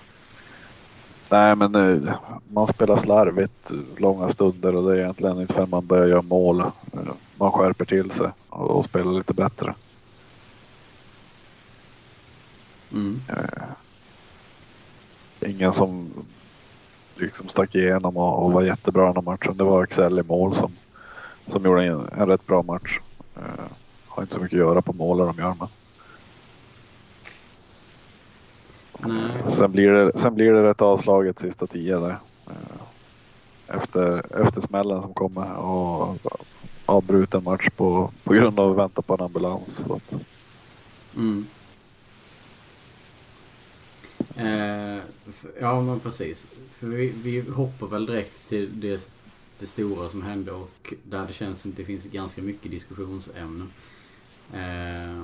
Nej 1.30 1.56
men 1.56 1.74
eh, 1.74 2.14
man 2.48 2.66
spelar 2.66 2.96
slarvigt 2.96 3.70
långa 3.98 4.28
stunder 4.28 4.74
och 4.76 4.84
det 4.90 4.96
är 4.96 5.02
egentligen 5.02 5.40
inte 5.40 5.54
förrän 5.54 5.70
man 5.70 5.86
börjar 5.86 6.06
göra 6.06 6.22
mål. 6.22 6.60
eh, 6.60 7.14
Man 7.34 7.52
skärper 7.52 7.84
till 7.84 8.10
sig 8.10 8.30
och, 8.48 8.84
spelar 8.84 9.12
lite 9.12 9.34
bättre. 9.34 9.74
mm. 12.92 13.26
Eh, 13.28 13.68
ingen 15.50 15.72
som 15.72 16.12
liksom 17.16 17.48
stack 17.48 17.74
igenom 17.74 18.16
och, 18.16 18.44
och 18.44 18.52
var 18.52 18.62
jättebra 18.62 19.06
den 19.06 19.14
här 19.16 19.22
matchen. 19.22 19.56
Det 19.56 19.64
var 19.64 19.82
Axel 19.82 20.18
i 20.18 20.22
mål 20.22 20.54
som, 20.54 20.78
som 21.46 21.64
gjorde 21.64 21.84
en, 21.84 22.08
en 22.08 22.26
rätt 22.28 22.46
bra 22.46 22.62
match. 22.62 23.00
Har 24.06 24.22
inte 24.22 24.34
så 24.34 24.40
mycket 24.40 24.56
att 24.56 24.60
göra 24.66 24.82
på 24.82 24.92
målen 24.92 25.26
de 25.26 25.38
gör 25.42 25.54
men. 25.54 25.68
Nej. 28.98 29.30
Sen 29.48 29.72
blir 29.72 29.90
det, 29.90 30.18
sen 30.18 30.34
blir 30.34 30.52
det 30.52 30.62
rätt 30.62 30.82
avslaget 30.82 31.38
sista 31.38 31.66
tio 31.66 31.98
där. 32.00 32.16
Eh, 32.46 32.82
Efter, 33.66 34.40
efter 34.42 34.60
smällen 34.60 35.02
som 35.02 35.14
kommer 35.14 35.56
och 35.56 36.16
avbruten 36.86 37.44
match 37.44 37.68
på, 37.76 38.12
på 38.24 38.32
grund 38.34 38.60
av 38.60 38.70
att 38.70 38.76
vänta 38.78 39.02
på 39.02 39.14
en 39.14 39.20
ambulans. 39.20 39.76
Så 39.86 39.94
att, 39.94 40.14
Mm. 41.16 41.46
Eh, 44.36 45.02
ja 45.60 45.80
men 45.82 46.00
precis. 46.00 46.46
För 46.72 46.86
vi, 46.86 47.08
vi 47.22 47.40
hoppar 47.50 47.86
väl 47.86 48.06
direkt 48.06 48.48
till 48.48 48.80
det, 48.80 49.08
det 49.58 49.66
stora 49.66 50.08
som 50.08 50.22
hände 50.22 50.52
och 50.52 50.94
där 51.04 51.26
det 51.26 51.32
känns 51.32 51.60
som 51.60 51.74
det 51.74 51.84
finns 51.84 52.04
ganska 52.04 52.42
mycket 52.42 52.70
diskussionsämnen. 52.70 53.72
Eh, 54.52 55.22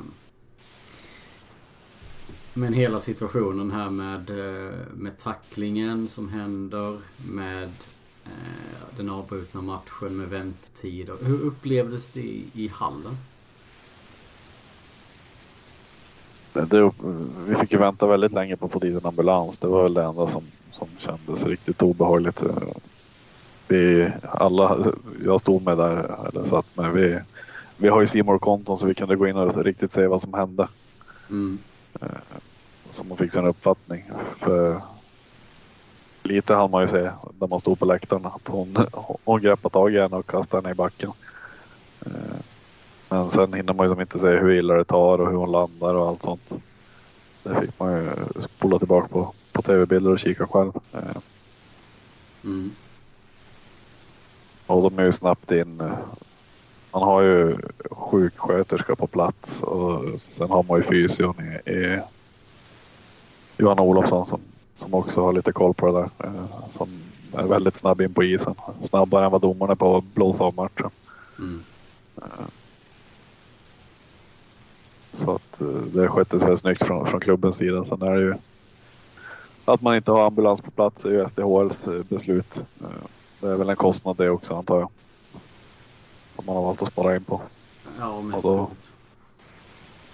men 2.55 2.73
hela 2.73 2.99
situationen 2.99 3.71
här 3.71 3.91
med, 3.91 4.31
eh, 4.31 4.73
med 4.95 5.19
tacklingen 5.19 6.09
som 6.09 6.29
händer, 6.29 6.99
med 7.31 7.63
eh, 8.25 8.97
den 8.97 9.11
avbrutna 9.11 9.63
matchen, 9.63 10.17
med 10.17 10.29
väntetider. 10.29 11.17
Hur 11.23 11.41
upplevdes 11.41 12.07
det 12.07 12.21
i, 12.21 12.45
i 12.55 12.69
hallen? 12.69 13.17
det, 16.55 16.67
det, 16.67 16.91
vi 17.47 17.55
fick 17.55 17.73
ju 17.73 17.79
vänta 17.79 18.07
väldigt 18.07 18.33
länge 18.33 18.57
på 18.57 18.67
att 18.67 18.73
få 18.73 18.79
dit 18.79 19.01
en 19.01 19.07
ambulans. 19.07 19.59
Det 19.59 19.69
var 19.69 19.83
väl 19.83 19.95
det 19.95 20.05
enda 20.05 20.27
som, 20.27 20.43
som 20.73 20.89
kändes 20.99 21.45
riktigt 21.45 21.83
obehagligt. 21.83 22.43
Eh, 22.43 22.49
Vi 23.69 24.11
alla, 24.23 24.93
jag 25.25 25.41
stod 25.41 25.63
med 25.63 25.79
där, 25.79 26.29
eller 26.29 26.45
satt 26.45 26.77
med. 26.77 26.93
Vi, 26.93 27.19
vi 27.77 27.89
har 27.89 28.01
ju 28.01 28.07
simor 28.07 28.39
konton 28.39 28.79
så 28.79 28.87
vi 28.87 28.95
kunde 28.95 29.17
gå 29.17 29.29
in 29.29 29.37
och 29.37 29.65
riktigt 29.65 29.93
se 29.93 30.07
vad 30.07 30.23
som 30.23 30.35
hände. 30.35 30.69
Mm. 31.31 31.59
Så 32.91 33.05
man 33.05 33.17
fick 33.19 33.33
sig 33.33 33.39
en 33.43 33.47
uppfattning. 33.49 34.11
För 34.39 34.81
lite 36.23 36.55
hann 36.55 36.71
man 36.71 36.83
ju 36.83 36.89
se 36.89 37.11
när 37.41 37.47
man 37.49 37.61
stod 37.61 37.79
på 37.79 37.85
läktaren 37.85 38.27
att 38.27 38.49
hon, 38.49 38.77
hon 39.25 39.41
greppade 39.41 39.73
tag 39.73 39.95
i 39.95 40.01
henne 40.01 40.17
och 40.17 40.27
kastade 40.27 40.63
henne 40.63 40.73
i 40.73 40.75
backen. 40.75 41.13
Eh, 42.07 42.13
Men 43.09 43.31
sen 43.31 43.53
hinner 43.53 43.73
man 43.73 43.87
ju 43.87 43.93
som 43.93 44.01
inte 44.01 44.19
se 44.19 44.27
hur 44.27 44.53
illa 44.59 44.75
det 44.75 44.85
tar 44.85 45.19
och 45.19 45.29
hur 45.31 45.37
hon 45.37 45.53
landar 45.53 45.95
och 45.95 46.09
allt 46.09 46.23
sånt. 46.23 46.53
Det 47.43 47.61
fick 47.61 47.79
man 47.81 47.93
ju 47.93 48.11
spola 48.41 48.79
tillbaka 48.79 49.09
på, 49.09 49.33
på 49.53 49.63
tv-bilder 49.63 50.11
och 50.13 50.19
kika 50.21 50.47
själv. 50.47 50.73
Eh, 50.93 51.21
Mm. 52.45 52.71
Och 54.67 54.83
de 54.91 54.99
är 54.99 55.05
ju 55.05 55.13
snabbt 55.13 55.51
in. 55.51 55.83
Eh, 56.95 57.01
Man 57.01 57.03
har 57.09 57.23
ju 57.23 57.57
sjuksköterska 57.91 58.97
på 58.97 59.07
plats 59.07 59.63
och 59.63 60.05
sen 60.31 60.51
har 60.51 60.63
man 60.63 60.79
ju 60.79 60.83
fysion 60.85 61.35
i, 61.67 61.71
i 61.71 62.01
Johanna 63.59 63.83
Olofsson 63.83 64.27
som, 64.27 64.41
som 64.77 64.95
också 64.95 65.21
har 65.23 65.33
lite 65.33 65.53
koll 65.53 65.75
på 65.75 65.87
det 65.87 65.93
där. 65.93 66.27
eh, 66.29 66.69
Som 66.71 66.89
är 67.33 67.47
väldigt 67.47 67.75
snabb 67.75 68.01
in 68.01 68.15
på 68.15 68.25
isen. 68.25 68.55
Snabbare 68.83 69.25
än 69.25 69.31
vad 69.33 69.41
domarna 69.41 69.73
är 69.73 69.77
på 69.77 69.97
att 69.97 70.05
blåsa 70.15 70.45
av 70.45 70.55
matchen. 70.55 70.91
Mm. 71.39 71.65
Så 75.13 75.31
att 75.35 75.61
eh, 75.61 75.69
det 75.69 76.09
sköttes 76.09 76.43
väldigt 76.43 76.61
snyggt 76.61 76.85
från, 76.87 77.07
från 77.11 77.21
klubbens 77.21 77.57
sida. 77.57 77.85
Sen 77.85 78.03
är 78.03 78.11
det 78.11 78.21
ju 78.23 78.35
att 79.65 79.81
man 79.83 79.97
inte 79.97 80.13
har 80.13 80.27
ambulans 80.27 80.61
på 80.61 80.71
plats 80.71 81.05
är 81.05 81.11
ju 81.11 81.29
SDHLs 81.29 81.87
eh, 81.89 82.03
beslut. 82.03 82.57
Eh, 82.81 82.87
Det 83.41 83.49
är 83.49 83.57
väl 83.57 83.69
en 83.69 83.77
kostnad 83.77 84.17
det 84.17 84.31
också 84.31 84.55
antar 84.55 84.81
jag. 84.81 84.89
Som 86.37 86.47
man 86.47 86.57
har 86.57 86.63
valt 86.63 86.83
att 86.83 86.93
spara 86.93 87.17
in 87.17 87.25
på. 87.25 87.41
Ja, 87.99 88.21
mest 88.23 88.43
då- 88.43 88.57
troligt. 88.67 88.91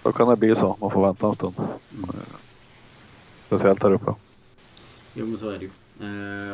Då 0.03 0.13
kan 0.13 0.29
det 0.29 0.37
bli 0.37 0.57
så. 0.57 0.77
Man 0.81 0.91
får 0.91 1.03
vänta 1.07 1.27
en 1.27 1.35
stund. 1.35 1.55
Mm. 1.59 2.11
Speciellt 3.47 3.83
här 3.83 3.93
uppe. 3.93 4.15
Jo 5.15 5.27
men 5.27 5.39
så 5.39 5.49
är 5.51 5.59
det 5.59 5.65
ju. 5.65 5.71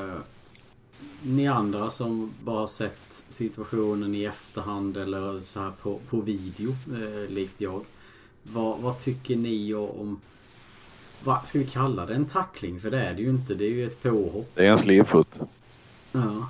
Eh, 0.06 0.14
ni 1.22 1.48
andra 1.48 1.90
som 1.90 2.32
bara 2.44 2.66
sett 2.66 3.24
situationen 3.28 4.14
i 4.14 4.24
efterhand 4.24 4.96
eller 4.96 5.40
så 5.46 5.60
här 5.60 5.70
på, 5.82 5.98
på 6.10 6.20
video, 6.20 6.70
eh, 6.70 7.30
likt 7.30 7.60
jag. 7.60 7.84
Vad, 8.42 8.78
vad 8.78 8.98
tycker 8.98 9.36
ni 9.36 9.74
om, 9.74 10.20
vad 11.24 11.48
ska 11.48 11.58
vi 11.58 11.66
kalla 11.66 12.06
det? 12.06 12.14
En 12.14 12.26
tackling? 12.26 12.80
För 12.80 12.90
det 12.90 13.00
är 13.00 13.14
det 13.14 13.22
ju 13.22 13.30
inte. 13.30 13.54
Det 13.54 13.64
är 13.64 13.70
ju 13.70 13.86
ett 13.86 14.02
påhopp. 14.02 14.50
Det 14.54 14.66
är 14.66 14.70
en 14.70 14.78
slivfot. 14.78 15.40
Ja. 16.12 16.48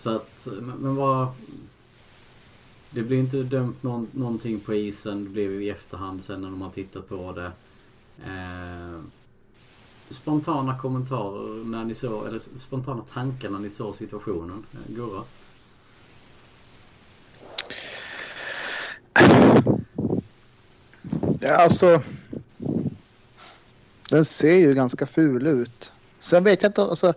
Så 0.00 0.10
att, 0.10 0.48
men, 0.60 0.76
men 0.78 0.96
vad... 0.96 1.28
Det 2.90 3.02
blir 3.02 3.18
inte 3.18 3.36
dömt 3.42 3.82
någon, 3.82 4.08
någonting 4.12 4.60
på 4.60 4.74
isen. 4.74 5.24
Det 5.24 5.30
blev 5.30 5.62
i 5.62 5.70
efterhand 5.70 6.24
sen 6.24 6.40
när 6.40 6.50
de 6.50 6.62
har 6.62 6.70
tittat 6.70 7.08
på 7.08 7.32
det. 7.32 7.52
Eh, 8.26 9.00
spontana 10.10 10.78
kommentarer 10.78 11.64
när 11.64 11.84
ni 11.84 11.94
såg, 11.94 12.26
eller 12.26 12.40
spontana 12.60 13.02
tankar 13.12 13.50
när 13.50 13.58
ni 13.58 13.70
såg 13.70 13.94
situationen? 13.94 14.66
Eh, 14.72 14.94
Gurra? 14.94 15.22
Ja, 21.40 21.56
alltså. 21.56 22.02
Den 24.08 24.24
ser 24.24 24.56
ju 24.56 24.74
ganska 24.74 25.06
ful 25.06 25.46
ut. 25.46 25.92
Sen 26.18 26.44
vet 26.44 26.62
jag 26.62 26.70
inte, 26.70 26.82
alltså. 26.82 27.14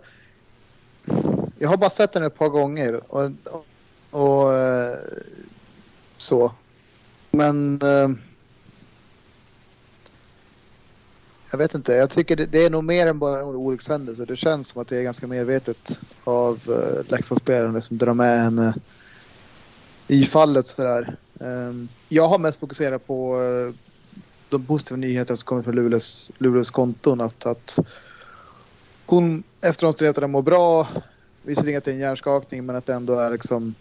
Jag 1.58 1.68
har 1.68 1.76
bara 1.76 1.90
sett 1.90 2.12
den 2.12 2.22
ett 2.22 2.38
par 2.38 2.48
gånger 2.48 3.00
och, 3.08 3.30
och, 3.44 3.66
och 4.20 4.52
så. 6.16 6.52
Men. 7.30 7.82
Eh, 7.82 8.08
jag 11.54 11.58
vet 11.58 11.74
inte. 11.74 11.92
Jag 11.92 12.10
tycker 12.10 12.36
det, 12.36 12.46
det, 12.46 12.64
är 12.64 12.70
nog 12.70 12.84
mer 12.84 13.06
än 13.06 13.18
bara 13.18 13.40
en 13.40 13.44
olyckshändelse. 13.44 14.24
Det 14.24 14.36
känns 14.36 14.68
som 14.68 14.82
att 14.82 14.88
det 14.88 14.96
är 14.96 15.02
ganska 15.02 15.26
medvetet 15.26 16.00
av 16.24 16.60
eh, 16.66 16.72
uh, 16.72 17.04
Leksandsspelaren 17.08 17.82
som 17.82 17.98
drar 17.98 18.14
med 18.14 18.42
henne 18.42 18.74
i 20.08 20.24
fallet 20.24 20.66
sådär. 20.66 21.16
Um, 21.38 21.88
jag 22.08 22.28
har 22.28 22.38
mest 22.38 22.60
fokuserat 22.60 23.06
på 23.06 23.36
uh, 23.36 23.74
de 24.48 24.66
positiva 24.66 24.96
nyheterna 24.96 25.36
som 25.36 25.46
kommer 25.46 25.62
från 25.62 25.74
Luleås, 25.74 26.30
Luleås 26.38 26.70
konton. 26.70 27.20
Att, 27.20 27.46
att 27.46 27.78
hon 29.06 29.42
efter 29.60 29.86
omständigheterna 29.86 30.26
mår 30.26 30.42
bra. 30.42 30.88
Visserligen 31.44 31.78
att 31.78 31.84
det 31.84 31.90
är 31.90 31.94
en 31.94 32.00
hjärnskakning 32.00 32.66
men 32.66 32.76
att 32.76 32.86
det 32.86 32.94
ändå 32.94 33.18
är 33.18 33.30
liksom 33.30 33.74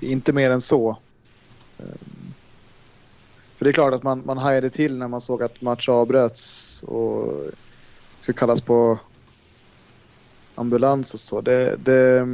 inte 0.00 0.32
mer 0.32 0.50
än 0.50 0.60
så. 0.60 0.98
Eh, 1.78 1.84
för 3.56 3.64
det 3.64 3.70
är 3.70 3.72
klart 3.72 3.94
att 3.94 4.02
man, 4.02 4.22
man 4.26 4.38
hajade 4.38 4.70
till 4.70 4.98
när 4.98 5.08
man 5.08 5.20
såg 5.20 5.42
att 5.42 5.60
match 5.60 5.88
avbröts 5.88 6.82
och 6.82 7.44
ska 8.20 8.32
kallas 8.32 8.60
på 8.60 8.98
ambulans 10.54 11.14
och 11.14 11.20
så. 11.20 11.40
Det, 11.40 11.76
det, 11.76 12.26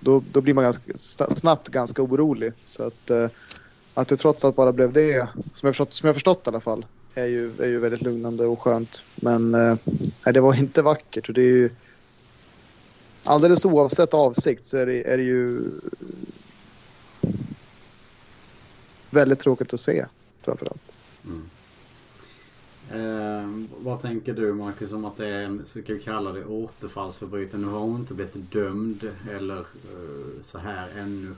då, 0.00 0.22
då 0.32 0.40
blir 0.40 0.54
man 0.54 0.64
ganska, 0.64 0.92
snabbt 1.28 1.68
ganska 1.68 2.02
orolig. 2.02 2.52
Så 2.64 2.82
att, 2.82 3.10
eh, 3.10 3.28
att 3.94 4.08
det 4.08 4.16
trots 4.16 4.44
allt 4.44 4.56
bara 4.56 4.72
blev 4.72 4.92
det, 4.92 5.28
som 5.54 5.66
jag 5.66 5.74
förstått, 5.74 5.94
som 5.94 6.06
jag 6.06 6.16
förstått 6.16 6.46
i 6.46 6.48
alla 6.48 6.60
fall, 6.60 6.86
är 7.14 7.26
ju, 7.26 7.52
är 7.58 7.68
ju 7.68 7.78
väldigt 7.78 8.02
lugnande 8.02 8.46
och 8.46 8.60
skönt. 8.60 9.02
Men 9.14 9.54
eh, 9.54 9.76
nej, 10.24 10.34
det 10.34 10.40
var 10.40 10.54
inte 10.54 10.82
vackert. 10.82 11.28
Och 11.28 11.34
det 11.34 11.42
är 11.42 11.54
ju, 11.54 11.70
alldeles 13.24 13.64
oavsett 13.64 14.14
avsikt 14.14 14.64
så 14.64 14.76
är 14.76 14.86
det, 14.86 15.12
är 15.12 15.16
det 15.16 15.22
ju 15.22 15.70
väldigt 19.10 19.38
tråkigt 19.38 19.74
att 19.74 19.80
se 19.80 20.04
framförallt. 20.40 20.92
Mm. 21.24 21.50
Eh, 22.92 23.68
vad 23.78 24.02
tänker 24.02 24.34
du 24.34 24.52
Marcus 24.52 24.92
om 24.92 25.04
att 25.04 25.16
det 25.16 25.26
är 25.26 25.42
en, 25.42 25.66
så 25.66 25.82
kan 25.82 25.96
vi 25.96 26.02
kalla 26.02 26.32
det 26.32 26.44
återfallsförbrytare? 26.44 27.60
Nu 27.60 27.66
har 27.66 27.80
hon 27.80 28.00
inte 28.00 28.14
blivit 28.14 28.52
dömd 28.52 29.12
eller 29.30 29.58
eh, 29.58 30.42
så 30.42 30.58
här 30.58 30.88
ännu. 30.98 31.34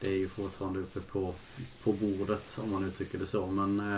Det 0.00 0.06
är 0.06 0.16
ju 0.16 0.28
fortfarande 0.28 0.78
uppe 0.78 1.00
på, 1.00 1.34
på 1.84 1.92
bordet 1.92 2.58
om 2.62 2.70
man 2.70 2.84
uttrycker 2.84 3.18
det 3.18 3.26
så. 3.26 3.46
Men 3.46 3.80
eh, 3.80 3.96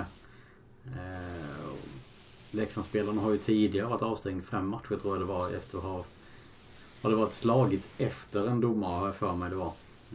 eh, 0.87 1.71
Leksandsspelarna 2.51 3.23
har 3.23 3.31
ju 3.31 3.39
tidigare 3.39 3.87
varit 3.87 4.03
avstängd 4.03 4.45
fem 4.45 4.69
matcher 4.69 4.97
tror 4.97 5.17
jag 5.17 5.21
det 5.21 5.33
var 5.33 5.51
efter 5.51 5.79
att 5.79 5.85
ha 5.85 6.05
har 7.03 7.11
det 7.11 7.17
varit 7.17 7.35
slagit 7.35 7.85
efter 7.99 8.47
en 8.47 8.61
domare 8.61 8.99
har 8.99 9.07
jag 9.07 9.15
för 9.15 9.33
mig 9.33 9.51
det 9.51 9.57
var. 9.57 9.73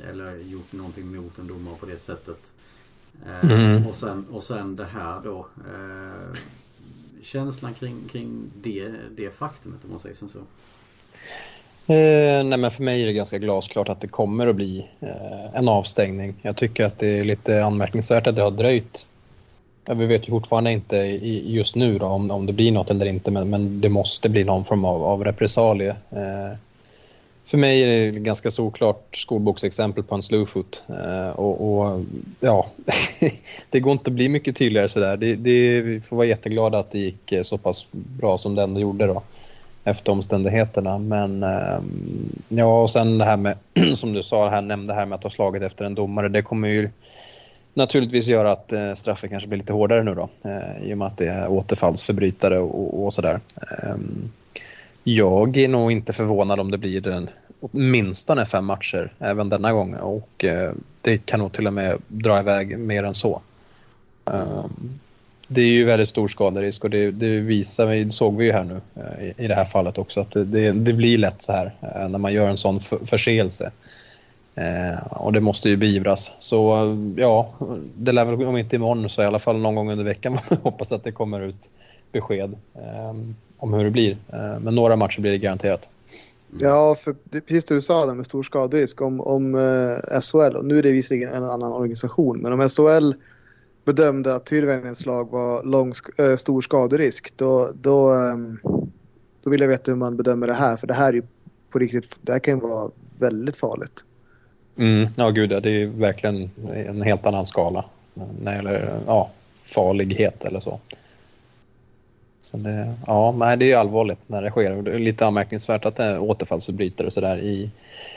Eller 0.10 0.38
gjort 0.38 0.74
någonting 0.74 1.16
mot 1.16 1.40
en 1.40 1.48
domare 1.48 1.76
på 1.80 1.86
det 1.86 1.98
sättet. 1.98 2.54
Eh, 3.26 3.52
mm. 3.52 3.88
Och, 3.88 3.96
sen, 3.96 4.26
och 4.32 4.44
sen 4.44 4.76
det 4.76 4.86
här 4.86 5.22
då. 5.24 5.48
Eh, 5.58 6.38
känslan 7.24 7.74
kring, 7.74 7.96
kring 8.12 8.52
det, 8.62 8.92
det 9.16 9.30
faktumet 9.30 9.80
om 9.84 9.92
man 9.92 10.00
säger 10.00 10.16
som 10.16 10.30
så. 10.30 10.40
Eh, 11.94 12.44
nej 12.44 12.58
men 12.58 12.72
för 12.72 12.84
mig 12.84 13.02
är 13.02 13.06
det 13.06 13.14
ganska 13.14 13.38
glasklart 13.38 13.90
att 13.90 14.02
det 14.02 14.08
kommer 14.08 14.48
att 14.48 14.56
bli 14.56 14.88
eh, 15.00 15.56
en 15.56 15.70
avstängning. 15.70 16.36
Jag 16.42 16.58
tycker 16.58 16.86
att 16.86 17.00
det 17.00 17.20
är 17.20 17.24
lite 17.24 17.66
anmärkningsvärt 17.66 18.28
att 18.28 18.36
det 18.36 18.42
har 18.42 18.52
dröjt. 18.52 19.08
Ja, 19.86 19.94
vi 19.94 20.06
vet 20.06 20.28
ju 20.28 20.32
fortfarande 20.32 20.72
inte 20.72 20.98
i, 20.98 21.54
just 21.54 21.76
nu 21.76 21.98
då, 21.98 22.06
om, 22.06 22.32
om 22.32 22.46
det 22.46 22.54
blir 22.54 22.72
något 22.72 22.90
eller 22.90 23.06
inte 23.06 23.32
men, 23.32 23.50
men 23.50 23.82
det 23.82 23.90
måste 23.90 24.30
bli 24.30 24.44
någon 24.44 24.66
form 24.66 24.86
av, 24.86 25.04
av 25.04 25.24
repressalie. 25.24 25.96
Eh, 26.10 26.58
för 27.46 27.58
mig 27.58 27.84
är 27.84 27.88
det 27.88 28.08
ett 28.08 28.16
ganska 28.16 28.50
såklart 28.50 29.16
skolboksexempel 29.16 30.04
på 30.04 30.16
en 30.16 30.24
slowfoot. 30.24 30.84
Uh, 30.90 31.28
eh, 31.28 31.30
och, 31.30 31.80
och, 31.80 32.02
ja, 32.40 32.68
det 33.70 33.80
går 33.80 33.92
inte 33.92 34.10
att 34.10 34.16
bli 34.16 34.30
mycket 34.30 34.56
tydligare 34.56 34.88
sådär. 34.88 35.18
Det, 35.18 35.36
det, 35.36 35.82
vi 35.82 36.02
får 36.02 36.16
vara 36.16 36.28
jätteglada 36.28 36.80
att 36.80 36.92
det 36.92 37.00
gick 37.00 37.32
eh, 37.32 37.44
så 37.44 37.58
pass 37.58 37.88
bra 37.92 38.38
som 38.38 38.56
det 38.56 38.64
ändå 38.64 38.80
gjorde 38.80 39.08
då. 39.08 39.24
Efter 39.84 40.12
omständigheterna. 40.12 40.98
Men 40.98 41.44
uh, 41.44 41.80
ja, 42.50 42.82
och 42.82 42.90
sen 42.90 43.18
det 43.18 43.26
här 43.26 43.38
med, 43.38 43.58
som 43.96 44.14
du 44.14 44.24
sa, 44.24 44.50
här, 44.50 44.62
nämnde 44.62 44.94
här 44.94 45.06
med 45.06 45.16
att 45.16 45.24
ha 45.24 45.30
slagit 45.30 45.64
efter 45.64 45.86
en 45.86 45.96
domare. 45.96 46.30
Det 46.30 46.42
kommer 46.42 46.68
ju 46.68 46.90
naturligtvis 47.74 48.28
göra 48.28 48.52
att 48.52 48.74
uh, 48.74 48.94
straffet 48.94 49.30
kanske 49.30 49.50
blir 49.50 49.60
lite 49.60 49.74
hårdare 49.74 50.04
nu 50.04 50.16
då. 50.16 50.30
Uh, 50.46 50.90
I 50.90 50.94
och 50.94 50.98
med 50.98 51.08
att 51.08 51.18
det 51.18 51.28
är 51.28 51.48
återfallsförbrytare 51.48 52.60
och, 52.60 53.06
och 53.06 53.14
sådär. 53.14 53.40
Ehm, 53.84 54.32
jag 55.08 55.58
är 55.58 55.68
nog 55.68 55.92
inte 55.92 56.14
förvånad 56.14 56.60
om 56.60 56.72
det 56.72 56.78
blir 56.78 57.02
den 57.02 57.30
åtminstone 57.60 58.46
fem 58.46 58.66
matcher 58.66 59.14
även 59.20 59.50
denna 59.50 59.74
gång 59.74 59.94
och 59.94 60.44
eh, 60.44 60.74
det 61.02 61.26
kan 61.26 61.40
nog 61.40 61.52
till 61.52 61.68
och 61.68 61.74
med 61.74 61.98
dra 62.08 62.40
iväg 62.40 62.80
mer 62.80 63.04
än 63.04 63.14
så. 63.14 63.42
Um, 64.26 65.00
det 65.48 65.62
är 65.62 65.66
ju 65.66 65.86
väldigt 65.86 66.10
stor 66.10 66.28
skaderisk 66.28 66.84
och 66.84 66.90
det, 66.90 67.12
det 67.12 67.40
visar 67.40 67.88
vi, 67.88 68.04
det 68.04 68.12
såg 68.12 68.38
vi 68.38 68.46
ju 68.46 68.52
här 68.52 68.64
nu 68.64 68.82
eh, 68.96 69.26
i, 69.26 69.34
i 69.38 69.48
det 69.48 69.56
här 69.56 69.66
fallet 69.66 69.98
också 69.98 70.20
att 70.20 70.32
det, 70.32 70.72
det, 70.72 70.94
blir 70.94 71.18
lätt 71.18 71.42
så 71.42 71.52
här 71.52 71.74
eh, 71.82 72.10
när 72.10 72.20
man 72.20 72.34
gör 72.34 72.50
en 72.50 72.58
sån 72.58 72.80
för, 72.80 72.98
förseelse. 72.98 73.72
Eh, 74.56 75.08
och 75.10 75.34
det 75.34 75.40
måste 75.40 75.70
ju 75.70 75.78
beivras. 75.78 76.32
Så 76.40 76.86
eh, 76.86 77.22
ja, 77.22 77.50
det 77.96 78.12
lär 78.12 78.26
väl 78.26 78.48
om 78.48 78.58
inte 78.58 78.76
imorgon 78.76 79.10
så 79.10 79.22
i 79.22 79.26
alla 79.26 79.40
fall 79.40 79.58
någon 79.58 79.76
gång 79.76 79.92
under 79.92 80.06
veckan 80.06 80.38
hoppas 80.64 80.92
att 80.92 81.04
det 81.04 81.12
kommer 81.12 81.42
ut 81.42 81.70
besked. 82.12 82.56
Ehm, 82.76 83.36
om 83.58 83.74
hur 83.74 83.84
det 83.84 83.92
blir. 83.92 84.12
Eh, 84.34 84.60
men 84.60 84.76
några 84.76 84.96
matcher 84.96 85.22
blir 85.22 85.32
det 85.32 85.38
garanterat. 85.38 85.90
Ja, 86.60 86.96
för 86.96 87.16
det, 87.24 87.42
precis 87.42 87.66
det 87.66 87.76
du 87.76 87.82
sa 87.82 88.06
där 88.06 88.16
med 88.16 88.26
stor 88.26 88.44
skaderisk 88.44 89.02
om, 89.02 89.22
om 89.22 89.56
eh, 89.56 90.22
SHL. 90.22 90.56
Och 90.56 90.66
nu 90.66 90.78
är 90.80 90.84
det 90.84 90.92
visserligen 90.92 91.30
en 91.30 91.44
annan 91.44 91.72
organisation, 91.72 92.40
men 92.40 92.54
om 92.54 92.70
SHL 92.70 93.14
bedömde 93.86 94.36
att 94.36 94.46
Tyrväinens 94.46 95.06
lag 95.06 95.32
var 95.32 95.64
lång, 95.64 95.94
äh, 96.18 96.36
stor 96.36 96.62
skaderisk, 96.62 97.34
då, 97.36 97.70
då, 97.82 98.14
ähm, 98.14 98.60
då 99.44 99.50
vill 99.50 99.62
jag 99.62 99.68
veta 99.68 99.92
hur 99.92 99.98
man 99.98 100.18
bedömer 100.18 100.48
det 100.48 100.54
här. 100.54 100.78
För 100.78 100.88
det 100.88 100.94
här 100.94 101.16
är 101.16 101.24
på 101.70 101.80
riktigt, 101.80 102.16
det 102.22 102.32
här 102.32 102.40
kan 102.40 102.54
ju 102.54 102.60
vara 102.60 102.92
väldigt 103.20 103.56
farligt. 103.56 104.04
Mm, 104.78 105.10
ja, 105.18 105.30
gud 105.30 105.52
ja, 105.52 105.60
det 105.60 105.70
är 105.70 105.86
verkligen 105.86 106.50
en 106.74 107.02
helt 107.02 107.26
annan 107.26 107.46
skala 107.46 107.86
när 108.14 108.52
det 108.52 108.56
gäller 108.56 109.00
ja, 109.08 109.30
farlighet 109.64 110.46
eller 110.46 110.60
så. 110.60 110.80
Så 112.56 112.62
det, 112.62 112.94
ja, 113.08 113.36
nej, 113.38 113.58
det 113.58 113.72
är 113.72 113.78
allvarligt 113.78 114.20
när 114.28 114.42
det 114.42 114.50
sker. 114.50 114.82
Det 114.82 114.92
är 114.92 115.00
lite 115.00 115.26
anmärkningsvärt 115.26 115.86
att 115.86 115.96
det 115.96 116.04
är 116.04 116.20
återfallsförbrytare 116.20 117.08
och 117.08 117.14
sådär 117.14 117.38
i, 117.38 117.72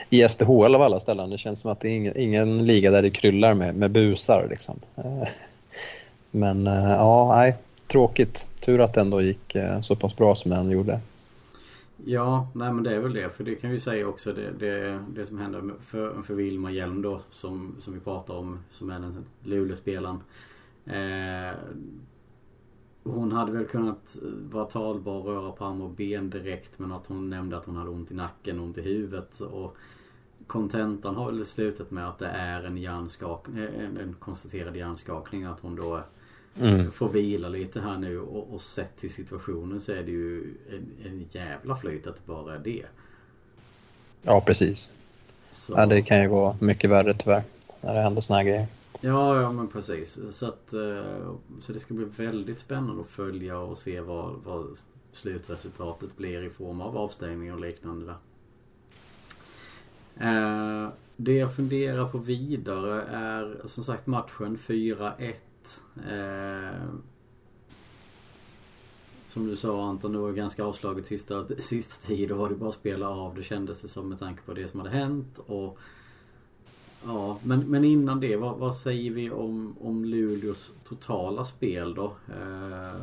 i 0.09 0.29
SDHL 0.29 0.75
av 0.75 0.81
alla 0.81 0.99
ställen. 0.99 1.29
Det 1.29 1.37
känns 1.37 1.59
som 1.59 1.71
att 1.71 1.79
det 1.79 1.87
är 1.87 1.91
ingen, 1.91 2.17
ingen 2.17 2.65
liga 2.65 2.91
där 2.91 3.01
det 3.01 3.09
kryllar 3.09 3.53
med, 3.53 3.75
med 3.75 3.91
busar. 3.91 4.47
Liksom. 4.49 4.79
Eh, 4.95 5.27
men 6.31 6.67
eh, 6.67 6.89
ja, 6.89 7.35
nej, 7.35 7.55
tråkigt. 7.87 8.47
Tur 8.59 8.81
att 8.81 8.93
det 8.93 9.01
ändå 9.01 9.21
gick 9.21 9.55
eh, 9.55 9.81
så 9.81 9.95
pass 9.95 10.17
bra 10.17 10.35
som 10.35 10.51
den 10.51 10.71
gjorde. 10.71 10.99
Ja, 12.05 12.47
nej 12.53 12.73
men 12.73 12.83
det 12.83 12.95
är 12.95 12.99
väl 12.99 13.13
det. 13.13 13.29
För 13.29 13.43
det 13.43 13.55
kan 13.55 13.71
vi 13.71 13.79
säga 13.79 14.07
också 14.07 14.33
det, 14.33 14.51
det, 14.59 14.99
det 15.15 15.25
som 15.25 15.39
hände 15.39 15.61
för, 15.85 16.21
för 16.21 16.33
Vilma 16.33 16.71
Hjelm 16.71 17.01
då 17.01 17.21
som, 17.31 17.75
som 17.79 17.93
vi 17.93 17.99
pratar 17.99 18.33
om 18.33 18.59
som 18.71 18.89
är 18.89 18.99
den 18.99 19.25
Luleå-spelaren. 19.43 20.19
Eh, 20.85 21.55
hon 23.03 23.31
hade 23.31 23.51
väl 23.51 23.65
kunnat 23.65 24.17
eh, 24.21 24.29
vara 24.51 24.65
talbar, 24.65 25.21
röra 25.21 25.51
på 25.51 25.65
arm 25.65 25.81
och 25.81 25.89
ben 25.89 26.29
direkt 26.29 26.79
men 26.79 26.91
att 26.91 27.05
hon 27.05 27.29
nämnde 27.29 27.57
att 27.57 27.65
hon 27.65 27.75
hade 27.75 27.89
ont 27.89 28.11
i 28.11 28.13
nacken 28.13 28.59
och 28.59 28.65
ont 28.65 28.77
i 28.77 28.81
huvudet. 28.81 29.39
Och 29.39 29.77
kontentan 30.47 31.15
har 31.15 31.31
väl 31.31 31.45
slutat 31.45 31.91
med 31.91 32.09
att 32.09 32.19
det 32.19 32.27
är 32.27 32.63
en, 32.63 32.77
hjärnskakning, 32.77 33.63
eh, 33.63 33.85
en, 33.85 33.97
en 33.97 34.15
konstaterad 34.19 34.75
hjärnskakning. 34.75 35.43
Att 35.43 35.59
hon 35.59 35.75
då 35.75 36.03
mm. 36.59 36.91
får 36.91 37.09
vila 37.09 37.49
lite 37.49 37.81
här 37.81 37.97
nu 37.97 38.19
och, 38.19 38.53
och 38.53 38.61
sett 38.61 38.97
till 38.97 39.13
situationen 39.13 39.81
så 39.81 39.91
är 39.91 40.03
det 40.03 40.11
ju 40.11 40.53
en, 40.69 41.05
en 41.05 41.25
jävla 41.31 41.75
flyt 41.75 42.07
att 42.07 42.15
det 42.15 42.25
bara 42.25 42.55
är 42.55 42.59
det. 42.59 42.85
Ja 44.21 44.41
precis. 44.41 44.91
Så... 45.51 45.73
Ja, 45.77 45.85
det 45.85 46.01
kan 46.01 46.21
ju 46.21 46.29
gå 46.29 46.55
mycket 46.59 46.89
värre 46.89 47.13
tyvärr 47.13 47.43
när 47.81 47.93
det 47.93 48.01
händer 48.01 48.21
såna 48.21 48.37
här 48.37 48.45
grejer. 48.45 48.67
Ja, 49.01 49.41
ja 49.41 49.51
men 49.51 49.67
precis. 49.67 50.19
Så, 50.31 50.45
att, 50.45 50.73
eh, 50.73 51.35
så 51.61 51.73
det 51.73 51.79
ska 51.79 51.93
bli 51.93 52.05
väldigt 52.05 52.59
spännande 52.59 53.01
att 53.01 53.07
följa 53.07 53.59
och 53.59 53.77
se 53.77 54.01
vad, 54.01 54.35
vad 54.43 54.77
slutresultatet 55.11 56.17
blir 56.17 56.41
i 56.41 56.49
form 56.49 56.81
av 56.81 56.97
avstängning 56.97 57.53
och 57.53 57.59
liknande 57.59 58.05
där. 58.05 58.17
Eh, 60.19 60.89
det 61.15 61.33
jag 61.33 61.55
funderar 61.55 62.09
på 62.09 62.17
vidare 62.17 63.01
är 63.01 63.67
som 63.67 63.83
sagt 63.83 64.07
matchen 64.07 64.57
4-1. 64.57 65.33
Eh, 66.09 66.89
som 69.29 69.47
du 69.47 69.55
sa 69.55 69.85
Anton, 69.89 70.13
det 70.13 70.19
var 70.19 70.31
ganska 70.31 70.63
avslaget 70.63 71.05
sista, 71.05 71.47
sista 71.59 72.07
tid. 72.07 72.29
Då 72.29 72.35
var 72.35 72.49
det 72.49 72.55
bara 72.55 72.69
att 72.69 72.75
spela 72.75 73.09
av. 73.09 73.35
Det 73.35 73.43
kändes 73.43 73.81
det 73.81 73.87
som 73.87 74.09
med 74.09 74.19
tanke 74.19 74.41
på 74.41 74.53
det 74.53 74.67
som 74.67 74.79
hade 74.79 74.91
hänt. 74.91 75.39
Och, 75.45 75.77
ja, 77.05 77.39
men, 77.43 77.59
men 77.59 77.83
innan 77.83 78.19
det, 78.19 78.35
vad, 78.35 78.57
vad 78.57 78.75
säger 78.75 79.11
vi 79.11 79.31
om, 79.31 79.75
om 79.81 80.05
Luleås 80.05 80.71
totala 80.83 81.45
spel 81.45 81.93
då? 81.93 82.05
Eh, 82.05 83.01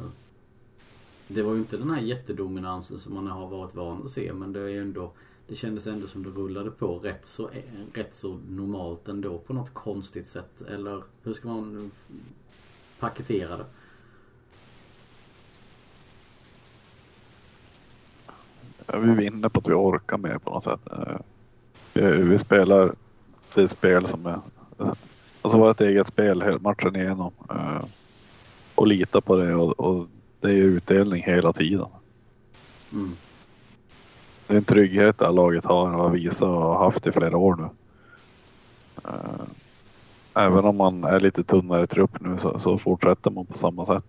det 1.28 1.42
var 1.42 1.52
ju 1.52 1.58
inte 1.58 1.76
den 1.76 1.90
här 1.90 2.00
jättedominansen 2.00 2.98
som 2.98 3.14
man 3.14 3.26
har 3.26 3.48
varit 3.48 3.74
van 3.74 4.02
att 4.04 4.10
se 4.10 4.32
men 4.32 4.52
det 4.52 4.60
är 4.60 4.80
ändå 4.80 5.12
Det 5.48 5.54
kändes 5.54 5.86
ändå 5.86 6.06
som 6.06 6.22
det 6.22 6.30
rullade 6.30 6.70
på 6.70 6.98
rätt 6.98 7.24
så, 7.24 7.50
rätt 7.92 8.14
så 8.14 8.38
normalt 8.48 9.08
ändå 9.08 9.38
på 9.38 9.52
något 9.54 9.74
konstigt 9.74 10.28
sätt. 10.28 10.62
Eller 10.62 11.02
hur 11.22 11.32
ska 11.32 11.48
man 11.48 11.90
paketera 12.98 13.56
det? 13.56 13.64
vi 18.98 19.14
vinner 19.14 19.48
på 19.48 19.58
att 19.58 19.68
vi 19.68 19.72
orkar 19.72 20.18
mer 20.18 20.38
på 20.38 20.50
något 20.50 20.64
sätt. 20.64 20.80
Vi, 21.94 22.02
vi 22.22 22.38
spelar 22.38 22.94
det 23.56 23.68
spel 23.68 24.06
som 24.06 24.26
är 24.26 24.40
alltså 25.42 25.58
vårt 25.58 25.80
eget 25.80 26.06
spel 26.06 26.42
hela 26.42 26.58
matchen 26.58 26.96
igenom. 26.96 27.32
Eh, 27.50 27.84
och 28.74 28.86
litar 28.86 29.20
på 29.20 29.36
det 29.36 29.54
och, 29.54 29.80
och 29.80 30.06
det 30.40 30.50
är 30.50 30.54
utdelning 30.54 31.22
hela 31.22 31.52
tiden. 31.52 31.86
Mm. 32.92 33.16
Det 34.46 34.54
är 34.54 34.58
en 34.58 34.64
trygghet 34.64 35.18
det 35.18 35.30
laget 35.30 35.64
har 35.64 35.94
och 35.94 36.02
har 36.02 36.10
visat 36.10 36.42
och 36.42 36.48
har 36.48 36.84
haft 36.84 37.06
i 37.06 37.12
flera 37.12 37.36
år 37.36 37.56
nu. 37.56 37.68
Eh, 39.04 39.46
även 40.34 40.64
om 40.64 40.76
man 40.76 41.04
är 41.04 41.20
lite 41.20 41.44
tunnare 41.44 41.86
trupp 41.86 42.20
nu 42.20 42.38
så, 42.38 42.58
så 42.58 42.78
fortsätter 42.78 43.30
man 43.30 43.46
på 43.46 43.58
samma 43.58 43.86
sätt 43.86 44.04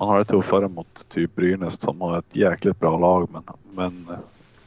man 0.00 0.08
har 0.08 0.18
det 0.18 0.24
tuffare 0.24 0.68
mot 0.68 1.06
typ 1.08 1.34
Brynäs 1.34 1.80
som 1.80 2.00
har 2.00 2.18
ett 2.18 2.36
jäkligt 2.36 2.80
bra 2.80 2.98
lag. 2.98 3.28
Men, 3.32 3.42
men 3.74 4.16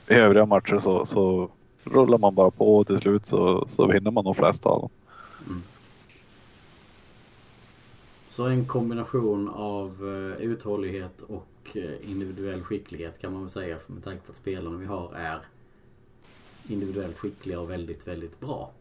i 0.08 0.14
övriga 0.14 0.46
matcher 0.46 0.80
så, 0.80 1.06
så 1.06 1.50
rullar 1.84 2.18
man 2.18 2.36
bara 2.36 2.52
på 2.52 2.78
och 2.78 2.88
till 2.88 3.00
slut 3.00 3.26
så, 3.26 3.68
så 3.70 3.88
vinner 3.88 4.12
man 4.12 4.24
de 4.24 4.36
flesta 4.36 4.70
av 4.70 4.82
dem. 4.82 4.90
Mm. 5.48 5.64
Så 8.30 8.48
en 8.48 8.66
kombination 8.66 9.50
av 9.50 9.90
eh, 10.02 10.46
uthållighet 10.46 11.22
och 11.22 11.48
eh, 11.74 12.12
individuell 12.12 12.64
skicklighet 12.64 13.22
kan 13.22 13.34
man 13.34 13.42
väl 13.42 13.50
säga 13.50 13.78
med 13.88 14.04
tanke 14.04 14.26
på 14.26 14.32
att 14.32 14.38
spelarna 14.38 14.78
vi 14.78 14.86
har 14.86 15.14
är 15.16 15.40
individuellt 16.68 17.18
skickliga 17.18 17.60
och 17.60 17.70
väldigt, 17.70 18.08
väldigt 18.08 18.40
bra. 18.40 18.72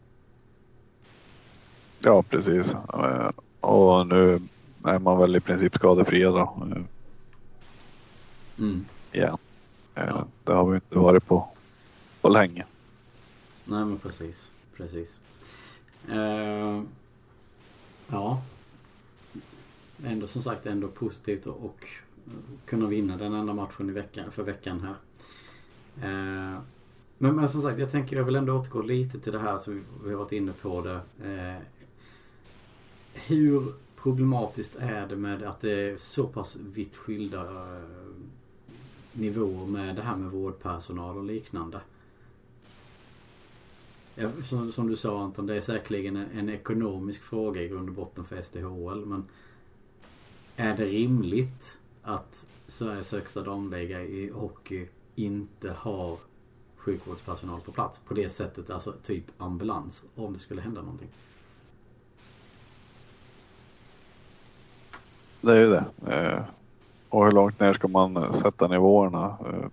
Ja, 1.99 2.23
precis. 2.23 2.73
Eh, 2.73 3.29
och 3.59 4.07
nu 4.07 4.39
är 4.83 4.99
man 4.99 5.17
väl 5.17 5.35
i 5.35 5.39
princip 5.39 5.75
skadefria 5.75 6.31
då. 6.31 6.63
Mm. 8.57 8.85
Eh, 9.11 9.21
ja. 9.21 9.37
Det 10.43 10.53
har 10.53 10.65
vi 10.65 10.75
inte 10.75 10.97
varit 10.97 11.27
på, 11.27 11.47
på 12.21 12.29
länge. 12.29 12.65
Nej 13.65 13.85
men 13.85 13.97
precis. 13.97 14.51
Precis. 14.77 15.19
Uh, 16.09 16.83
ja. 18.07 18.41
Ändå 20.05 20.27
som 20.27 20.43
sagt 20.43 20.65
ändå 20.65 20.87
positivt 20.87 21.45
och 21.45 21.87
kunna 22.65 22.87
vinna 22.87 23.17
den 23.17 23.33
enda 23.33 23.53
matchen 23.53 23.89
i 23.89 23.93
veckan, 23.93 24.31
för 24.31 24.43
veckan 24.43 24.81
här. 24.81 24.95
Uh, 25.95 26.59
men, 27.17 27.35
men 27.35 27.49
som 27.49 27.61
sagt, 27.61 27.79
jag 27.79 27.91
tänker 27.91 28.15
jag 28.15 28.23
vill 28.23 28.35
ändå 28.35 28.53
återgå 28.53 28.81
lite 28.81 29.19
till 29.19 29.31
det 29.31 29.39
här 29.39 29.57
som 29.57 29.83
vi 30.03 30.11
har 30.11 30.19
varit 30.19 30.31
inne 30.31 30.51
på 30.51 30.81
det. 30.81 30.99
Uh, 31.27 31.61
hur 33.13 33.73
problematiskt 34.03 34.75
är 34.79 35.07
det 35.07 35.15
med 35.15 35.43
att 35.43 35.61
det 35.61 35.71
är 35.71 35.97
så 35.97 36.27
pass 36.27 36.55
vitt 36.55 36.95
skilda 36.95 37.41
eh, 37.41 37.83
nivåer 39.13 39.65
med 39.65 39.95
det 39.95 40.01
här 40.01 40.15
med 40.15 40.31
vårdpersonal 40.31 41.17
och 41.17 41.23
liknande. 41.23 41.81
Som, 44.43 44.71
som, 44.71 44.87
du 44.87 44.95
sa 44.95 45.21
Anton, 45.21 45.47
det 45.47 45.55
är 45.55 45.61
säkerligen 45.61 46.15
en, 46.15 46.27
en, 46.39 46.49
ekonomisk 46.49 47.23
fråga 47.23 47.61
i 47.61 47.67
grund 47.67 47.89
och 47.89 47.95
botten 47.95 48.25
för 48.25 48.41
SDHL. 48.41 49.05
Men 49.05 49.25
är 50.55 50.77
det 50.77 50.85
rimligt 50.85 51.77
att 52.01 52.45
Sveriges 52.67 53.11
högsta 53.11 53.41
damliga 53.41 54.03
i 54.03 54.29
hockey 54.29 54.87
inte 55.15 55.71
har 55.77 56.17
sjukvårdspersonal 56.77 57.61
på 57.61 57.71
plats 57.71 57.99
på 58.07 58.13
det 58.13 58.29
sättet, 58.29 58.69
alltså 58.69 58.91
typ 58.91 59.25
ambulans, 59.37 60.03
om 60.15 60.33
det 60.33 60.39
skulle 60.39 60.61
hända 60.61 60.81
någonting? 60.81 61.09
det 65.43 65.51
är 65.51 65.59
ju 65.59 65.69
det. 65.69 65.85
Eh, 66.07 66.41
och 67.09 67.25
hur 67.25 67.31
långt 67.31 67.59
ner 67.59 67.73
ska 67.73 67.87
man 67.87 68.33
sätta 68.33 68.67
nivåerna? 68.67 69.25
Eh, 69.25 69.69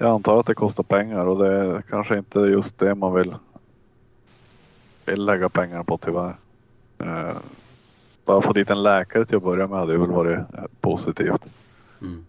Eh, 0.00 0.06
jag 0.06 0.14
antar 0.14 0.40
att 0.40 0.46
det 0.46 0.54
kostar 0.54 0.82
pengar 0.82 1.26
och 1.26 1.38
det 1.38 1.52
är 1.52 1.82
kanske 1.82 2.18
inte 2.18 2.38
just 2.38 2.78
det 2.78 2.94
man 2.94 3.14
vill, 3.14 3.34
vill 5.06 5.24
lägga 5.24 5.48
pengar 5.48 5.82
på 5.82 5.98
tyvärr. 5.98 6.36
Eh, 6.98 7.36
bara 8.24 8.42
få 8.42 8.52
dit 8.52 8.70
en 8.70 8.82
läkare 8.82 9.24
till 9.24 9.36
att 9.36 9.42
börja 9.42 9.66
med 9.66 9.78
hade 9.78 9.98
väl 9.98 10.10
varit 10.10 10.40
positivt. 10.80 11.46
Mm. 12.00 12.24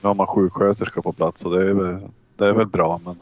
Nu 0.00 0.08
har 0.08 0.14
man 0.14 0.26
sjuksköterska 0.26 1.02
på 1.02 1.12
plats 1.12 1.44
och 1.44 1.50
det 1.50 1.70
är 1.70 1.72
väl, 1.72 2.08
det 2.36 2.46
är 2.46 2.52
väl 2.52 2.66
bra 2.66 3.00
men 3.04 3.16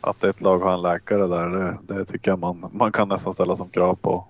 att 0.00 0.24
ett 0.24 0.40
lag 0.40 0.58
har 0.58 0.72
en 0.72 0.82
läkare 0.82 1.26
där, 1.26 1.48
det, 1.48 1.94
det, 1.94 2.04
tycker 2.04 2.30
jag 2.30 2.38
man, 2.38 2.66
man 2.72 2.92
kan 2.92 3.08
nästan 3.08 3.34
ställa 3.34 3.56
som 3.56 3.68
krav 3.68 3.94
på, 3.94 4.24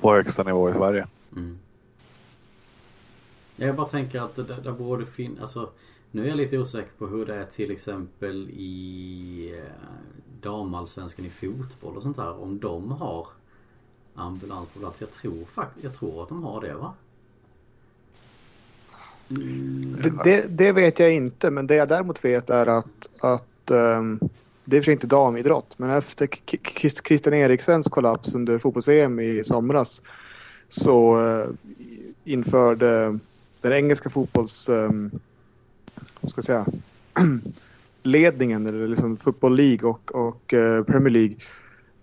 på 0.00 0.12
högsta 0.12 0.42
nivå 0.42 0.70
i 0.70 0.74
Sverige. 0.74 1.06
Mm. 1.36 1.58
Jag 3.56 3.76
bara 3.76 3.88
tänker 3.88 4.20
att 4.20 4.34
det, 4.34 4.56
det 4.64 4.72
borde 4.72 5.06
finnas, 5.06 5.40
alltså 5.40 5.70
nu 6.10 6.24
är 6.24 6.28
jag 6.28 6.36
lite 6.36 6.58
osäker 6.58 6.90
på 6.98 7.06
hur 7.06 7.26
det 7.26 7.34
är 7.34 7.44
till 7.44 7.70
exempel 7.70 8.50
i 8.50 9.54
eh, 9.58 9.72
damallsvenskan 10.40 11.24
i 11.24 11.30
fotboll 11.30 11.96
och 11.96 12.02
sånt 12.02 12.16
där. 12.16 12.42
Om 12.42 12.58
de 12.58 12.90
har 12.90 13.26
ambulans 14.16 14.68
på 14.68 14.78
plats. 14.78 15.00
Jag 15.00 15.10
tror 15.10 15.44
faktiskt, 15.54 15.84
jag 15.84 15.94
tror 15.94 16.22
att 16.22 16.28
de 16.28 16.42
har 16.42 16.60
det 16.60 16.74
va? 16.74 16.94
Mm. 19.30 19.96
Det, 20.02 20.10
det, 20.24 20.46
det, 20.48 20.72
vet 20.72 20.98
jag 20.98 21.14
inte 21.14 21.50
men 21.50 21.66
det 21.66 21.74
jag 21.74 21.88
däremot 21.88 22.24
vet 22.24 22.50
är 22.50 22.66
att, 22.66 23.08
att 23.20 23.70
um, 23.70 24.20
det 24.64 24.76
är 24.76 24.80
för 24.80 24.92
inte 24.92 25.06
damidrott, 25.06 25.74
men 25.76 25.90
efter 25.90 26.28
Christian 27.04 27.34
Eriksens 27.34 27.88
kollaps 27.88 28.34
under 28.34 28.58
fotbolls-EM 28.58 29.20
i 29.20 29.44
somras 29.44 30.02
så 30.68 31.20
uh, 31.20 31.46
införde 32.24 33.18
den 33.66 33.78
engelska 33.78 34.10
fotbolls... 34.10 34.68
Um, 34.68 35.10
vad 36.20 36.30
ska 36.30 36.38
jag 36.38 36.44
säga? 36.44 36.66
ledningen, 38.02 38.66
eller 38.66 38.86
liksom 38.86 39.16
Football 39.16 39.56
League 39.56 39.90
och, 39.90 40.14
och 40.14 40.52
uh, 40.52 40.82
Premier 40.82 41.10
League 41.10 41.36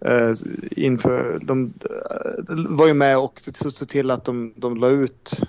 uh, 0.06 0.36
inför, 0.72 1.40
de 1.44 1.66
uh, 1.66 2.68
var 2.70 2.88
ju 2.88 2.94
med 2.94 3.18
och 3.18 3.40
såg 3.40 3.90
till 3.90 4.12
att 4.12 4.26
de, 4.26 4.54
de 4.56 4.78
la 4.78 4.90
ut 4.90 5.42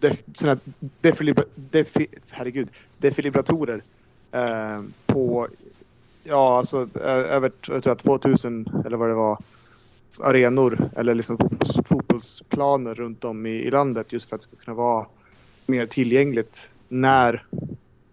def, 0.00 0.22
såna 0.32 0.58
defilibra, 1.00 1.44
defi, 1.54 2.06
herregud, 2.30 2.68
Defilibratorer 2.98 3.82
ehm, 4.32 4.92
på, 5.06 5.48
ja 6.24 6.56
alltså 6.56 6.88
över 7.04 7.52
jag 7.68 7.82
tror 7.82 7.94
2000 7.94 8.82
eller 8.86 8.96
vad 8.96 9.08
det 9.08 9.14
var 9.14 9.38
arenor 10.20 10.90
eller 10.96 11.14
liksom 11.14 11.38
fotbolls, 11.38 11.78
fotbollsplaner 11.84 12.94
runt 12.94 13.24
om 13.24 13.46
i, 13.46 13.50
i, 13.50 13.70
landet 13.70 14.12
just 14.12 14.28
för 14.28 14.36
att 14.36 14.42
det 14.42 14.48
ska 14.48 14.64
kunna 14.64 14.74
vara 14.74 15.06
mer 15.70 15.86
tillgängligt 15.86 16.60
när 16.88 17.46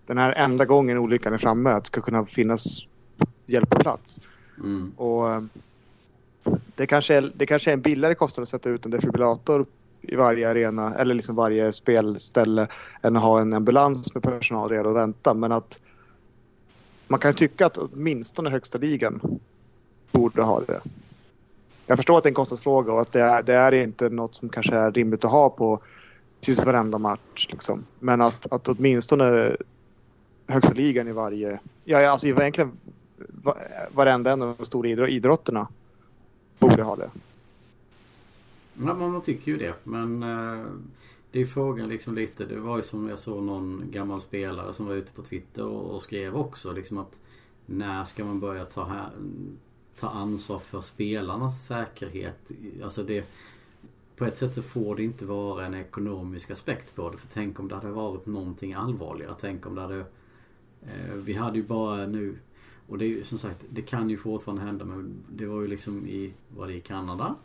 den 0.06 0.18
här 0.18 0.32
enda 0.32 0.66
gången 0.66 0.98
olyckan 0.98 1.34
är 1.34 1.38
framme 1.38 1.70
att 1.70 1.84
det 1.84 1.88
ska 1.88 2.02
kunna 2.02 2.26
finnas 2.26 2.88
hjälp 3.46 3.70
på 3.70 3.80
plats. 3.80 4.22
Mm. 4.58 4.92
Och 4.96 5.32
eh, 5.32 5.42
det 6.76 6.88
kanske, 6.88 7.16
är, 7.16 7.32
det 7.36 7.46
kanske 7.46 7.72
är 7.72 7.74
en 7.74 7.82
billigare 7.82 8.16
kostnad 8.16 8.44
att 8.44 8.50
sätta 8.50 8.70
ut 8.70 8.86
en 8.86 8.92
defibrillator 8.92 9.66
i 10.02 10.16
varje 10.16 10.50
arena 10.50 10.96
eller 10.96 11.16
liksom 11.16 11.36
varje 11.36 11.72
spelställe 11.74 12.68
än 13.02 13.16
att 13.16 13.24
ha 13.24 13.42
en 13.42 13.54
ambulans 13.54 14.14
med 14.14 14.24
personal 14.24 14.70
redo 14.70 14.90
att 14.90 14.96
vänta. 14.96 15.34
Men 15.34 15.52
att 15.52 15.80
man 17.08 17.20
kan 17.20 17.34
tycka 17.34 17.66
att 17.66 17.78
åtminstone 17.78 18.50
högsta 18.50 18.78
ligan 18.78 19.40
borde 20.12 20.44
ha 20.44 20.62
det. 20.62 20.82
Jag 21.86 21.98
förstår 21.98 22.18
att 22.18 22.24
det 22.24 22.28
är 22.28 22.32
en 22.32 22.36
kostnadsfråga 22.36 22.94
och 22.94 23.02
att 23.02 23.12
det 23.12 23.22
är, 23.22 23.44
det 23.44 23.54
är 23.54 23.72
inte 23.72 24.10
något 24.10 24.36
som 24.36 24.50
kanske 24.50 24.76
är 24.76 24.92
rimligt 24.92 25.26
att 25.26 25.32
ha 25.32 25.50
på 25.50 25.80
precis 26.40 26.66
varenda 26.66 26.98
match. 26.98 27.48
Liksom. 27.52 27.86
Men 28.00 28.22
att, 28.22 28.54
att 28.54 28.68
åtminstone 28.68 29.56
högsta 30.48 30.74
ligan 30.74 31.08
i 31.08 31.12
varje, 31.12 31.60
ja 31.84 32.10
alltså 32.10 32.28
egentligen 32.28 32.72
varenda 33.92 34.32
en 34.32 34.42
av 34.42 34.56
de 34.58 34.66
stora 34.66 35.10
idrotterna 35.10 35.68
borde 36.60 36.84
ha 36.84 36.96
det. 36.96 37.10
Ja, 38.74 38.94
man 38.94 39.22
tycker 39.22 39.52
ju 39.52 39.58
det. 39.58 39.74
Men 39.84 40.24
eh, 40.24 40.66
det 41.32 41.42
är 41.42 41.46
frågan 41.46 41.90
liksom 41.90 42.16
lite. 42.16 42.46
Det 42.46 42.60
var 42.60 42.78
ju 42.78 42.84
som 42.84 43.10
jag 43.10 43.20
såg 43.20 43.44
någon 43.44 43.84
gammal 43.92 44.22
spelare 44.22 44.74
som 44.74 44.86
var 44.86 44.94
ute 44.94 45.12
på 45.12 45.22
Twitter 45.22 45.66
och, 45.66 45.96
och 45.96 46.02
skrev 46.02 46.36
också 46.36 46.72
liksom 46.74 46.98
att 46.98 47.20
när 47.66 48.04
ska 48.04 48.26
man 48.26 48.40
börja 48.40 48.66
ta, 48.66 48.86
här, 48.86 49.10
ta 50.00 50.10
ansvar 50.10 50.60
för 50.60 50.82
spelarnas 50.82 51.66
säkerhet. 51.68 52.52
Alltså 52.84 53.04
det, 53.04 53.26
på 54.18 54.26
ett 54.26 54.38
sätt 54.38 54.56
så 54.56 54.62
får 54.62 54.96
det 54.96 55.04
inte 55.04 55.26
vara 55.26 55.66
en 55.66 55.74
ekonomisk 55.74 56.52
aspekt 56.52 56.96
på 56.96 57.10
det. 57.10 57.18
För 57.18 57.28
tänk 57.28 57.60
om 57.60 57.68
det 57.68 57.76
hade 57.76 57.92
varit 57.92 58.26
någonting 58.26 58.74
allvarligare. 58.74 59.36
Tänk 59.42 59.66
om 59.66 59.76
det 59.76 59.82
hade... 59.82 60.00
Eh, 60.82 61.14
vi 61.16 61.34
hade 61.34 61.58
ju 61.58 61.64
bara 61.64 62.06
nu... 62.08 62.38
Och 62.88 62.98
det 62.98 63.06
är 63.06 63.08
ju 63.08 63.24
som 63.24 63.38
sagt, 63.38 63.66
det 63.70 63.82
kan 63.82 64.10
ju 64.10 64.18
fortfarande 64.18 64.64
hända 64.64 64.86
men 64.86 65.24
det 65.30 65.46
var 65.46 65.62
ju 65.62 65.68
liksom 65.68 66.08
i, 66.08 66.34
var 66.58 66.68
det 66.68 66.74
i 66.74 66.82
Kanada? 66.82 67.36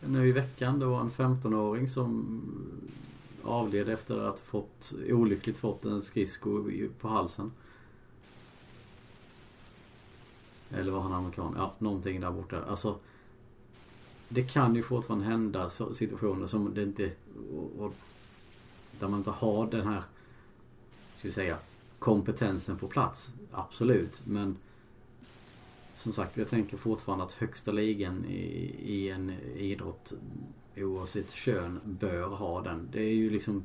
Nu 0.00 0.28
i 0.28 0.32
veckan, 0.32 0.78
det 0.78 0.86
var 0.86 1.00
en 1.00 1.10
15-åring 1.10 1.88
som 1.88 2.40
avled 3.42 3.88
efter 3.88 4.18
att 4.28 4.40
fått, 4.40 4.92
olyckligt 5.08 5.58
fått 5.58 5.84
en 5.84 6.02
skridsko 6.02 6.64
på 7.00 7.08
halsen. 7.08 7.52
Eller 10.70 10.92
var 10.92 11.00
han 11.00 11.12
amerikan? 11.12 11.54
Ja, 11.56 11.74
någonting 11.78 12.20
där 12.20 12.30
borta. 12.30 12.62
Alltså 12.68 12.98
det 14.28 14.42
kan 14.42 14.74
ju 14.74 14.82
fortfarande 14.82 15.24
hända 15.26 15.70
situationer 15.70 16.46
som 16.46 16.74
det 16.74 16.82
inte... 16.82 17.10
Och, 17.52 17.84
och, 17.84 17.94
där 19.00 19.08
man 19.08 19.18
inte 19.18 19.30
har 19.30 19.66
den 19.66 19.86
här, 19.86 20.02
ska 21.16 21.28
vi 21.28 21.32
säga, 21.32 21.58
kompetensen 21.98 22.78
på 22.78 22.88
plats. 22.88 23.32
Absolut, 23.52 24.22
men 24.24 24.56
som 25.96 26.12
sagt, 26.12 26.36
jag 26.36 26.48
tänker 26.48 26.76
fortfarande 26.76 27.24
att 27.24 27.32
högsta 27.32 27.72
ligan 27.72 28.24
i, 28.24 28.74
i 28.78 29.10
en 29.10 29.30
idrott 29.56 30.12
oavsett 30.76 31.30
kön 31.30 31.80
bör 31.84 32.28
ha 32.28 32.62
den. 32.62 32.88
Det 32.92 33.02
är 33.02 33.14
ju 33.14 33.30
liksom 33.30 33.64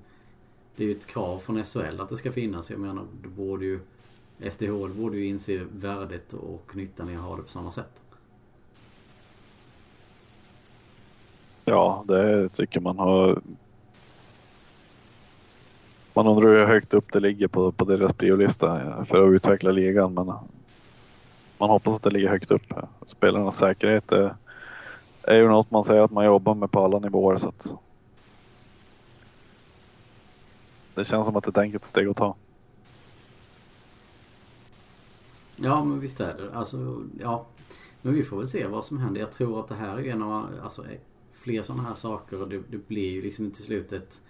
Det 0.76 0.84
är 0.84 0.88
ju 0.88 0.96
ett 0.96 1.08
krav 1.08 1.40
från 1.40 1.64
SHL 1.64 2.00
att 2.00 2.10
det 2.10 2.18
ska 2.18 2.32
finnas. 2.32 2.70
Jag 2.70 2.80
menar, 2.80 3.08
det 3.22 3.30
borde 3.30 3.66
ju 3.66 3.80
SDH 4.50 4.88
borde 4.98 5.18
ju 5.18 5.26
inse 5.26 5.66
värdet 5.72 6.34
och 6.34 6.76
nyttan 6.76 7.10
i 7.10 7.16
att 7.16 7.22
ha 7.22 7.36
det 7.36 7.44
på 7.44 7.50
samma 7.50 7.72
sätt. 7.72 8.04
Ja, 11.72 12.04
det 12.08 12.50
tycker 12.50 12.80
man 12.80 13.00
har. 13.00 13.42
Man 16.14 16.28
undrar 16.28 16.50
hur 16.50 16.66
högt 16.66 16.94
upp 16.94 17.14
det 17.14 17.20
ligger 17.20 17.48
på, 17.48 17.72
på 17.72 17.86
deras 17.86 18.14
priolista 18.14 19.06
för 19.06 19.28
att 19.28 19.32
utveckla 19.34 19.72
ligan, 19.72 20.14
men 20.14 20.26
man 21.58 21.70
hoppas 21.70 21.96
att 21.96 22.04
det 22.04 22.10
ligger 22.10 22.30
högt 22.30 22.52
upp. 22.52 22.74
Spelarnas 23.08 23.58
säkerhet 23.58 24.12
är, 24.12 24.36
är 25.24 25.36
ju 25.36 25.48
något 25.48 25.72
man 25.72 25.84
säger 25.84 26.02
att 26.02 26.12
man 26.12 26.26
jobbar 26.26 26.56
med 26.56 26.72
på 26.72 26.84
alla 26.84 27.00
nivåer 27.00 27.38
så 27.38 27.48
att. 27.48 27.74
Det 30.96 31.06
känns 31.06 31.26
som 31.26 31.36
att 31.36 31.44
det 31.44 31.48
är 31.48 31.52
ett 31.52 31.58
enkelt 31.58 31.86
steg 31.86 32.08
att 32.08 32.18
ta. 32.18 32.36
Ja, 35.56 35.84
men 35.84 36.00
visst 36.00 36.20
är 36.20 36.38
det. 36.38 36.58
Alltså, 36.58 37.02
ja. 37.20 37.46
Men 38.02 38.14
vi 38.14 38.24
får 38.24 38.38
väl 38.38 38.48
se 38.48 38.68
vad 38.68 38.86
som 38.86 38.98
händer. 38.98 39.22
Jag 39.22 39.32
tror 39.32 39.60
att 39.60 39.68
det 39.68 39.76
här 39.76 40.00
är 40.00 40.12
en 40.12 40.22
av, 40.22 40.48
alltså 40.64 40.86
fler 41.42 41.64
sådana 41.64 41.84
här 41.84 41.96
saker 41.96 42.42
och 42.42 42.50
det, 42.50 42.64
det 42.70 42.88
blir 42.88 43.12
ju 43.12 43.22
liksom 43.22 43.52
till 43.52 43.64
slut 43.64 43.92
ett 43.92 44.22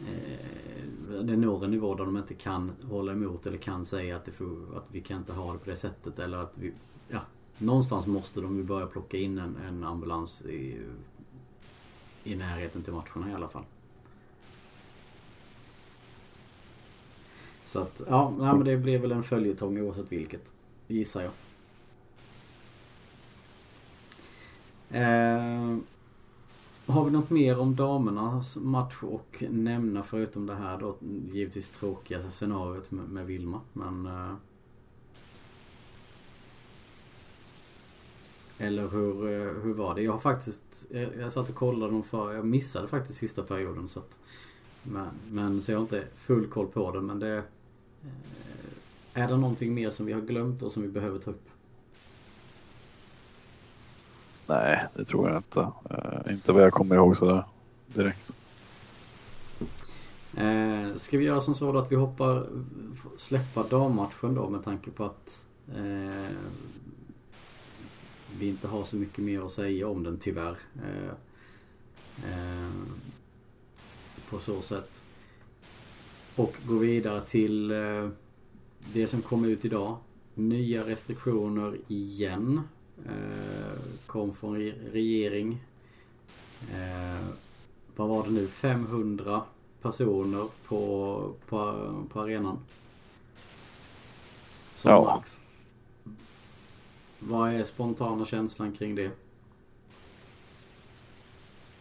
eh, 0.00 1.22
det 1.22 1.36
når 1.36 1.64
en 1.64 1.70
nivå 1.70 1.94
där 1.94 2.04
de 2.04 2.16
inte 2.16 2.34
kan 2.34 2.72
hålla 2.82 3.12
emot 3.12 3.46
eller 3.46 3.58
kan 3.58 3.84
säga 3.84 4.16
att, 4.16 4.24
det 4.24 4.32
får, 4.32 4.76
att 4.76 4.86
vi 4.92 5.00
kan 5.00 5.18
inte 5.18 5.32
ha 5.32 5.52
det 5.52 5.58
på 5.58 5.70
det 5.70 5.76
sättet 5.76 6.18
eller 6.18 6.38
att 6.38 6.58
vi... 6.58 6.72
Ja, 7.08 7.20
någonstans 7.58 8.06
måste 8.06 8.40
de 8.40 8.56
ju 8.56 8.62
börja 8.62 8.86
plocka 8.86 9.16
in 9.16 9.38
en, 9.38 9.56
en 9.56 9.84
ambulans 9.84 10.42
i, 10.42 10.78
i 12.24 12.36
närheten 12.36 12.82
till 12.82 12.92
matcherna 12.92 13.30
i 13.30 13.34
alla 13.34 13.48
fall. 13.48 13.64
Så 17.64 17.80
att, 17.80 18.02
ja, 18.08 18.34
nej, 18.38 18.52
men 18.52 18.64
det 18.64 18.76
blir 18.76 18.98
väl 18.98 19.12
en 19.12 19.22
följetong 19.22 19.80
oavsett 19.80 20.12
vilket. 20.12 20.52
Gissar 20.86 21.22
jag. 21.22 21.32
Eh, 24.90 25.78
har 26.86 27.04
vi 27.04 27.10
något 27.10 27.30
mer 27.30 27.58
om 27.58 27.76
damernas 27.76 28.56
match 28.56 29.02
och 29.02 29.44
nämna 29.50 30.02
förutom 30.02 30.46
det 30.46 30.54
här 30.54 30.78
då 30.78 30.96
givetvis 31.32 31.70
tråkiga 31.70 32.30
scenariot 32.30 32.90
med, 32.90 33.08
med 33.08 33.26
Vilma 33.26 33.60
men 33.72 34.06
eh, 34.06 34.34
Eller 38.58 38.88
hur, 38.88 39.24
eh, 39.24 39.62
hur 39.62 39.74
var 39.74 39.94
det? 39.94 40.02
Jag 40.02 40.12
har 40.12 40.18
faktiskt 40.18 40.86
jag, 40.90 41.16
jag 41.16 41.32
satt 41.32 41.48
och 41.48 41.54
kollade 41.54 41.92
dem 41.92 42.02
för 42.02 42.32
Jag 42.32 42.46
missade 42.46 42.88
faktiskt 42.88 43.18
sista 43.18 43.42
perioden 43.42 43.88
så 43.88 44.00
att 44.00 44.18
men, 44.82 45.08
men 45.30 45.62
så 45.62 45.72
jag 45.72 45.78
har 45.78 45.82
inte 45.82 46.04
full 46.16 46.46
koll 46.46 46.66
på 46.66 46.90
det 46.90 47.00
men 47.00 47.18
det 47.18 47.36
eh, 47.36 47.42
Är 49.22 49.28
det 49.28 49.36
någonting 49.36 49.74
mer 49.74 49.90
som 49.90 50.06
vi 50.06 50.12
har 50.12 50.20
glömt 50.20 50.62
och 50.62 50.72
som 50.72 50.82
vi 50.82 50.88
behöver 50.88 51.18
ta 51.18 51.30
upp? 51.30 51.48
Nej, 54.46 54.86
det 54.94 55.04
tror 55.04 55.28
jag 55.28 55.38
inte. 55.38 55.60
Uh, 55.60 56.32
inte 56.32 56.52
vad 56.52 56.62
jag 56.62 56.72
kommer 56.72 56.96
ihåg 56.96 57.16
sådär 57.16 57.44
direkt. 57.86 58.32
Eh, 60.36 60.96
ska 60.96 61.18
vi 61.18 61.24
göra 61.24 61.40
som 61.40 61.54
så 61.54 61.72
då 61.72 61.78
att 61.78 61.92
vi 61.92 61.96
hoppar, 61.96 62.46
släppa 63.16 63.62
dammatchen 63.62 64.34
då 64.34 64.48
med 64.48 64.64
tanke 64.64 64.90
på 64.90 65.04
att 65.04 65.46
eh, 65.68 66.36
vi 68.38 68.48
inte 68.48 68.68
har 68.68 68.84
så 68.84 68.96
mycket 68.96 69.24
mer 69.24 69.40
att 69.40 69.50
säga 69.50 69.88
om 69.88 70.02
den 70.02 70.18
tyvärr. 70.18 70.56
Eh, 70.74 71.10
eh, 72.30 72.70
på 74.30 74.38
så 74.38 74.60
sätt. 74.62 75.02
Och 76.36 76.54
gå 76.66 76.74
vidare 76.74 77.20
till 77.20 77.70
eh, 77.70 78.08
det 78.92 79.06
som 79.06 79.22
kom 79.22 79.44
ut 79.44 79.64
idag. 79.64 79.96
Nya 80.34 80.86
restriktioner 80.86 81.76
igen 81.88 82.60
kom 84.06 84.34
från 84.34 84.56
regering. 84.92 85.58
Eh, 86.72 87.26
vad 87.96 88.08
var 88.08 88.24
det 88.24 88.30
nu? 88.30 88.48
500 88.48 89.42
personer 89.82 90.48
på, 90.66 91.32
på, 91.48 91.90
på 92.12 92.20
arenan. 92.20 92.58
Som 94.74 94.90
ja. 94.90 95.04
max. 95.04 95.40
Vad 97.18 97.54
är 97.54 97.64
spontana 97.64 98.26
känslan 98.26 98.72
kring 98.72 98.94
det? 98.94 99.10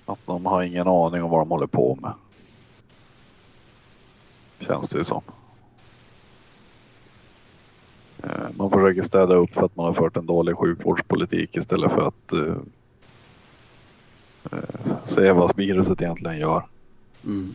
Att 0.06 0.20
de 0.26 0.46
har 0.46 0.64
ingen 0.64 0.88
aning 0.88 1.24
om 1.24 1.30
vad 1.30 1.42
de 1.42 1.50
håller 1.50 1.68
på 1.68 1.98
med. 2.02 2.14
Känns 4.60 4.90
det 4.90 4.98
ju 4.98 5.04
som. 5.04 5.22
Eh, 8.24 8.48
man 8.56 8.63
försöker 8.74 9.02
städa 9.02 9.36
upp 9.36 9.54
för 9.54 9.66
att 9.66 9.76
man 9.76 9.86
har 9.86 9.94
fört 9.94 10.18
en 10.18 10.26
dålig 10.26 10.58
sjukvårdspolitik 10.58 11.58
istället 11.58 11.92
för 11.92 12.02
att 12.02 12.34
uh, 12.34 12.56
uh, 14.54 14.96
se 15.06 15.32
vad 15.32 15.58
viruset 15.58 16.02
egentligen 16.02 16.38
gör. 16.38 16.66
Mm. 17.26 17.54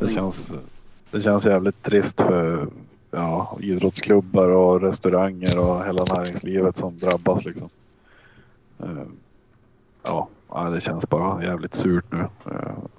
Det 0.00 0.12
känns, 0.14 0.52
det 1.10 1.22
känns 1.22 1.46
jävligt 1.46 1.82
trist 1.82 2.20
för 2.20 2.68
ja, 3.10 3.58
idrottsklubbar 3.60 4.48
och 4.48 4.80
restauranger 4.80 5.58
och 5.58 5.86
hela 5.86 6.04
näringslivet 6.14 6.76
som 6.76 6.98
drabbas. 6.98 7.44
Liksom. 7.44 7.68
Uh, 8.82 9.02
ja, 10.02 10.28
det 10.74 10.80
känns 10.80 11.08
bara 11.08 11.44
jävligt 11.44 11.74
surt 11.74 12.04
nu. 12.12 12.24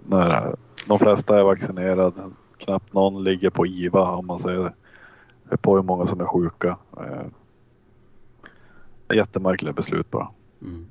När 0.08 0.56
de 0.88 1.00
flesta 1.00 1.40
är 1.40 1.44
vaccinerade. 1.44 2.32
Knappt 2.62 2.94
någon 2.94 3.24
ligger 3.24 3.50
på 3.50 3.66
IVA 3.66 4.12
om 4.12 4.28
man 4.28 4.40
säger 4.40 4.60
det. 4.60 4.74
Det 5.44 5.54
är 5.54 5.58
på 5.58 5.76
hur 5.76 5.84
många 5.84 6.08
som 6.08 6.22
är 6.22 6.26
sjuka. 6.26 6.78
Eh, 6.98 7.26
jättemärkliga 9.16 9.74
beslut 9.74 10.12
bara. 10.12 10.30
Mm. 10.62 10.88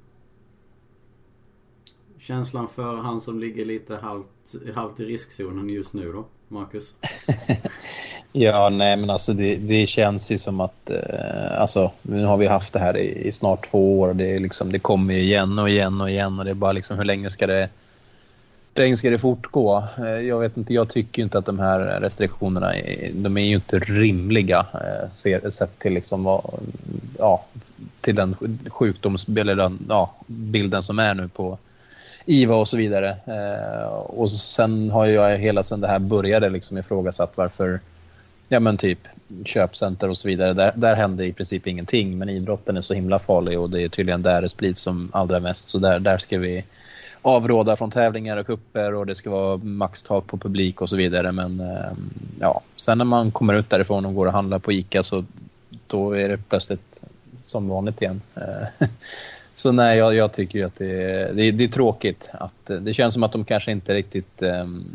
Känslan 2.18 2.68
för 2.68 2.96
han 2.96 3.20
som 3.20 3.40
ligger 3.40 3.64
lite 3.64 3.96
halvt, 3.96 4.74
halvt 4.74 5.00
i 5.00 5.04
riskzonen 5.04 5.68
just 5.68 5.94
nu 5.94 6.12
då, 6.12 6.24
Marcus? 6.48 6.94
ja, 8.32 8.68
nej 8.68 8.96
men 8.96 9.10
alltså 9.10 9.32
det, 9.32 9.56
det 9.56 9.86
känns 9.86 10.30
ju 10.30 10.38
som 10.38 10.60
att, 10.60 10.90
eh, 10.90 11.60
alltså 11.60 11.92
nu 12.02 12.24
har 12.24 12.36
vi 12.36 12.46
haft 12.46 12.72
det 12.72 12.78
här 12.78 12.96
i, 12.96 13.28
i 13.28 13.32
snart 13.32 13.70
två 13.70 14.00
år 14.00 14.08
och 14.08 14.16
det, 14.16 14.34
är 14.34 14.38
liksom, 14.38 14.72
det 14.72 14.78
kommer 14.78 15.14
igen 15.14 15.58
och 15.58 15.68
igen 15.68 16.00
och 16.00 16.10
igen 16.10 16.38
och 16.38 16.44
det 16.44 16.50
är 16.50 16.54
bara 16.54 16.72
liksom 16.72 16.98
hur 16.98 17.04
länge 17.04 17.30
ska 17.30 17.46
det 17.46 17.68
länge 18.74 18.96
ska 18.96 19.10
det 19.10 19.18
fortgå? 19.18 19.84
Eh, 19.98 20.20
jag 20.20 20.40
vet 20.40 20.56
inte, 20.56 20.74
jag 20.74 20.88
tycker 20.88 21.22
inte 21.22 21.38
att 21.38 21.46
de 21.46 21.58
här 21.58 22.00
restriktionerna 22.00 22.72
de 23.12 23.36
är 23.36 23.44
ju 23.44 23.54
inte 23.54 23.78
rimliga 23.78 24.66
eh, 24.74 25.08
sett 25.50 25.78
till 25.78 25.92
liksom 25.92 26.24
vad, 26.24 26.44
ja, 27.18 27.44
till 28.00 28.14
den 28.14 28.36
sjukdoms 28.68 29.26
eller 29.28 29.54
den, 29.54 29.78
ja, 29.88 30.14
bilden 30.26 30.82
som 30.82 30.98
är 30.98 31.14
nu 31.14 31.28
på 31.28 31.58
IVA 32.24 32.54
och 32.54 32.68
så 32.68 32.76
vidare. 32.76 33.16
Eh, 33.26 33.88
och 33.88 34.30
sen 34.30 34.90
har 34.90 35.06
jag 35.06 35.38
hela 35.38 35.62
sen 35.62 35.80
det 35.80 35.88
här 35.88 35.98
började 35.98 36.50
liksom 36.50 36.78
ifrågasatt 36.78 37.32
varför 37.34 37.80
ja 38.48 38.60
men 38.60 38.76
typ 38.76 38.98
köpcenter 39.44 40.08
och 40.08 40.18
så 40.18 40.28
vidare. 40.28 40.52
Där, 40.52 40.72
där 40.76 40.94
händer 40.94 41.24
i 41.24 41.32
princip 41.32 41.66
ingenting 41.66 42.18
men 42.18 42.28
idrotten 42.28 42.76
är 42.76 42.80
så 42.80 42.94
himla 42.94 43.18
farlig 43.18 43.60
och 43.60 43.70
det 43.70 43.82
är 43.82 43.88
tydligen 43.88 44.22
där 44.22 44.42
det 44.42 44.48
sprids 44.48 44.80
som 44.80 45.10
allra 45.12 45.40
mest 45.40 45.68
så 45.68 45.78
där, 45.78 45.98
där 45.98 46.18
ska 46.18 46.38
vi 46.38 46.64
avråda 47.22 47.76
från 47.76 47.90
tävlingar 47.90 48.36
och 48.36 48.46
kupper 48.46 48.94
och 48.94 49.06
det 49.06 49.14
ska 49.14 49.30
vara 49.30 49.56
maxtak 49.56 50.26
på 50.26 50.38
publik 50.38 50.80
och 50.80 50.88
så 50.88 50.96
vidare. 50.96 51.32
Men 51.32 51.60
eh, 51.60 51.92
ja, 52.40 52.60
sen 52.76 52.98
när 52.98 53.04
man 53.04 53.30
kommer 53.30 53.54
ut 53.54 53.70
därifrån 53.70 54.06
och 54.06 54.14
går 54.14 54.26
och 54.26 54.32
handlar 54.32 54.58
på 54.58 54.72
ICA 54.72 55.02
så 55.02 55.24
då 55.86 56.16
är 56.16 56.28
det 56.28 56.38
plötsligt 56.48 57.04
som 57.44 57.68
vanligt 57.68 58.02
igen. 58.02 58.20
Eh, 58.34 58.86
så 59.54 59.72
nej, 59.72 59.98
jag, 59.98 60.14
jag 60.14 60.32
tycker 60.32 60.58
ju 60.58 60.64
att 60.64 60.76
det 60.76 61.02
är, 61.02 61.32
det, 61.32 61.50
det 61.50 61.64
är 61.64 61.68
tråkigt. 61.68 62.30
Att, 62.32 62.70
det 62.80 62.94
känns 62.94 63.14
som 63.14 63.22
att 63.22 63.32
de 63.32 63.44
kanske 63.44 63.72
inte 63.72 63.94
riktigt 63.94 64.42
um, 64.42 64.86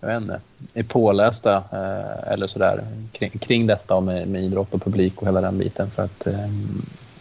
jag 0.00 0.08
vet 0.08 0.22
inte, 0.22 0.40
är 0.74 0.82
pålästa 0.82 1.56
eh, 1.56 2.32
eller 2.32 2.46
sådär 2.46 2.86
kring, 3.12 3.30
kring 3.30 3.66
detta 3.66 4.00
med, 4.00 4.28
med 4.28 4.42
idrott 4.42 4.74
och 4.74 4.82
publik 4.82 5.22
och 5.22 5.26
hela 5.26 5.40
den 5.40 5.58
biten. 5.58 5.90
För 5.90 6.02
att, 6.02 6.26
eh, 6.26 6.48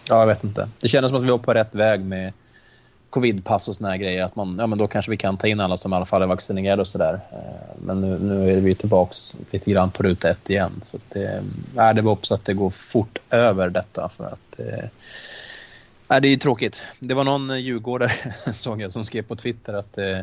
ja, 0.10 0.20
jag 0.20 0.28
vet 0.28 0.44
inte. 0.44 0.70
Det 0.82 0.88
kändes 0.88 1.10
som 1.10 1.18
att 1.18 1.24
vi 1.24 1.32
var 1.32 1.38
på 1.38 1.54
rätt 1.54 1.76
väg 1.76 2.02
med 2.02 2.34
covidpass 3.12 3.68
och 3.68 3.76
såna 3.76 3.90
här 3.90 3.98
grejer. 3.98 4.24
Att 4.24 4.36
man, 4.36 4.56
ja, 4.60 4.68
men 4.68 4.78
då 4.78 4.88
kanske 4.88 5.12
vi 5.12 5.18
kan 5.18 5.38
ta 5.38 5.48
in 5.48 5.60
alla 5.60 5.78
som 5.78 5.94
i 5.94 5.96
alla 5.96 6.06
fall 6.06 6.22
är 6.22 6.28
vaccinerade 6.28 6.82
och 6.82 6.88
sådär. 6.88 7.20
Eh, 7.32 7.82
men 7.86 8.02
nu, 8.02 8.20
nu 8.20 8.52
är 8.52 8.62
vi 8.62 8.76
tillbaka 8.76 9.14
lite 9.52 9.72
grann 9.72 9.92
på 9.92 10.04
ruta 10.04 10.30
ett 10.30 10.50
igen. 10.50 10.72
Så 10.84 10.98
det, 11.10 11.44
är 11.76 11.94
det 11.94 12.02
var 12.02 12.12
också 12.12 12.34
att 12.34 12.46
det 12.46 12.54
går 12.54 12.70
fort 12.70 13.20
över 13.30 13.70
detta. 13.70 14.10
För 14.10 14.26
att, 14.26 14.60
eh, 14.60 16.20
det 16.20 16.28
är 16.28 16.38
tråkigt. 16.38 16.82
Det 17.00 17.14
var 17.14 17.24
någon 17.24 17.62
djurgårdare 17.62 18.12
såg 18.54 18.82
jag 18.82 18.92
som 18.92 19.06
skrev 19.06 19.22
på 19.22 19.36
Twitter 19.36 19.74
att 19.74 19.98
eh, 19.98 20.20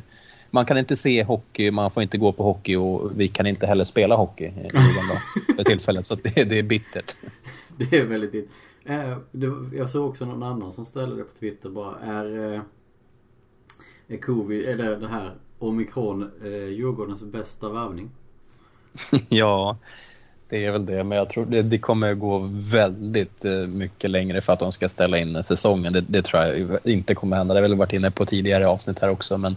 man 0.50 0.64
kan 0.64 0.78
inte 0.78 0.96
se 0.96 1.22
hockey, 1.22 1.70
man 1.70 1.90
får 1.90 2.02
inte 2.02 2.18
gå 2.18 2.32
på 2.32 2.42
hockey 2.42 2.76
och 2.76 3.20
vi 3.20 3.28
kan 3.28 3.46
inte 3.46 3.66
heller 3.66 3.84
spela 3.84 4.16
hockey 4.16 4.50
för 5.56 5.64
tillfället. 5.64 6.06
Så 6.06 6.14
det, 6.14 6.44
det, 6.44 6.58
är 6.58 6.62
bittert. 6.62 7.16
Det 7.76 7.96
är 7.96 8.04
väldigt 8.04 8.32
bittert. 8.32 8.50
Eh, 8.84 9.18
jag 9.78 9.90
såg 9.90 10.08
också 10.08 10.24
någon 10.24 10.42
annan 10.42 10.72
som 10.72 10.84
ställde 10.84 11.16
det 11.16 11.24
på 11.24 11.38
Twitter 11.38 11.68
bara. 11.68 11.98
Är, 11.98 12.54
eh, 12.54 12.60
är 14.08 14.16
covid, 14.16 14.68
eller 14.68 14.96
det 14.96 15.08
här 15.08 15.32
omikron 15.58 16.30
eh, 16.44 16.50
Djurgårdens 16.50 17.22
bästa 17.22 17.68
värvning? 17.68 18.10
ja, 19.28 19.76
det 20.48 20.64
är 20.64 20.72
väl 20.72 20.86
det. 20.86 21.04
Men 21.04 21.18
jag 21.18 21.30
tror 21.30 21.46
det, 21.46 21.62
det 21.62 21.78
kommer 21.78 22.14
gå 22.14 22.48
väldigt 22.52 23.44
mycket 23.68 24.10
längre 24.10 24.40
för 24.40 24.52
att 24.52 24.58
de 24.58 24.72
ska 24.72 24.88
ställa 24.88 25.18
in 25.18 25.44
säsongen. 25.44 25.92
Det, 25.92 26.00
det 26.00 26.22
tror 26.22 26.42
jag 26.42 26.78
inte 26.84 27.14
kommer 27.14 27.36
hända. 27.36 27.54
Det 27.54 27.60
har 27.60 27.68
väl 27.68 27.78
varit 27.78 27.92
inne 27.92 28.10
på 28.10 28.26
tidigare 28.26 28.68
avsnitt 28.68 28.98
här 28.98 29.08
också. 29.08 29.38
Men 29.38 29.56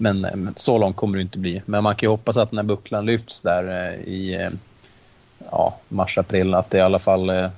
men, 0.00 0.20
men 0.20 0.52
så 0.56 0.78
långt 0.78 0.96
kommer 0.96 1.16
det 1.16 1.22
inte 1.22 1.38
bli. 1.38 1.62
Men 1.66 1.82
man 1.82 1.96
kan 1.96 2.06
ju 2.06 2.10
hoppas 2.10 2.36
att 2.36 2.52
när 2.52 2.62
bucklan 2.62 3.06
lyfts 3.06 3.40
där 3.40 3.88
eh, 3.88 4.00
i 4.00 4.34
eh, 4.34 4.50
ja, 5.50 5.78
mars-april 5.88 6.54
att 6.54 6.70
det 6.70 6.78
i 6.78 6.80
alla 6.80 6.98
fall 6.98 7.30
eh, 7.30 7.48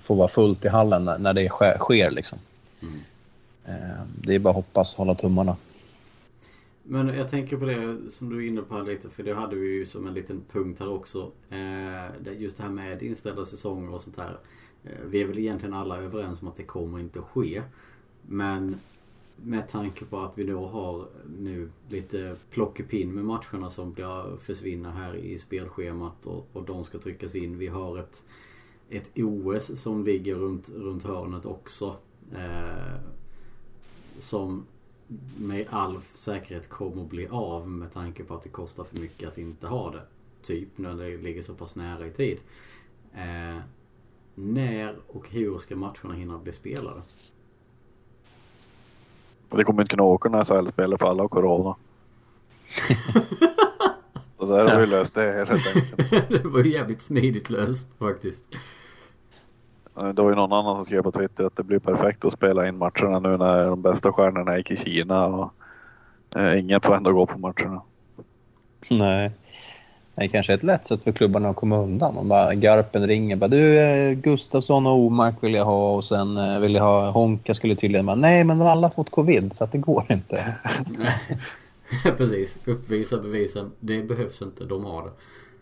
får 0.00 0.14
vara 0.14 0.28
fullt 0.28 0.64
i 0.64 0.68
hallen 0.68 1.10
när 1.18 1.32
det 1.32 1.48
sker. 1.48 2.10
liksom. 2.10 2.38
Mm. 2.82 3.00
Det 4.04 4.34
är 4.34 4.38
bara 4.38 4.50
att 4.50 4.56
hoppas, 4.56 4.94
hålla 4.94 5.14
tummarna. 5.14 5.56
Men 6.88 7.08
jag 7.08 7.30
tänker 7.30 7.56
på 7.56 7.64
det 7.64 7.98
som 8.10 8.28
du 8.28 8.36
är 8.36 8.48
inne 8.48 8.62
på 8.62 8.80
lite, 8.80 9.08
för 9.08 9.22
det 9.22 9.34
hade 9.34 9.56
vi 9.56 9.68
ju 9.68 9.86
som 9.86 10.06
en 10.06 10.14
liten 10.14 10.42
punkt 10.52 10.80
här 10.80 10.88
också. 10.88 11.32
Eh, 11.50 12.38
just 12.40 12.56
det 12.56 12.62
här 12.62 12.70
med 12.70 13.02
inställda 13.02 13.44
säsonger 13.44 13.94
och 13.94 14.00
sånt 14.00 14.16
här. 14.16 14.38
Eh, 14.84 14.90
vi 15.06 15.22
är 15.22 15.26
väl 15.26 15.38
egentligen 15.38 15.74
alla 15.74 15.98
överens 15.98 16.42
om 16.42 16.48
att 16.48 16.56
det 16.56 16.62
kommer 16.62 16.98
inte 16.98 17.18
att 17.18 17.24
ske. 17.24 17.62
Men 18.22 18.76
med 19.36 19.68
tanke 19.68 20.04
på 20.04 20.18
att 20.18 20.38
vi 20.38 20.44
då 20.44 20.66
har 20.66 21.08
nu 21.38 21.70
lite 21.88 22.36
plockepinn 22.50 23.14
med 23.14 23.24
matcherna 23.24 23.70
som 23.70 23.92
blir, 23.92 24.36
försvinner 24.36 24.90
här 24.90 25.14
i 25.14 25.38
spelschemat 25.38 26.26
och, 26.26 26.48
och 26.52 26.64
de 26.64 26.84
ska 26.84 26.98
tryckas 26.98 27.34
in. 27.34 27.58
Vi 27.58 27.66
har 27.66 27.98
ett, 27.98 28.24
ett 28.90 29.10
OS 29.18 29.80
som 29.82 30.04
ligger 30.04 30.34
runt, 30.34 30.68
runt 30.68 31.02
hörnet 31.02 31.46
också. 31.46 31.96
Eh, 32.34 33.00
som 34.18 34.66
med 35.38 35.66
all 35.70 36.00
säkerhet 36.00 36.68
kommer 36.68 37.02
att 37.02 37.10
bli 37.10 37.28
av 37.30 37.68
med 37.68 37.92
tanke 37.92 38.24
på 38.24 38.34
att 38.34 38.42
det 38.42 38.48
kostar 38.48 38.84
för 38.84 39.00
mycket 39.00 39.28
att 39.28 39.38
inte 39.38 39.66
ha 39.66 39.90
det. 39.90 40.02
Typ 40.42 40.68
när 40.78 40.94
det 40.94 41.16
ligger 41.16 41.42
så 41.42 41.54
pass 41.54 41.76
nära 41.76 42.06
i 42.06 42.10
tid. 42.10 42.38
Eh, 43.14 43.58
när 44.34 44.96
och 45.06 45.28
hur 45.30 45.58
ska 45.58 45.76
matcherna 45.76 46.14
hinna 46.14 46.38
bli 46.38 46.52
spelade? 46.52 47.02
Det 49.48 49.64
kommer 49.64 49.82
inte 49.82 49.90
kunna 49.90 50.02
åka 50.02 50.28
när 50.28 50.44
SHL-spelare 50.44 50.98
för 50.98 51.06
alla 51.06 51.22
har 51.22 51.28
corona. 51.28 51.76
Så 54.38 54.46
där 54.46 54.68
har 54.68 54.80
vi 54.80 54.86
löst 54.86 55.14
det 55.14 55.32
helt 55.32 55.50
enkelt. 55.50 56.28
det 56.28 56.44
var 56.44 56.64
ju 56.64 56.72
jävligt 56.72 57.02
smidigt 57.02 57.50
löst 57.50 57.86
faktiskt. 57.98 58.42
Det 59.96 60.22
var 60.22 60.30
ju 60.30 60.36
någon 60.36 60.52
annan 60.52 60.76
som 60.76 60.84
skrev 60.84 61.02
på 61.02 61.12
Twitter 61.12 61.44
att 61.44 61.56
det 61.56 61.62
blir 61.62 61.78
perfekt 61.78 62.24
att 62.24 62.32
spela 62.32 62.68
in 62.68 62.78
matcherna 62.78 63.18
nu 63.18 63.36
när 63.36 63.66
de 63.66 63.82
bästa 63.82 64.12
stjärnorna 64.12 64.58
gick 64.58 64.70
i 64.70 64.76
Kina 64.76 65.26
och 65.26 65.52
eh, 66.36 66.58
ingen 66.58 66.80
får 66.80 66.96
ändå 66.96 67.12
gå 67.12 67.26
på 67.26 67.38
matcherna. 67.38 67.82
Nej. 68.90 69.30
Det 70.14 70.28
kanske 70.28 70.52
är 70.52 70.56
ett 70.56 70.62
lätt 70.62 70.84
sätt 70.84 71.04
för 71.04 71.12
klubbarna 71.12 71.48
att 71.48 71.56
komma 71.56 71.78
undan. 71.78 72.14
Man 72.14 72.28
bara, 72.28 72.54
Garpen 72.54 73.06
ringer 73.06 73.36
bara 73.36 73.48
du 73.48 73.78
eh, 73.78 74.12
Gustafsson 74.12 74.86
och 74.86 74.98
Omark 74.98 75.34
vill 75.40 75.54
jag 75.54 75.64
ha 75.64 75.94
och 75.94 76.04
sen 76.04 76.36
eh, 76.36 76.60
vill 76.60 76.74
jag 76.74 76.82
ha 76.82 77.10
Honka 77.10 77.54
skulle 77.54 77.74
tydligen 77.74 78.06
bara 78.06 78.16
nej 78.16 78.44
men 78.44 78.58
de 78.58 78.64
har 78.64 78.72
alla 78.72 78.90
fått 78.90 79.10
covid 79.10 79.52
så 79.52 79.64
att 79.64 79.72
det 79.72 79.78
går 79.78 80.04
inte. 80.08 80.54
Precis, 82.16 82.58
uppvisa 82.64 83.18
bevisen. 83.18 83.72
Det 83.80 84.02
behövs 84.02 84.42
inte, 84.42 84.64
de 84.64 84.84
har 84.84 85.02
det. 85.02 85.10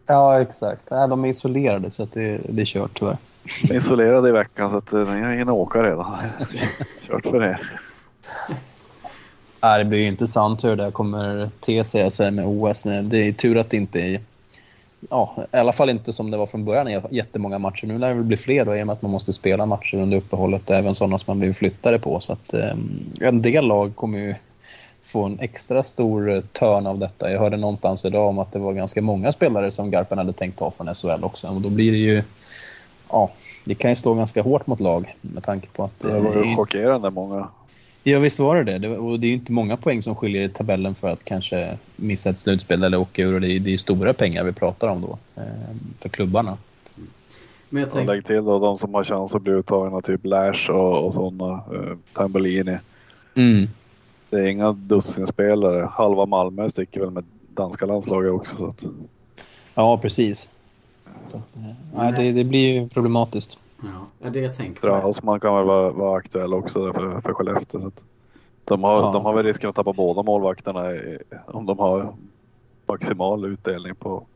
Ja 0.07 0.41
exakt, 0.41 0.83
ja, 0.89 1.07
de 1.07 1.25
är 1.25 1.29
isolerade 1.29 1.91
så 1.91 2.03
att 2.03 2.13
det, 2.13 2.41
det 2.49 2.63
är 2.63 2.67
kört 2.67 2.99
tyvärr. 2.99 3.17
Isolerade 3.71 4.29
i 4.29 4.33
veckan 4.33 4.71
så 4.71 4.77
att 4.77 4.93
eh, 4.93 5.05
har 5.05 5.35
ingen 5.35 5.49
åka 5.49 5.83
redan. 5.83 6.17
Kört 7.07 7.27
för 7.27 7.45
er. 7.45 7.71
Det 9.79 9.85
blir 9.85 10.07
intressant 10.07 10.65
hur 10.65 10.77
det 10.77 10.91
kommer 10.91 11.51
te 11.61 11.85
sig 11.85 12.31
med 12.31 12.47
OS. 12.47 12.83
Det 12.83 13.29
är 13.29 13.33
tur 13.33 13.59
att 13.59 13.71
det 13.71 13.77
inte 13.77 14.01
är 14.01 14.21
ja, 15.11 15.37
i 15.53 15.57
alla 15.57 15.73
fall 15.73 15.91
inte 15.91 16.13
som 16.13 16.31
det 16.31 16.37
var 16.37 16.47
från 16.47 16.65
början, 16.65 17.03
jättemånga 17.11 17.59
matcher. 17.59 17.87
Nu 17.87 17.99
lär 17.99 18.09
det 18.09 18.15
väl 18.15 18.25
bli 18.25 18.37
fler 18.37 18.65
då, 18.65 18.77
i 18.77 18.83
och 18.83 18.87
med 18.87 18.93
att 18.93 19.03
man 19.03 19.11
måste 19.11 19.33
spela 19.33 19.67
matcher 19.67 19.97
under 19.97 20.17
uppehållet, 20.17 20.71
även 20.71 20.95
sådana 20.95 21.19
som 21.19 21.31
man 21.31 21.39
blivit 21.39 21.57
flyttade 21.57 21.99
på. 21.99 22.21
Så 22.21 22.33
att, 22.33 22.55
eh, 22.55 22.75
en 23.21 23.43
del 23.43 23.67
lag 23.67 23.97
kommer 23.97 24.19
ju 24.19 24.35
få 25.15 25.25
en 25.25 25.41
extra 25.41 25.83
stor 25.83 26.43
törn 26.53 26.87
av 26.87 26.99
detta. 26.99 27.31
Jag 27.31 27.41
hörde 27.41 27.57
någonstans 27.57 28.05
idag 28.05 28.29
om 28.29 28.39
att 28.39 28.53
det 28.53 28.59
var 28.59 28.73
ganska 28.73 29.03
många 29.03 29.33
spelare 29.33 29.71
som 29.71 29.91
Garpen 29.91 30.19
hade 30.19 30.33
tänkt 30.33 30.59
ta 30.59 30.71
från 30.71 30.95
SHL 30.95 31.25
också. 31.25 31.49
Och 31.49 31.61
då 31.61 31.71
blir 31.71 31.93
det 31.93 31.99
ju... 31.99 32.23
Ja, 33.11 33.31
det 33.65 33.75
kan 33.75 33.91
ju 33.91 33.97
slå 33.97 34.15
ganska 34.15 34.43
hårt 34.43 34.67
mot 34.67 34.81
lag 34.81 35.15
med 35.21 35.43
tanke 35.43 35.69
på 35.69 35.85
att... 35.85 36.01
Det 36.01 36.21
var 36.21 36.45
ju 36.45 36.57
chockerande 36.57 37.11
många 37.11 37.49
Ja 38.03 38.19
visst 38.19 38.39
var 38.39 38.65
det 38.65 38.79
det. 38.79 38.89
Och 38.89 39.21
det 39.21 39.27
är 39.27 39.29
ju 39.29 39.35
inte 39.35 39.53
många 39.53 39.77
poäng 39.77 40.03
som 40.03 40.15
skiljer 40.15 40.43
i 40.43 40.49
tabellen 40.49 40.95
för 40.95 41.09
att 41.09 41.25
kanske 41.25 41.79
missa 41.97 42.31
ett 42.31 42.39
slutspel 42.39 42.83
eller 42.83 42.99
åka 42.99 43.23
ur. 43.23 43.35
Och 43.35 43.41
det 43.41 43.49
är, 43.49 43.69
är 43.69 43.77
stora 43.77 44.13
pengar 44.13 44.45
vi 44.45 44.53
pratar 44.53 44.89
om 44.89 45.01
då 45.01 45.19
eh, 45.37 45.77
för 46.01 46.09
klubbarna. 46.09 46.57
Men 47.69 47.83
jag 47.83 47.93
tänk... 47.93 48.09
Lägg 48.09 48.27
till 48.27 48.45
då 48.45 48.59
de 48.59 48.79
som 48.79 48.95
har 48.95 49.05
chans 49.05 49.35
att 49.35 49.43
bli 49.43 49.53
uttagna, 49.53 50.01
typ 50.01 50.25
Lash 50.25 50.71
och, 50.71 51.07
och 51.07 51.15
sådana. 51.15 51.53
Eh, 51.55 51.97
Tambellini. 52.13 52.79
Mm. 53.35 53.69
Det 54.35 54.41
är 54.41 54.47
inga 54.47 54.73
dussinspelare. 54.73 55.89
Halva 55.93 56.27
Malmö 56.27 56.71
sticker 56.71 57.01
väl 57.01 57.11
med 57.11 57.25
danska 57.49 57.87
landslaget 57.87 58.33
också. 58.33 58.57
Så 58.57 58.67
att... 58.67 58.85
Ja 59.75 59.99
precis. 59.99 60.49
Så, 61.27 61.43
ja, 61.97 62.13
det, 62.13 62.33
det 62.33 62.45
blir 62.45 62.81
ju 62.81 62.89
problematiskt. 62.89 63.59
Ja, 64.23 64.31
det 64.31 64.41
jag 64.41 64.57
tänkte. 64.57 64.79
Straussman 64.79 65.41
kan 65.41 65.55
väl 65.55 65.65
vara, 65.65 65.91
vara 65.91 66.19
aktuell 66.19 66.55
också 66.55 66.93
för, 66.93 67.21
för 67.21 67.33
Skellefteå. 67.33 67.81
Så 67.81 67.91
de, 68.65 68.83
har, 68.83 68.95
ja. 68.95 69.13
de 69.13 69.25
har 69.25 69.35
väl 69.35 69.47
risken 69.47 69.71
att 69.71 69.77
tappa 69.77 69.93
båda 69.93 70.23
målvakterna 70.23 70.95
i, 70.95 71.19
om 71.47 71.67
de 71.67 71.79
har 71.79 72.15
maximal 72.87 73.45
utdelning 73.45 73.95
på, 73.95 74.27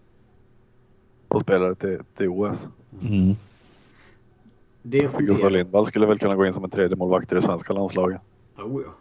på 1.29 1.41
spelare 1.41 1.75
till, 1.75 1.99
till 2.17 2.29
OS. 2.29 2.69
Mm. 3.03 3.37
Det 4.83 5.19
Gustav 5.19 5.51
Lindvall 5.51 5.87
skulle 5.87 6.07
väl 6.07 6.19
kunna 6.19 6.37
gå 6.37 6.47
in 6.47 6.53
som 6.53 6.65
en 6.65 6.71
tredje 6.71 6.97
målvakt 6.97 7.33
i 7.33 7.35
det 7.35 7.43
svenska 7.43 7.73
landslaget. 7.73 8.21
Oh 8.57 8.83
ja, 8.87 8.93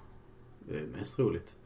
Eh, 0.72 0.82
mest 0.98 1.16
troligt. 1.16 1.58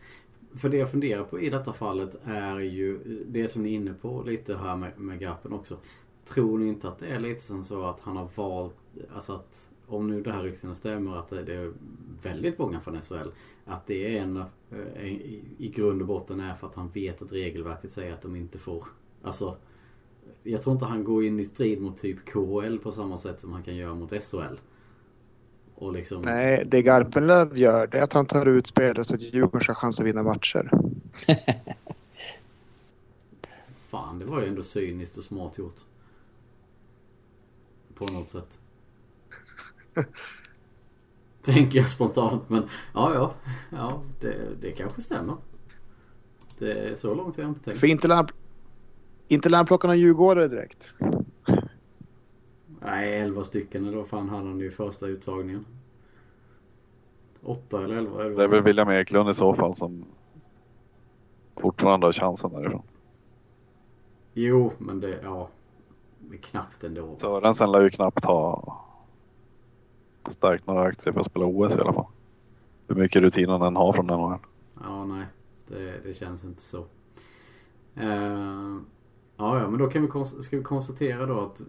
För 0.56 0.70
det 0.70 0.78
jag 0.78 0.92
funderar 0.92 1.24
på 1.24 1.40
i 1.40 1.50
detta 1.50 1.74
fallet 1.74 2.16
är 2.24 2.60
ju 2.60 3.00
det 3.28 3.48
som 3.48 3.64
ni 3.64 3.70
är 3.70 3.76
inne 3.76 3.94
på 3.94 4.24
lite 4.24 4.56
här 4.56 4.76
med, 4.76 5.00
med 5.00 5.20
Garpen 5.20 5.54
också. 5.54 5.78
Tror 6.26 6.58
ni 6.58 6.68
inte 6.68 6.88
att 6.88 7.00
det 7.00 7.08
är 7.08 7.20
lite 7.20 7.42
som 7.42 7.64
så 7.64 7.84
att 7.84 8.00
han 8.00 8.18
har 8.18 8.30
valt, 8.36 8.76
alltså 9.14 9.34
att 9.34 9.70
om 9.88 10.08
nu 10.08 10.22
det 10.22 10.32
här 10.32 10.44
ryktena 10.44 10.76
stämmer 10.76 11.16
att 11.16 11.30
det 11.30 11.56
är 11.56 11.74
väldigt 12.22 12.60
många 12.60 12.80
från 12.80 13.02
SHL. 13.02 13.30
Att 13.66 13.88
det 13.88 14.18
är 14.18 14.22
en, 14.22 14.38
eh, 14.72 15.12
i 15.58 15.72
grund 15.76 16.02
och 16.02 16.08
botten 16.08 16.40
är 16.40 16.54
för 16.54 16.68
att 16.68 16.76
han 16.76 16.90
vet 16.90 17.22
att 17.22 17.32
regelverket 17.32 17.92
säger 17.92 18.14
att 18.14 18.22
de 18.22 18.36
inte 18.36 18.60
får, 18.60 18.88
alltså 19.24 19.58
jag 20.44 20.62
tror 20.62 20.74
inte 20.74 20.86
han 20.86 21.04
går 21.04 21.26
in 21.26 21.40
i 21.40 21.46
strid 21.46 21.82
mot 21.82 21.98
typ 21.98 22.26
KHL 22.26 22.78
på 22.78 22.92
samma 22.92 23.18
sätt 23.18 23.40
som 23.40 23.54
han 23.54 23.64
kan 23.64 23.76
göra 23.76 23.94
mot 23.94 24.24
SHL. 24.24 24.56
Och 25.82 25.94
liksom... 25.94 26.22
Nej, 26.22 26.64
det 26.68 26.82
Garpenlöv 26.82 27.58
gör 27.58 27.88
det 27.88 27.98
är 27.98 28.04
att 28.04 28.14
han 28.14 28.26
tar 28.26 28.46
ut 28.46 28.68
spelare 28.68 29.04
så 29.04 29.16
att 29.16 29.22
Djurgården 29.22 29.68
har 29.68 29.74
chans 29.76 30.00
att 30.00 30.06
vinna 30.06 30.24
matcher. 30.24 30.72
Fan, 33.88 34.20
det 34.20 34.26
var 34.26 34.42
ju 34.42 34.48
ändå 34.48 34.64
cyniskt 34.64 35.18
och 35.18 35.24
smart 35.24 35.58
gjort 35.58 35.76
på 37.96 38.06
något 38.06 38.30
sätt. 38.30 38.60
Tänker 41.42 41.80
jag 41.80 41.90
spontant. 41.90 42.50
Men 42.50 42.64
ja, 42.94 43.14
ja. 43.14 43.34
Ja, 43.70 44.02
det, 44.20 44.36
det 44.62 44.72
kanske 44.72 45.02
stämmer. 45.02 45.36
Det 46.60 46.72
är 46.72 46.96
så 46.96 47.14
långt 47.14 47.38
jag 47.38 47.48
inte 47.48 47.64
tänkt. 47.64 47.80
För 47.80 47.88
inte 47.88 49.50
lär 49.50 49.58
han 49.58 49.66
plocka 49.66 49.88
någon 49.88 50.00
djurgårdare 50.00 50.48
direkt. 50.48 50.94
Nej, 52.86 53.20
11 53.20 53.44
stycken 53.44 53.88
eller 53.88 53.98
vad 53.98 54.08
fan 54.08 54.30
hade 54.30 54.48
han 54.48 54.62
i 54.62 54.70
första 54.70 55.08
uttagningen? 55.08 55.66
8 57.42 57.84
eller 57.84 57.96
11? 57.96 58.24
Det 58.24 58.44
är 58.44 58.48
väl 58.48 58.64
William 58.64 58.90
Eklund 58.90 59.30
i 59.30 59.34
så 59.34 59.54
fall 59.54 59.76
som 59.76 60.06
fortfarande 61.56 62.06
har 62.06 62.14
chansen 62.14 62.52
därifrån. 62.54 62.82
Jo, 64.34 64.72
men 64.78 65.00
det, 65.00 65.20
ja. 65.24 65.50
Är 66.32 66.38
knappt 66.38 66.84
ändå. 66.84 67.16
Sörensen 67.18 67.72
lär 67.72 67.82
ju 67.82 67.90
knappt 67.90 68.26
ha 68.26 68.78
stärkt 70.30 70.68
några 70.68 70.82
aktier 70.82 71.14
för 71.14 71.20
att 71.20 71.26
spela 71.26 71.46
OS 71.46 71.78
i 71.78 71.80
alla 71.80 71.94
fall. 71.94 72.08
Hur 72.88 72.96
mycket 72.96 73.22
rutin 73.22 73.50
han 73.50 73.62
än 73.62 73.76
har 73.76 73.94
från 73.94 74.08
den 74.08 74.20
åren. 74.20 74.40
Ja, 74.84 75.06
nej. 75.06 75.26
Det, 75.68 76.00
det 76.04 76.14
känns 76.14 76.44
inte 76.44 76.62
så. 76.62 76.78
Uh, 77.98 78.78
ja, 79.38 79.60
ja, 79.60 79.68
men 79.70 79.80
då 79.80 79.88
kan 79.88 80.02
vi, 80.02 80.26
ska 80.44 80.58
vi 80.58 80.64
konstatera 80.64 81.26
då 81.26 81.40
att 81.40 81.62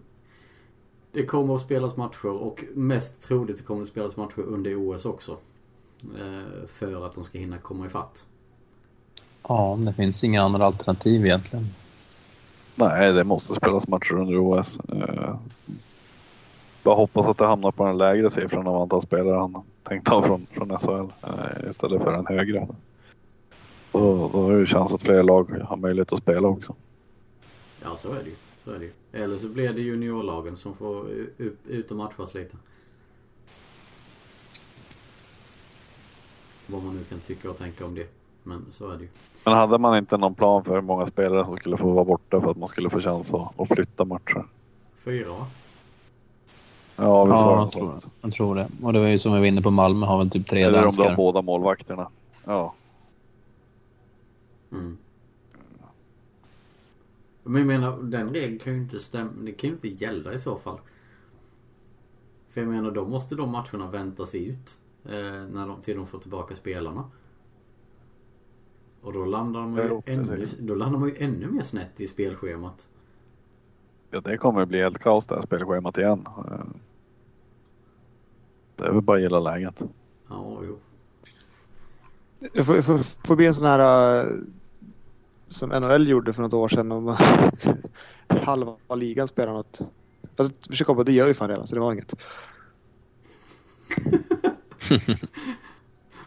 det 1.13 1.25
kommer 1.25 1.55
att 1.55 1.61
spelas 1.61 1.97
matcher 1.97 2.27
och 2.29 2.63
mest 2.73 3.21
troligt 3.21 3.57
så 3.57 3.63
kommer 3.63 3.81
det 3.81 3.87
spelas 3.87 4.17
matcher 4.17 4.39
under 4.39 4.75
OS 4.75 5.05
också. 5.05 5.37
Uh, 6.19 6.67
för 6.67 7.05
att 7.05 7.15
de 7.15 7.23
ska 7.23 7.37
hinna 7.37 7.57
komma 7.57 7.85
ifatt. 7.85 8.25
Ja, 9.47 9.77
det 9.79 9.93
finns 9.93 10.23
inga 10.23 10.41
andra 10.41 10.65
alternativ 10.65 11.25
egentligen. 11.25 11.69
Nej, 12.75 13.13
det 13.13 13.23
måste 13.23 13.53
spelas 13.53 13.87
matcher 13.87 14.13
under 14.13 14.37
OS. 14.37 14.79
Eh, 14.79 15.35
bara 16.83 16.95
hoppas 16.95 17.27
att 17.27 17.37
det 17.37 17.45
hamnar 17.45 17.71
på 17.71 17.85
den 17.85 17.97
lägre 17.97 18.29
siffran 18.29 18.67
av 18.67 18.81
antal 18.81 19.01
spelare 19.01 19.35
han 19.37 19.63
tänkt 19.83 20.07
ha 20.07 20.21
från, 20.21 20.47
från 20.51 20.79
SHL 20.79 21.27
eh, 21.27 21.69
istället 21.69 22.03
för 22.03 22.13
en 22.13 22.27
högre. 22.27 22.67
Då, 23.91 24.29
då 24.33 24.49
är 24.49 24.59
det 24.59 24.65
chans 24.65 24.93
att 24.93 25.01
fler 25.01 25.23
lag 25.23 25.61
har 25.63 25.77
möjlighet 25.77 26.13
att 26.13 26.19
spela 26.19 26.47
också. 26.47 26.75
Ja, 27.83 27.89
så 27.97 28.09
är 28.09 28.23
det 28.23 28.29
ju. 28.29 28.35
Så 28.65 28.71
är 28.71 28.79
det 28.79 28.85
ju. 28.85 28.91
Eller 29.11 29.37
så 29.37 29.47
blir 29.47 29.73
det 29.73 29.81
juniorlagen 29.81 30.57
som 30.57 30.75
får 30.75 31.07
ut, 31.67 31.91
och 31.91 31.97
matchas 31.97 32.33
lite. 32.33 32.57
Vad 36.67 36.83
man 36.83 36.95
nu 36.95 37.03
kan 37.03 37.19
tycka 37.19 37.49
och 37.49 37.57
tänka 37.57 37.85
om 37.85 37.95
det. 37.95 38.07
Men 38.43 38.65
så 38.71 38.89
är 38.89 38.97
det 38.97 39.03
ju. 39.03 39.09
Men 39.45 39.53
hade 39.53 39.77
man 39.77 39.97
inte 39.97 40.17
någon 40.17 40.35
plan 40.35 40.63
för 40.63 40.73
hur 40.75 40.81
många 40.81 41.05
spelare 41.07 41.45
som 41.45 41.55
skulle 41.57 41.77
få 41.77 41.91
vara 41.91 42.05
borta 42.05 42.41
för 42.41 42.51
att 42.51 42.57
man 42.57 42.67
skulle 42.67 42.89
få 42.89 42.99
chans 43.01 43.33
att, 43.33 43.59
att 43.59 43.67
flytta 43.67 44.05
matcher? 44.05 44.45
Fyra 45.03 45.29
va? 45.29 45.47
Ja, 46.95 47.03
Ja, 47.05 47.25
det 47.25 47.61
jag 47.61 47.71
tror, 47.71 47.91
det. 47.93 48.07
jag 48.21 48.31
tror 48.33 48.55
det. 48.55 48.67
Och 48.83 48.93
det 48.93 48.99
var 48.99 49.07
ju 49.07 49.19
som 49.19 49.33
vi 49.33 49.39
var 49.39 49.45
inne 49.45 49.61
på 49.61 49.71
Malmö 49.71 50.05
har 50.05 50.17
väl 50.17 50.29
typ 50.29 50.47
tre 50.47 50.61
Eller 50.61 50.69
om 50.69 50.73
de 50.89 50.97
danskar. 50.97 51.15
båda 51.15 51.41
målvakterna. 51.41 52.07
Ja, 52.45 52.73
Mm. 54.71 54.97
Men 57.43 57.55
jag 57.55 57.67
menar, 57.67 58.01
den 58.03 58.33
regeln 58.33 58.59
kan 58.59 58.73
ju 58.73 58.79
inte 58.79 58.99
stämma. 58.99 59.31
Det 59.41 59.51
kan 59.51 59.69
ju 59.69 59.73
inte 59.75 59.87
gälla 59.87 60.33
i 60.33 60.39
så 60.39 60.57
fall. 60.57 60.79
För 62.49 62.61
jag 62.61 62.69
menar, 62.69 62.91
då 62.91 63.07
måste 63.07 63.35
de 63.35 63.49
matcherna 63.51 63.91
väntas 63.91 64.35
ut. 64.35 64.79
Eh, 65.05 65.11
när 65.51 65.67
de, 65.67 65.81
till 65.81 65.95
de 65.97 66.07
får 66.07 66.19
tillbaka 66.19 66.55
spelarna. 66.55 67.11
Och 69.01 69.13
då 69.13 69.25
landar 69.25 69.59
de 69.61 69.75
ju, 69.75 70.01
ännu, 70.05 70.45
då 70.59 70.75
landar 70.75 70.99
man 70.99 71.09
ju 71.09 71.15
ännu 71.17 71.47
mer 71.51 71.61
snett 71.61 72.01
i 72.01 72.07
spelschemat. 72.07 72.89
ja 74.11 74.21
det 74.21 74.37
kommer 74.37 74.61
att 74.61 74.67
bli 74.69 74.79
helt 74.81 74.99
kaos 74.99 75.27
det 75.27 75.35
här 75.35 75.41
spelschemat 75.41 75.97
igen. 75.97 76.27
Eh, 76.37 76.65
Det 78.75 78.85
är 78.85 78.91
väl 78.91 79.01
bara 79.01 79.17
att 79.17 79.23
gilla 79.23 79.39
läget. 79.39 79.81
Ja, 80.29 80.61
jo. 80.63 80.79
Får, 82.63 82.81
får, 82.81 83.27
får 83.27 83.35
bli 83.35 83.47
en 83.47 83.53
sån 83.53 83.67
här 83.67 84.23
uh, 84.25 84.31
som 85.47 85.69
NHL 85.69 86.07
gjorde 86.07 86.33
för 86.33 86.41
något 86.41 86.53
år 86.53 86.67
sedan. 86.67 86.91
Om 86.91 87.17
halva 88.27 88.75
ligan 88.95 89.27
spelar 89.27 89.53
något. 89.53 89.79
Fast 90.37 90.67
försök 90.67 90.87
komma 90.87 91.03
det 91.03 91.11
gör 91.11 91.27
ju 91.27 91.33
fan 91.33 91.49
redan 91.49 91.67
så 91.67 91.75
det 91.75 91.81
var 91.81 91.93
inget. 91.93 92.15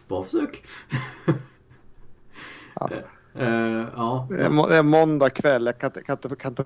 Bra 0.07 0.23
försök. 0.23 0.63
Ja. 2.75 2.89
Eh, 3.39 3.87
ja. 3.95 4.27
Det 4.29 4.43
är, 4.75 4.83
måndag 4.83 5.29
kväll. 5.29 5.65
Jag 5.65 5.77
kan 5.77 5.87
inte, 5.87 6.03
kan, 6.03 6.17
inte, 6.17 6.35
kan 6.35 6.51
inte 6.51 6.63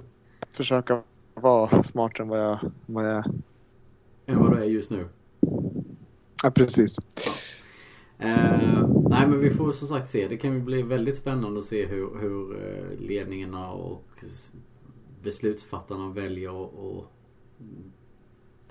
försöka 0.51 1.01
vara 1.33 1.83
smartare 1.83 2.23
än 2.23 2.29
vad 2.29 2.39
jag, 2.39 2.59
vad 2.85 3.05
jag 3.05 3.17
är. 3.17 3.23
Än 4.25 4.39
vad 4.39 4.51
du 4.51 4.63
är 4.63 4.65
just 4.65 4.89
nu. 4.89 5.07
Ja, 6.43 6.51
precis. 6.51 6.97
Eh, 8.19 8.83
nej 9.11 9.27
men 9.27 9.39
vi 9.39 9.49
får 9.49 9.71
som 9.71 9.87
sagt 9.87 10.09
se. 10.09 10.27
Det 10.27 10.37
kan 10.37 10.53
ju 10.53 10.59
bli 10.59 10.81
väldigt 10.81 11.17
spännande 11.17 11.59
att 11.59 11.65
se 11.65 11.85
hur, 11.85 12.19
hur 12.19 12.63
eh, 12.63 12.99
ledningarna 12.99 13.71
och 13.71 14.23
beslutsfattarna 15.23 16.09
väljer 16.09 16.63
att 16.63 16.73
att 16.79 17.05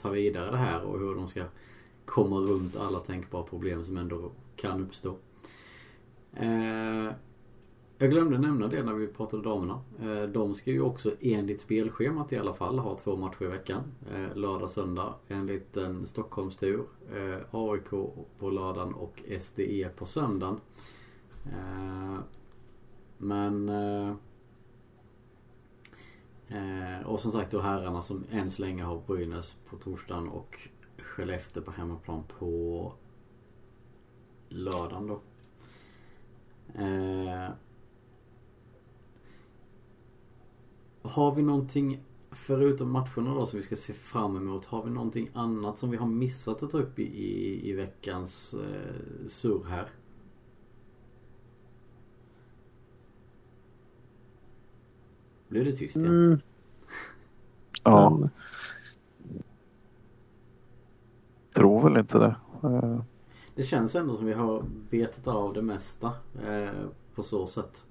ta 0.03 0.11
vidare 0.11 0.51
det 0.51 0.57
här 0.57 0.83
och 0.83 0.99
hur 0.99 1.15
de 1.15 1.29
ska 1.29 1.45
komma 2.05 2.37
runt 2.37 2.77
alla 2.77 2.99
tänkbara 2.99 3.43
problem 3.43 3.85
som 3.85 3.97
ändå 3.97 4.31
kan 4.57 4.83
uppstå. 4.83 5.17
Eh, 6.33 7.13
jag 8.03 8.11
glömde 8.11 8.39
nämna 8.39 8.69
det 8.69 8.83
när 8.83 8.93
vi 8.93 9.07
pratade 9.07 9.43
damerna. 9.43 9.81
Eh, 10.01 10.23
de 10.23 10.55
ska 10.55 10.71
ju 10.71 10.81
också 10.81 11.13
enligt 11.21 11.61
spelschemat 11.61 12.33
i 12.33 12.37
alla 12.37 12.55
fall 12.55 12.79
ha 12.79 12.99
två 12.99 13.17
matcher 13.17 13.43
i 13.43 13.47
veckan. 13.47 13.83
Eh, 14.15 14.37
lördag, 14.37 14.71
söndag 14.71 15.15
En 15.29 15.47
liten 15.47 16.07
Stockholmstur. 16.07 16.85
Eh, 17.15 17.39
AIK 17.51 17.91
på 18.39 18.51
lördagen 18.51 18.95
och 18.95 19.23
SDE 19.39 19.89
på 19.97 20.07
söndagen. 20.07 20.61
Men... 23.19 23.71
Och 27.05 27.21
som 27.21 27.33
sagt 27.33 27.51
då 27.51 27.61
herrarna 27.61 28.03
som 28.03 28.25
än 28.31 28.51
så 28.51 28.63
länge 28.63 28.83
har 28.83 29.03
Brynäs 29.07 29.57
på 29.71 29.77
torsdagen 29.77 30.29
och 30.29 30.69
Skellefteå 30.99 31.63
på 31.63 31.71
hemmaplan 31.71 32.25
på 32.39 32.93
lördagen 34.49 35.07
då. 35.07 35.21
Eh, 36.75 37.51
har 41.03 41.35
vi 41.35 41.43
någonting 41.43 42.01
förutom 42.31 42.91
matcherna 42.93 43.35
då 43.35 43.47
som 43.47 43.57
vi 43.57 43.63
ska 43.63 43.77
se 43.77 43.93
fram 43.93 44.37
emot? 44.37 44.67
Har 44.67 44.85
vi 44.85 44.91
någonting 44.91 45.31
annat 45.33 45.79
som 45.79 45.91
vi 45.91 45.97
har 45.97 46.07
missat 46.07 46.63
att 46.63 46.71
ta 46.71 46.79
upp 46.79 46.99
i, 46.99 47.03
i, 47.03 47.71
i 47.71 47.73
veckans 47.73 48.55
eh, 48.55 49.27
surr 49.27 49.65
här? 49.69 49.89
Blev 55.49 55.65
det 55.65 55.73
tyst 55.73 55.97
igen? 55.97 56.09
Mm. 56.09 56.41
Ja, 57.85 58.11
Men, 58.11 58.31
tror 61.55 61.83
väl 61.83 61.97
inte 61.97 62.19
det. 62.19 62.37
Det 63.55 63.63
känns 63.63 63.95
ändå 63.95 64.17
som 64.17 64.27
vi 64.27 64.33
har 64.33 64.65
betat 64.91 65.27
av 65.27 65.55
det 65.55 65.63
mesta 65.63 66.13
eh, 66.47 66.71
på 67.15 67.23
så 67.23 67.47
sätt. 67.47 67.87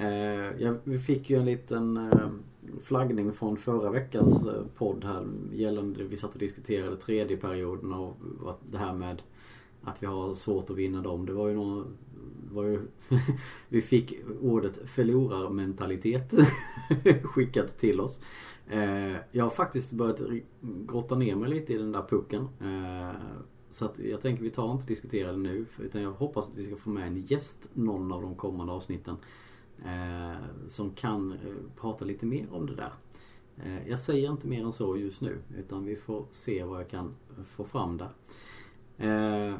Eh, 0.00 0.62
ja, 0.62 0.74
vi 0.84 0.98
fick 0.98 1.30
ju 1.30 1.38
en 1.38 1.44
liten 1.44 1.96
eh, 1.96 2.28
flaggning 2.82 3.32
från 3.32 3.56
förra 3.56 3.90
veckans 3.90 4.46
eh, 4.46 4.62
podd 4.76 5.04
här 5.04 5.26
gällande, 5.52 6.04
vi 6.04 6.16
satt 6.16 6.32
och 6.32 6.38
diskuterade 6.38 6.96
tredje 6.96 7.36
perioden 7.36 7.92
och 7.92 8.16
det 8.70 8.78
här 8.78 8.92
med 8.92 9.22
att 9.82 10.02
vi 10.02 10.06
har 10.06 10.34
svårt 10.34 10.70
att 10.70 10.76
vinna 10.76 11.02
dem. 11.02 11.26
Det 11.26 11.32
var 11.32 11.48
ju 11.48 11.54
någon, 11.54 11.96
var 12.52 12.64
ju, 12.64 12.80
vi 13.68 13.80
fick 13.80 14.14
ordet 14.42 14.90
förlorarmentalitet 14.90 16.34
skickat 17.22 17.78
till 17.78 18.00
oss. 18.00 18.20
Eh, 18.70 19.16
jag 19.32 19.44
har 19.44 19.50
faktiskt 19.50 19.92
börjat 19.92 20.20
grotta 20.60 21.14
ner 21.14 21.36
mig 21.36 21.50
lite 21.50 21.72
i 21.72 21.78
den 21.78 21.92
där 21.92 22.04
pucken. 22.08 22.48
Eh, 22.60 23.20
så 23.70 23.84
att 23.84 23.98
jag 23.98 24.20
tänker 24.20 24.42
vi 24.42 24.50
tar 24.50 24.72
inte 24.72 24.86
diskutera 24.86 25.32
det 25.32 25.38
nu. 25.38 25.66
Utan 25.78 26.02
jag 26.02 26.12
hoppas 26.12 26.48
att 26.48 26.56
vi 26.56 26.66
ska 26.66 26.76
få 26.76 26.90
med 26.90 27.06
en 27.06 27.22
gäst 27.22 27.68
någon 27.72 28.12
av 28.12 28.22
de 28.22 28.34
kommande 28.34 28.72
avsnitten. 28.72 29.16
Eh, 29.84 30.44
som 30.68 30.90
kan 30.90 31.32
eh, 31.32 31.38
prata 31.80 32.04
lite 32.04 32.26
mer 32.26 32.46
om 32.52 32.66
det 32.66 32.74
där. 32.74 32.92
Eh, 33.56 33.88
jag 33.88 33.98
säger 33.98 34.30
inte 34.30 34.46
mer 34.46 34.64
än 34.64 34.72
så 34.72 34.96
just 34.96 35.20
nu. 35.20 35.38
Utan 35.58 35.84
vi 35.84 35.96
får 35.96 36.24
se 36.30 36.64
vad 36.64 36.80
jag 36.80 36.88
kan 36.88 37.14
få 37.44 37.64
fram 37.64 37.98
där. 37.98 38.10
Eh, 38.98 39.54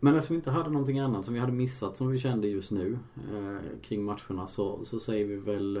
men 0.00 0.14
eftersom 0.14 0.34
vi 0.34 0.38
inte 0.38 0.50
hade 0.50 0.70
någonting 0.70 0.98
annat 0.98 1.24
som 1.24 1.34
vi 1.34 1.40
hade 1.40 1.52
missat 1.52 1.96
som 1.96 2.08
vi 2.08 2.18
kände 2.18 2.48
just 2.48 2.70
nu 2.70 2.98
kring 3.82 4.04
matcherna 4.04 4.46
så, 4.46 4.84
så 4.84 4.98
säger 5.00 5.26
vi 5.26 5.36
väl 5.36 5.78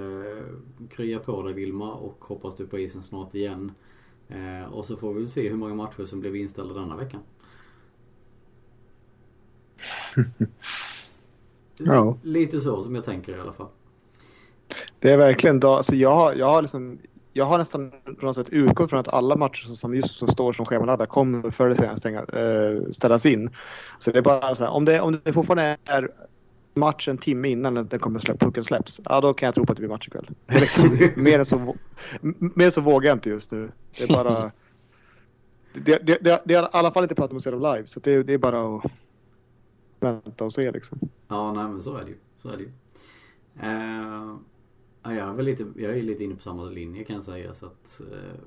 krya 0.90 1.18
på 1.18 1.42
dig 1.42 1.54
Vilma 1.54 1.94
och 1.94 2.24
hoppas 2.24 2.56
du 2.56 2.66
på 2.66 2.78
isen 2.78 3.02
snart 3.02 3.34
igen. 3.34 3.72
Och 4.70 4.84
så 4.84 4.96
får 4.96 5.12
vi 5.14 5.20
väl 5.20 5.28
se 5.28 5.48
hur 5.48 5.56
många 5.56 5.74
matcher 5.74 6.04
som 6.04 6.20
blev 6.20 6.36
inställda 6.36 6.74
denna 6.74 6.96
veckan. 6.96 7.20
Ja. 11.78 12.18
Lite 12.22 12.60
så 12.60 12.82
som 12.82 12.94
jag 12.94 13.04
tänker 13.04 13.36
i 13.36 13.40
alla 13.40 13.52
fall. 13.52 13.68
Det 15.00 15.10
är 15.12 15.16
verkligen 15.16 15.64
alltså 15.64 15.94
jag, 15.94 16.14
har- 16.14 16.34
jag 16.34 16.46
har 16.46 16.62
liksom 16.62 16.98
jag 17.32 17.44
har 17.44 17.58
nästan 17.58 17.90
på 18.20 18.26
något 18.26 18.34
sätt 18.34 18.48
utgått 18.48 18.90
från 18.90 19.00
att 19.00 19.08
alla 19.14 19.36
matcher 19.36 19.64
som 19.74 19.94
just 19.94 20.14
så 20.14 20.26
står 20.26 20.52
som 20.52 20.66
schemalagda 20.66 21.06
kommer 21.06 21.50
förr 21.50 21.66
eller 21.66 21.96
senare 21.96 22.76
äh, 22.76 22.90
ställas 22.90 23.26
in. 23.26 23.50
Så 23.98 24.10
det 24.10 24.18
är 24.18 24.22
bara 24.22 24.54
så 24.54 24.64
här, 24.64 24.70
om 24.70 24.84
det, 24.84 25.00
om 25.00 25.20
det 25.24 25.32
fortfarande 25.32 25.76
är 25.84 26.10
match 26.74 27.08
en 27.08 27.18
timme 27.18 27.48
innan 27.48 27.74
den 27.74 27.98
kommer 28.00 28.18
släpp, 28.18 28.40
pucken 28.40 28.64
släpps, 28.64 29.00
ja 29.04 29.20
då 29.20 29.34
kan 29.34 29.46
jag 29.46 29.54
tro 29.54 29.66
på 29.66 29.72
att 29.72 29.76
det 29.76 29.80
blir 29.80 29.88
match 29.90 30.06
ikväll. 30.08 30.30
Liksom, 30.48 30.98
mer, 31.22 31.38
än 31.38 31.44
så, 31.44 31.76
mer 32.54 32.70
så 32.70 32.80
vågar 32.80 33.08
jag 33.08 33.16
inte 33.16 33.30
just 33.30 33.52
nu. 33.52 33.70
Det 33.98 34.04
är 34.04 34.08
bara... 34.08 34.52
Det, 35.74 36.06
det, 36.06 36.18
det, 36.24 36.42
det 36.44 36.54
är 36.54 36.62
i 36.62 36.66
alla 36.72 36.90
fall 36.90 37.02
inte 37.02 37.14
pratat 37.14 37.30
om 37.30 37.36
att 37.36 37.42
se 37.42 37.50
dem 37.50 37.60
live, 37.60 37.86
så 37.86 38.00
det, 38.00 38.22
det 38.22 38.32
är 38.32 38.38
bara 38.38 38.76
att 38.76 38.82
vänta 40.00 40.44
och 40.44 40.52
se 40.52 40.70
liksom. 40.72 40.98
Ja, 41.28 41.52
nej 41.52 41.64
men 41.64 41.82
så 41.82 41.96
är 41.96 42.04
det 42.04 42.10
ju. 42.10 42.16
Så 42.42 42.48
är 42.48 42.56
det 42.56 42.62
ju. 42.62 42.70
Ja, 45.08 45.14
jag, 45.14 45.28
är 45.28 45.32
väl 45.32 45.44
lite, 45.44 45.66
jag 45.76 45.98
är 45.98 46.02
lite 46.02 46.24
inne 46.24 46.34
på 46.34 46.42
samma 46.42 46.64
linje 46.64 47.04
kan 47.04 47.16
jag 47.16 47.24
säga. 47.24 47.54
Så 47.54 47.66
att, 47.66 48.00
eh, 48.12 48.40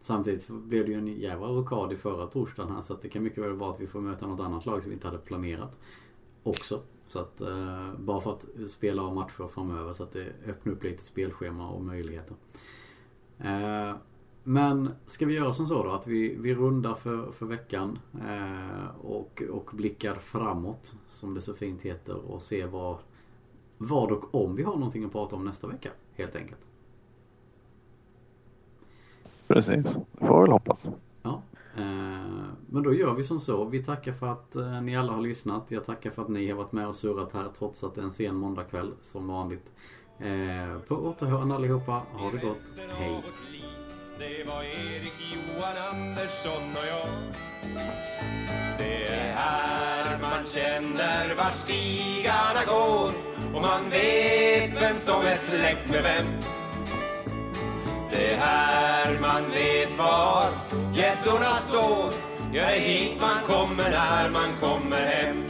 samtidigt 0.00 0.48
blev 0.48 0.84
det 0.84 0.92
ju 0.92 0.98
en 0.98 1.06
jävla 1.06 1.46
rockad 1.46 1.92
i 1.92 1.96
förra 1.96 2.26
torsdagen 2.26 2.72
här 2.72 2.80
så 2.80 2.94
att 2.94 3.02
det 3.02 3.08
kan 3.08 3.22
mycket 3.22 3.44
väl 3.44 3.52
vara 3.52 3.70
att 3.70 3.80
vi 3.80 3.86
får 3.86 4.00
möta 4.00 4.26
något 4.26 4.40
annat 4.40 4.66
lag 4.66 4.82
som 4.82 4.90
vi 4.90 4.94
inte 4.94 5.06
hade 5.06 5.18
planerat 5.18 5.78
också. 6.42 6.80
Så 7.06 7.18
att 7.18 7.40
eh, 7.40 7.92
bara 7.98 8.20
för 8.20 8.32
att 8.32 8.46
spela 8.68 9.02
av 9.02 9.14
matcher 9.14 9.48
framöver 9.48 9.92
så 9.92 10.02
att 10.02 10.12
det 10.12 10.26
öppnar 10.46 10.72
upp 10.72 10.84
lite 10.84 11.04
spelschema 11.04 11.68
och 11.68 11.84
möjligheter. 11.84 12.36
Eh, 13.38 13.96
men 14.44 14.90
ska 15.06 15.26
vi 15.26 15.34
göra 15.34 15.52
som 15.52 15.66
så 15.66 15.82
då 15.84 15.90
att 15.90 16.06
vi, 16.06 16.36
vi 16.36 16.54
rundar 16.54 16.94
för, 16.94 17.32
för 17.32 17.46
veckan 17.46 17.98
eh, 18.28 18.96
och, 19.00 19.42
och 19.50 19.70
blickar 19.72 20.14
framåt 20.14 20.94
som 21.06 21.34
det 21.34 21.40
så 21.40 21.54
fint 21.54 21.82
heter 21.82 22.16
och 22.16 22.42
ser 22.42 22.66
vad, 22.66 22.96
vad 23.78 24.12
och 24.12 24.34
om 24.34 24.56
vi 24.56 24.62
har 24.62 24.74
någonting 24.74 25.04
att 25.04 25.12
prata 25.12 25.36
om 25.36 25.44
nästa 25.44 25.66
vecka 25.66 25.90
helt 26.14 26.36
enkelt. 26.36 26.60
Precis, 29.46 29.96
det 30.12 30.26
får 30.26 30.36
vi 30.36 30.42
väl 30.42 30.52
hoppas. 30.52 30.90
Ja, 31.22 31.42
eh, 31.76 31.82
men 32.66 32.82
då 32.82 32.94
gör 32.94 33.14
vi 33.14 33.24
som 33.24 33.40
så. 33.40 33.64
Vi 33.64 33.84
tackar 33.84 34.12
för 34.12 34.26
att 34.26 34.56
eh, 34.56 34.80
ni 34.82 34.96
alla 34.96 35.12
har 35.12 35.20
lyssnat. 35.20 35.64
Jag 35.68 35.84
tackar 35.84 36.10
för 36.10 36.22
att 36.22 36.28
ni 36.28 36.50
har 36.50 36.56
varit 36.56 36.72
med 36.72 36.88
och 36.88 36.94
surrat 36.94 37.32
här 37.32 37.48
trots 37.58 37.84
att 37.84 37.94
det 37.94 38.00
är 38.00 38.04
en 38.04 38.12
sen 38.12 38.36
måndagkväll 38.36 38.92
som 39.00 39.26
vanligt. 39.26 39.72
Eh, 40.18 40.78
på 40.88 40.94
återhörande 40.94 41.54
allihopa. 41.54 41.92
Ha 41.92 42.30
det 42.30 42.38
gott. 42.38 42.74
Hej! 42.90 43.22
Det 44.18 44.44
var 44.44 44.62
Erik 44.62 45.12
Johan 45.34 45.76
Andersson 45.90 46.62
och 46.72 46.86
jag 46.88 47.08
Det 48.78 49.06
är 49.06 49.32
här 49.32 50.18
man 50.20 50.46
känner 50.46 51.36
vart 51.36 51.54
stigarna 51.54 52.64
går 52.66 53.37
och 53.54 53.62
man 53.62 53.90
vet 53.90 54.82
vem 54.82 54.98
som 54.98 55.20
är 55.20 55.36
släkt 55.36 55.90
med 55.90 56.02
vem. 56.02 56.26
Det 58.10 58.32
är 58.32 58.36
här 58.36 59.18
man 59.20 59.50
vet 59.50 59.98
var 59.98 60.50
gäddorna 60.94 61.54
står. 61.54 62.12
Ja, 62.52 62.66
det 62.66 62.76
är 62.76 62.80
hit 62.80 63.20
man 63.20 63.44
kommer 63.46 63.90
när 63.90 64.30
man 64.30 64.56
kommer 64.60 65.06
hem. 65.06 65.44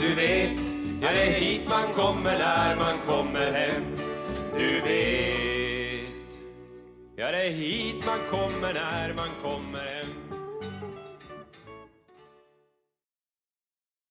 Du 0.00 0.14
vet, 0.14 0.60
ja, 1.02 1.08
det 1.12 1.22
är 1.22 1.40
hit 1.40 1.62
man 1.68 1.94
kommer 1.94 2.38
när 2.38 2.76
man 2.76 2.98
kommer 3.06 3.52
hem. 3.52 3.82
Du 4.56 4.80
vet 4.80 5.32
Ja, 7.22 7.30
det 7.30 7.46
är 7.46 7.50
hit 7.50 8.06
man 8.06 8.18
kommer 8.30 8.74
när 8.74 9.14
man 9.14 9.28
kommer 9.42 9.78
hem. 9.78 10.21